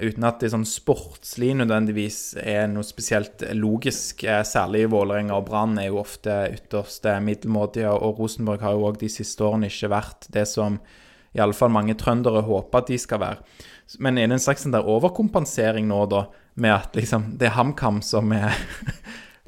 Uten 0.00 0.24
at 0.24 0.40
det 0.40 0.48
sånn 0.54 0.64
sportslig 0.64 1.50
nødvendigvis 1.58 2.38
er 2.40 2.64
noe 2.72 2.86
spesielt 2.86 3.44
logisk. 3.58 4.24
Eh, 4.24 4.44
særlig 4.48 4.86
Vålerenga 4.92 5.36
og 5.36 5.48
Brann 5.48 5.76
er 5.80 5.90
jo 5.90 6.00
ofte 6.04 6.44
ytterst 6.54 7.08
middelmådige, 7.24 7.92
og 7.92 8.20
Rosenborg 8.20 8.64
har 8.64 8.76
jo 8.76 8.86
òg 8.88 9.00
de 9.02 9.10
siste 9.12 9.44
årene 9.44 9.72
ikke 9.72 9.92
vært 9.92 10.30
det 10.32 10.46
som 10.48 10.80
iallfall 11.36 11.72
mange 11.72 11.96
trøndere 11.98 12.44
håper 12.46 12.82
at 12.82 12.92
de 12.92 12.98
skal 13.00 13.22
være. 13.22 13.58
Men 13.98 14.18
er 14.18 14.30
det 14.30 14.38
en 14.38 14.46
slags 14.46 14.64
sånn 14.64 14.74
der 14.74 14.88
overkompensering 14.88 15.88
nå, 15.90 16.04
da, 16.12 16.26
med 16.54 16.74
at 16.74 16.96
liksom 16.96 17.34
det 17.40 17.50
er 17.50 17.56
HamKam 17.58 18.02
som 18.04 18.32
er 18.36 18.56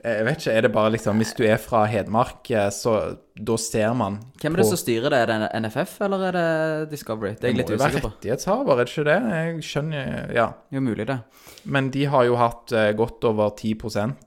Jeg 0.04 0.24
vet 0.26 0.42
ikke, 0.42 0.52
er 0.52 0.64
det 0.66 0.70
bare 0.74 0.90
liksom 0.92 1.20
Hvis 1.22 1.32
du 1.36 1.46
er 1.48 1.56
fra 1.60 1.86
Hedmark, 1.88 2.50
eh, 2.52 2.68
så 2.76 2.92
da 3.34 3.54
ser 3.58 3.94
man 3.96 4.18
Hvem 4.42 4.52
er 4.52 4.60
det 4.60 4.66
som 4.68 4.78
styrer 4.78 5.14
det? 5.14 5.20
Er 5.24 5.30
det 5.32 5.62
NFF, 5.64 5.94
eller 6.04 6.26
er 6.28 6.36
det 6.36 6.90
Discovery? 6.90 7.32
Det 7.38 7.48
er 7.48 7.54
jeg 7.54 7.60
litt 7.62 7.72
usikker 7.72 7.78
på. 7.78 7.80
Det 7.80 7.80
må 7.80 7.88
jo 7.88 8.02
være 8.02 8.10
rettighetshaver, 8.10 8.74
er 8.74 8.82
det 8.82 8.92
ikke 8.92 9.06
det? 9.08 9.16
Jeg 9.38 9.64
skjønner 9.70 10.34
Ja. 10.36 10.46
Jo, 10.76 10.82
mulig 10.84 11.08
det. 11.08 11.18
Men 11.64 11.88
de 11.94 12.04
har 12.12 12.28
jo 12.28 12.36
hatt 12.36 12.74
uh, 12.76 12.90
godt 12.98 13.24
over 13.30 13.54
10 13.56 13.74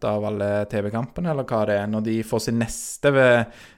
av 0.10 0.26
alle 0.32 0.50
TV-kampene, 0.72 1.30
eller 1.30 1.46
hva 1.46 1.62
det 1.70 1.78
er. 1.78 1.90
Når 1.94 2.08
de 2.10 2.16
får 2.26 2.48
sin 2.48 2.58
neste, 2.58 3.14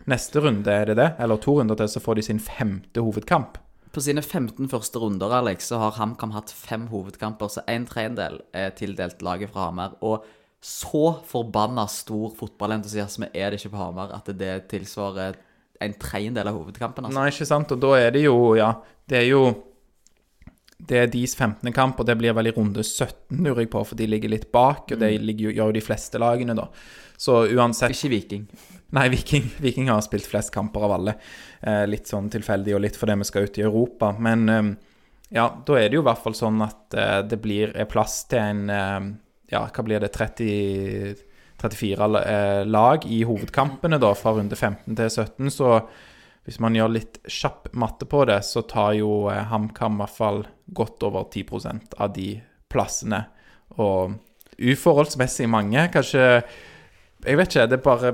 neste 0.08 0.46
runde, 0.46 0.72
er 0.72 0.94
det 0.94 1.02
det? 1.02 1.10
Eller 1.20 1.42
to 1.44 1.60
runder 1.60 1.76
til, 1.76 1.92
så 1.92 2.00
får 2.04 2.16
de 2.16 2.28
sin 2.32 2.40
femte 2.40 3.04
hovedkamp. 3.04 3.60
På 3.90 4.02
sine 4.06 4.22
15 4.22 4.70
første 4.70 5.00
runder 5.02 5.32
Alex, 5.34 5.72
så 5.72 5.80
har 5.82 5.96
HamKam 5.98 6.36
hatt 6.36 6.52
fem 6.54 6.86
hovedkamper, 6.92 7.50
så 7.50 7.64
en 7.70 7.88
tredjedel 7.90 8.38
er 8.54 8.76
tildelt 8.78 9.24
laget 9.26 9.50
fra 9.54 9.70
Hamar. 9.70 9.96
Og 10.06 10.28
så 10.62 11.16
forbanna 11.26 11.88
stor 11.90 12.36
fotballentusiasme 12.38 13.32
er 13.34 13.50
det 13.50 13.62
ikke 13.62 13.74
på 13.74 13.82
Hamar 13.82 14.14
at 14.14 14.30
det 14.38 14.54
tilsvarer 14.70 15.40
en 15.82 15.96
tredjedel 15.96 16.52
av 16.52 16.60
hovedkampen. 16.60 17.08
Altså. 17.08 17.18
Nei, 17.18 17.32
ikke 17.32 17.48
sant. 17.48 17.74
Og 17.74 17.82
da 17.82 17.96
er 17.98 18.14
det 18.14 18.26
jo 18.26 18.38
Ja, 18.60 18.74
det 19.10 19.24
er 19.24 19.28
jo 19.32 19.44
Det 20.80 20.96
er 20.96 21.10
deres 21.12 21.36
15. 21.36 21.74
kamp, 21.76 22.00
og 22.00 22.06
det 22.08 22.16
blir 22.18 22.34
vel 22.34 22.48
i 22.48 22.54
runde 22.56 22.84
17, 22.84 23.44
lurer 23.44 23.66
jeg 23.66 23.70
på, 23.70 23.82
for 23.84 24.00
de 24.00 24.06
ligger 24.08 24.32
litt 24.32 24.46
bak. 24.52 24.88
Og 24.94 25.00
det 25.00 25.10
mm. 25.12 25.26
ligger, 25.28 25.52
gjør 25.52 25.68
jo 25.70 25.76
de 25.76 25.82
fleste 25.84 26.22
lagene, 26.22 26.56
da. 26.56 26.70
Så 27.20 27.42
uansett 27.52 27.96
Ikke 27.96 28.14
Viking. 28.14 28.46
Nei, 28.96 29.10
Viking, 29.12 29.50
Viking 29.64 29.90
har 29.92 30.02
spilt 30.06 30.28
flest 30.30 30.54
kamper 30.56 30.88
av 30.88 30.98
alle. 30.98 31.16
Eh, 31.62 31.86
litt 31.90 32.08
sånn 32.10 32.30
tilfeldig, 32.32 32.78
og 32.78 32.86
litt 32.86 33.00
fordi 33.00 33.18
vi 33.20 33.28
skal 33.28 33.50
ut 33.50 33.60
i 33.60 33.66
Europa. 33.68 34.14
Men 34.18 34.46
eh, 34.50 34.70
ja, 35.36 35.50
da 35.66 35.80
er 35.80 35.90
det 35.90 36.00
jo 36.00 36.06
i 36.06 36.10
hvert 36.10 36.24
fall 36.24 36.38
sånn 36.38 36.64
at 36.66 36.96
eh, 36.96 37.18
det 37.28 37.42
blir 37.44 37.76
plass 37.92 38.24
til 38.32 38.40
en 38.42 38.70
eh, 38.74 39.10
ja, 39.50 39.66
hva 39.74 39.86
blir 39.86 40.02
det, 40.02 40.12
30, 40.14 41.16
34 41.62 42.22
eh, 42.22 42.62
lag 42.70 43.06
i 43.06 43.24
hovedkampene 43.28 44.00
da, 44.02 44.14
fra 44.18 44.34
runde 44.38 44.56
15 44.56 44.96
til 44.96 45.10
17. 45.10 45.52
Så 45.54 45.74
hvis 46.48 46.60
man 46.64 46.78
gjør 46.78 46.94
litt 46.96 47.20
kjapp 47.28 47.70
matte 47.78 48.08
på 48.10 48.24
det, 48.30 48.40
så 48.48 48.64
tar 48.70 48.96
jo 49.00 49.28
eh, 49.32 49.44
HamKam 49.52 50.00
i 50.00 50.04
hvert 50.04 50.18
fall 50.18 50.42
godt 50.66 51.06
over 51.10 51.28
10% 51.30 52.00
av 52.00 52.14
de 52.16 52.32
plassene. 52.70 53.24
Og 53.78 54.18
uforholdsmessig 54.60 55.50
mange. 55.50 55.88
Kanskje 55.94 56.26
Jeg 57.26 57.38
vet 57.40 57.52
ikke, 57.52 57.68
det 57.68 57.80
er 57.80 57.84
bare 57.84 58.12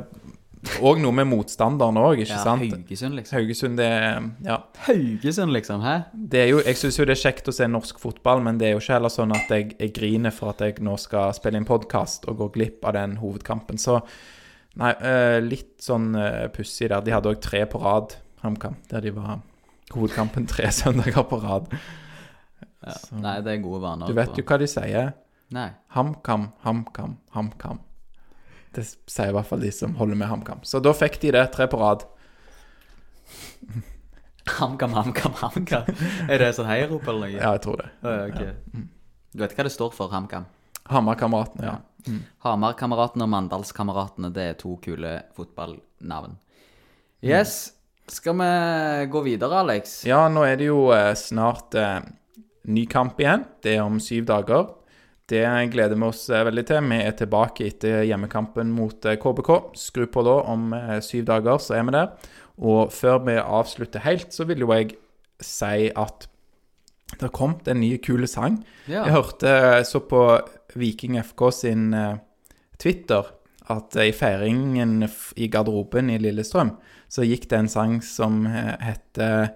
Og 0.82 0.98
noe 0.98 1.14
med 1.14 1.28
motstanderen 1.30 1.98
òg, 2.02 2.24
ikke 2.24 2.34
Ja, 2.34 2.42
sant? 2.42 2.64
Haugesund, 2.74 3.16
liksom. 3.20 3.36
Haugesund, 3.38 3.78
det 3.78 3.90
Ja. 4.48 4.58
Haugesund, 4.88 5.54
liksom, 5.54 5.82
hæ? 5.82 5.96
Det 6.14 6.40
er 6.42 6.48
jo, 6.50 6.62
jeg 6.66 6.80
syns 6.80 6.98
jo 6.98 7.06
det 7.06 7.14
er 7.18 7.22
kjekt 7.22 7.48
å 7.48 7.54
se 7.54 7.68
norsk 7.70 8.00
fotball, 8.02 8.42
men 8.42 8.58
det 8.58 8.68
er 8.68 8.72
jo 8.74 8.80
ikke 8.82 8.96
heller 8.98 9.14
sånn 9.14 9.36
at 9.36 9.52
jeg, 9.54 9.76
jeg 9.78 9.94
griner 9.94 10.34
for 10.34 10.50
at 10.50 10.64
jeg 10.66 10.82
nå 10.82 10.98
skal 10.98 11.34
spille 11.38 11.62
inn 11.62 11.70
podkast 11.70 12.26
og 12.26 12.38
gå 12.42 12.50
glipp 12.58 12.86
av 12.86 12.94
den 12.98 13.18
hovedkampen. 13.22 13.78
Så 13.78 14.00
nei, 14.82 14.96
eh, 15.02 15.40
litt 15.46 15.78
sånn 15.86 16.16
uh, 16.18 16.48
pussig 16.50 16.90
der. 16.90 17.06
De 17.06 17.14
hadde 17.14 17.30
òg 17.30 17.42
tre 17.46 17.66
på 17.70 17.80
rad, 17.86 18.18
HamKam, 18.42 18.76
der 18.90 19.06
de 19.06 19.14
var 19.14 19.40
hovedkampen 19.94 20.50
tre 20.50 20.72
søndager 20.82 21.30
på 21.30 21.44
rad. 21.46 21.70
Ja. 22.82 22.98
Nei, 23.22 23.38
det 23.46 23.54
er 23.54 23.62
gode 23.62 23.82
vaner. 23.86 24.10
Du 24.10 24.18
vet 24.18 24.34
jo 24.38 24.44
hva 24.46 24.58
de 24.62 24.68
sier. 24.70 25.14
Nei. 25.54 25.70
HamKam, 25.94 26.50
HamKam, 26.66 27.20
HamKam. 27.38 27.80
Det 28.76 28.84
sier 28.86 29.32
i 29.32 29.36
hvert 29.36 29.48
fall 29.48 29.64
de 29.64 29.72
som 29.74 29.96
holder 30.00 30.20
med 30.20 30.30
HamKam. 30.30 30.64
Så 30.68 30.82
da 30.84 30.92
fikk 30.96 31.20
de 31.24 31.32
det, 31.36 31.46
tre 31.56 31.68
på 31.72 31.80
rad. 31.80 32.04
HamKam, 34.58 34.94
HamKam, 34.94 35.34
HamKam. 35.42 35.88
Er 36.30 36.44
det 36.44 36.52
sånn 36.58 36.70
heiarop 36.70 37.08
eller 37.10 37.32
noe? 37.32 37.38
Ja, 37.40 37.56
jeg 37.56 37.64
tror 37.66 37.82
det. 37.82 37.90
Ja, 38.04 38.18
ok. 38.30 38.84
Du 39.36 39.44
vet 39.44 39.56
hva 39.58 39.66
det 39.68 39.74
står 39.74 39.96
for, 39.96 40.12
HamKam? 40.14 40.46
Hamarkameratene, 40.92 41.72
ja. 41.72 41.78
Hamarkameratene 42.46 43.26
og 43.26 43.32
Mandalskameratene, 43.34 44.30
det 44.36 44.44
er 44.52 44.60
to 44.60 44.76
kule 44.84 45.16
fotballnavn. 45.38 46.38
Yes. 47.26 47.74
Skal 48.12 48.38
vi 48.38 48.50
gå 49.10 49.22
videre, 49.26 49.64
Alex? 49.64 50.04
Ja, 50.06 50.28
nå 50.30 50.44
er 50.46 50.60
det 50.62 50.68
jo 50.68 50.92
eh, 50.94 51.16
snart 51.18 51.74
eh, 51.74 52.04
ny 52.70 52.86
kamp 52.86 53.18
igjen. 53.22 53.48
Det 53.66 53.80
er 53.80 53.82
om 53.82 53.98
syv 54.04 54.28
dager. 54.30 54.68
Det 55.30 55.46
gleder 55.74 55.98
vi 55.98 56.06
oss 56.06 56.28
eh, 56.30 56.44
veldig 56.46 56.66
til. 56.70 56.86
Vi 56.92 57.00
er 57.02 57.16
tilbake 57.18 57.66
etter 57.70 58.04
hjemmekampen 58.06 58.74
mot 58.76 59.08
eh, 59.10 59.18
KBK. 59.22 59.52
Skru 59.80 60.06
på 60.12 60.26
da, 60.28 60.38
om 60.54 60.70
eh, 60.78 61.00
syv 61.06 61.26
dager 61.32 61.62
så 61.62 61.80
er 61.80 61.88
vi 61.88 61.96
der. 61.96 62.12
Og 62.62 62.94
før 62.94 63.24
vi 63.26 63.40
avslutter 63.42 64.06
helt, 64.06 64.32
så 64.36 64.46
vil 64.48 64.64
jo 64.64 64.72
jeg 64.76 64.94
si 65.44 65.90
at 65.90 66.28
det 67.16 67.28
har 67.28 67.34
kommet 67.36 67.68
en 67.70 67.82
ny 67.82 67.96
kul 68.04 68.28
sang. 68.30 68.60
Ja. 68.90 69.06
Jeg 69.06 69.16
hørte 69.16 69.56
så 69.88 70.02
på 70.04 70.22
Viking 70.76 71.18
FK 71.22 71.50
sin 71.54 71.90
eh, 71.94 72.22
Twitter 72.82 73.34
at 73.72 73.96
eh, 73.96 74.10
i 74.10 74.16
feiringen 74.16 75.04
i 75.36 75.50
garderoben 75.52 76.12
i 76.14 76.20
Lillestrøm, 76.22 76.76
så 77.10 77.26
gikk 77.26 77.50
det 77.52 77.62
en 77.62 77.72
sang 77.72 78.00
som 78.06 78.44
eh, 78.50 78.74
heter 78.84 79.50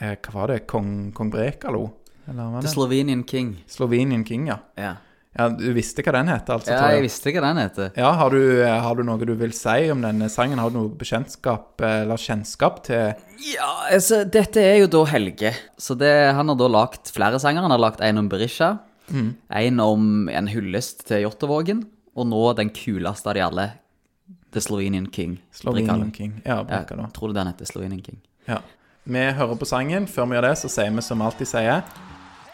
eh, 0.00 0.16
Hva 0.16 0.34
var 0.34 0.52
det? 0.52 0.64
Kong, 0.70 1.10
Kong 1.16 1.32
Brekalo? 1.32 1.86
The? 2.28 2.68
Slovenian 2.68 3.24
King. 3.24 3.56
Slovenian 3.66 4.24
King, 4.24 4.46
ja. 4.50 4.58
Ja, 4.76 4.96
ja. 5.38 5.48
Du 5.48 5.68
visste 5.76 6.02
hva 6.02 6.12
den 6.18 6.28
heter, 6.28 6.56
altså? 6.58 6.72
ja 6.72 6.88
jeg 6.90 6.98
jeg. 6.98 7.04
visste 7.06 7.32
hva 7.32 7.42
den 7.46 7.60
heter. 7.62 7.90
Ja, 7.96 8.10
har 8.18 8.30
du, 8.34 8.40
eh, 8.64 8.74
har 8.84 8.96
du 8.98 9.02
noe 9.06 9.24
du 9.28 9.34
vil 9.38 9.52
si 9.56 9.90
om 9.92 10.02
denne 10.02 10.28
sangen? 10.32 10.58
Har 10.60 10.72
du 10.72 10.76
noe 10.80 10.92
bekjentskap 10.98 11.80
eh, 11.80 12.02
eller 12.02 12.20
kjennskap 12.20 12.82
til 12.88 13.14
Ja, 13.54 13.68
altså, 13.92 14.24
dette 14.28 14.60
er 14.60 14.80
jo 14.82 14.88
da 14.92 15.04
Helge. 15.08 15.54
Så 15.78 15.96
det, 15.96 16.10
han 16.34 16.48
har 16.52 16.58
da 16.58 16.68
lagt 16.68 17.12
flere 17.14 17.40
sanger. 17.40 17.62
Han 17.64 17.70
har 17.76 17.78
lagt 17.80 18.00
en 18.04 18.18
om 18.18 18.28
Berisha, 18.28 18.78
en 19.08 19.80
om 19.80 20.28
en 20.28 20.48
hyllest 20.52 21.06
til 21.08 21.22
Jåttåvågen, 21.24 21.86
og 22.18 22.26
nå 22.28 22.42
den 22.58 22.68
kuleste 22.74 23.30
av 23.30 23.38
de 23.38 23.44
alle, 23.46 23.68
The 24.52 24.60
Slovenian 24.60 25.06
King. 25.12 25.38
Slovenian 25.52 26.10
King? 26.12 26.42
Ja, 26.44 26.64
Ja, 26.68 26.82
tror 27.14 27.28
du 27.28 27.34
den 27.34 27.46
heter 27.46 27.64
Slovenian 27.68 28.02
King? 28.02 28.18
Ja. 28.48 28.58
Vi 29.08 29.18
hører 29.32 29.56
på 29.56 29.64
sangen. 29.64 30.06
Før 30.06 30.26
vi 30.28 30.36
gjør 30.36 30.48
det, 30.50 30.56
så 30.60 30.68
sier 30.68 30.92
vi 30.92 31.00
som 31.04 31.22
alltid 31.24 31.48
sier 31.48 31.82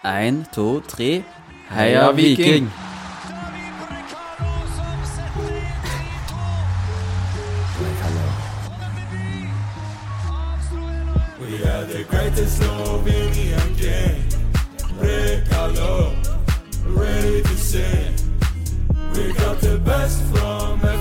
Én, 0.04 0.44
to, 0.52 0.82
tre. 0.86 1.24
Heia 1.70 2.12
Viking! 2.12 2.70
We 11.40 11.64
are 11.64 11.84
the 11.86 12.04
greatest 12.04 12.60
Slovenian. 12.60 13.64
Rekalo, 15.00 16.12
ready 16.84 17.40
to 17.40 17.56
sing. 17.56 18.14
We 19.14 19.32
got 19.32 19.58
the 19.60 19.78
best 19.78 20.20
from 20.24 20.93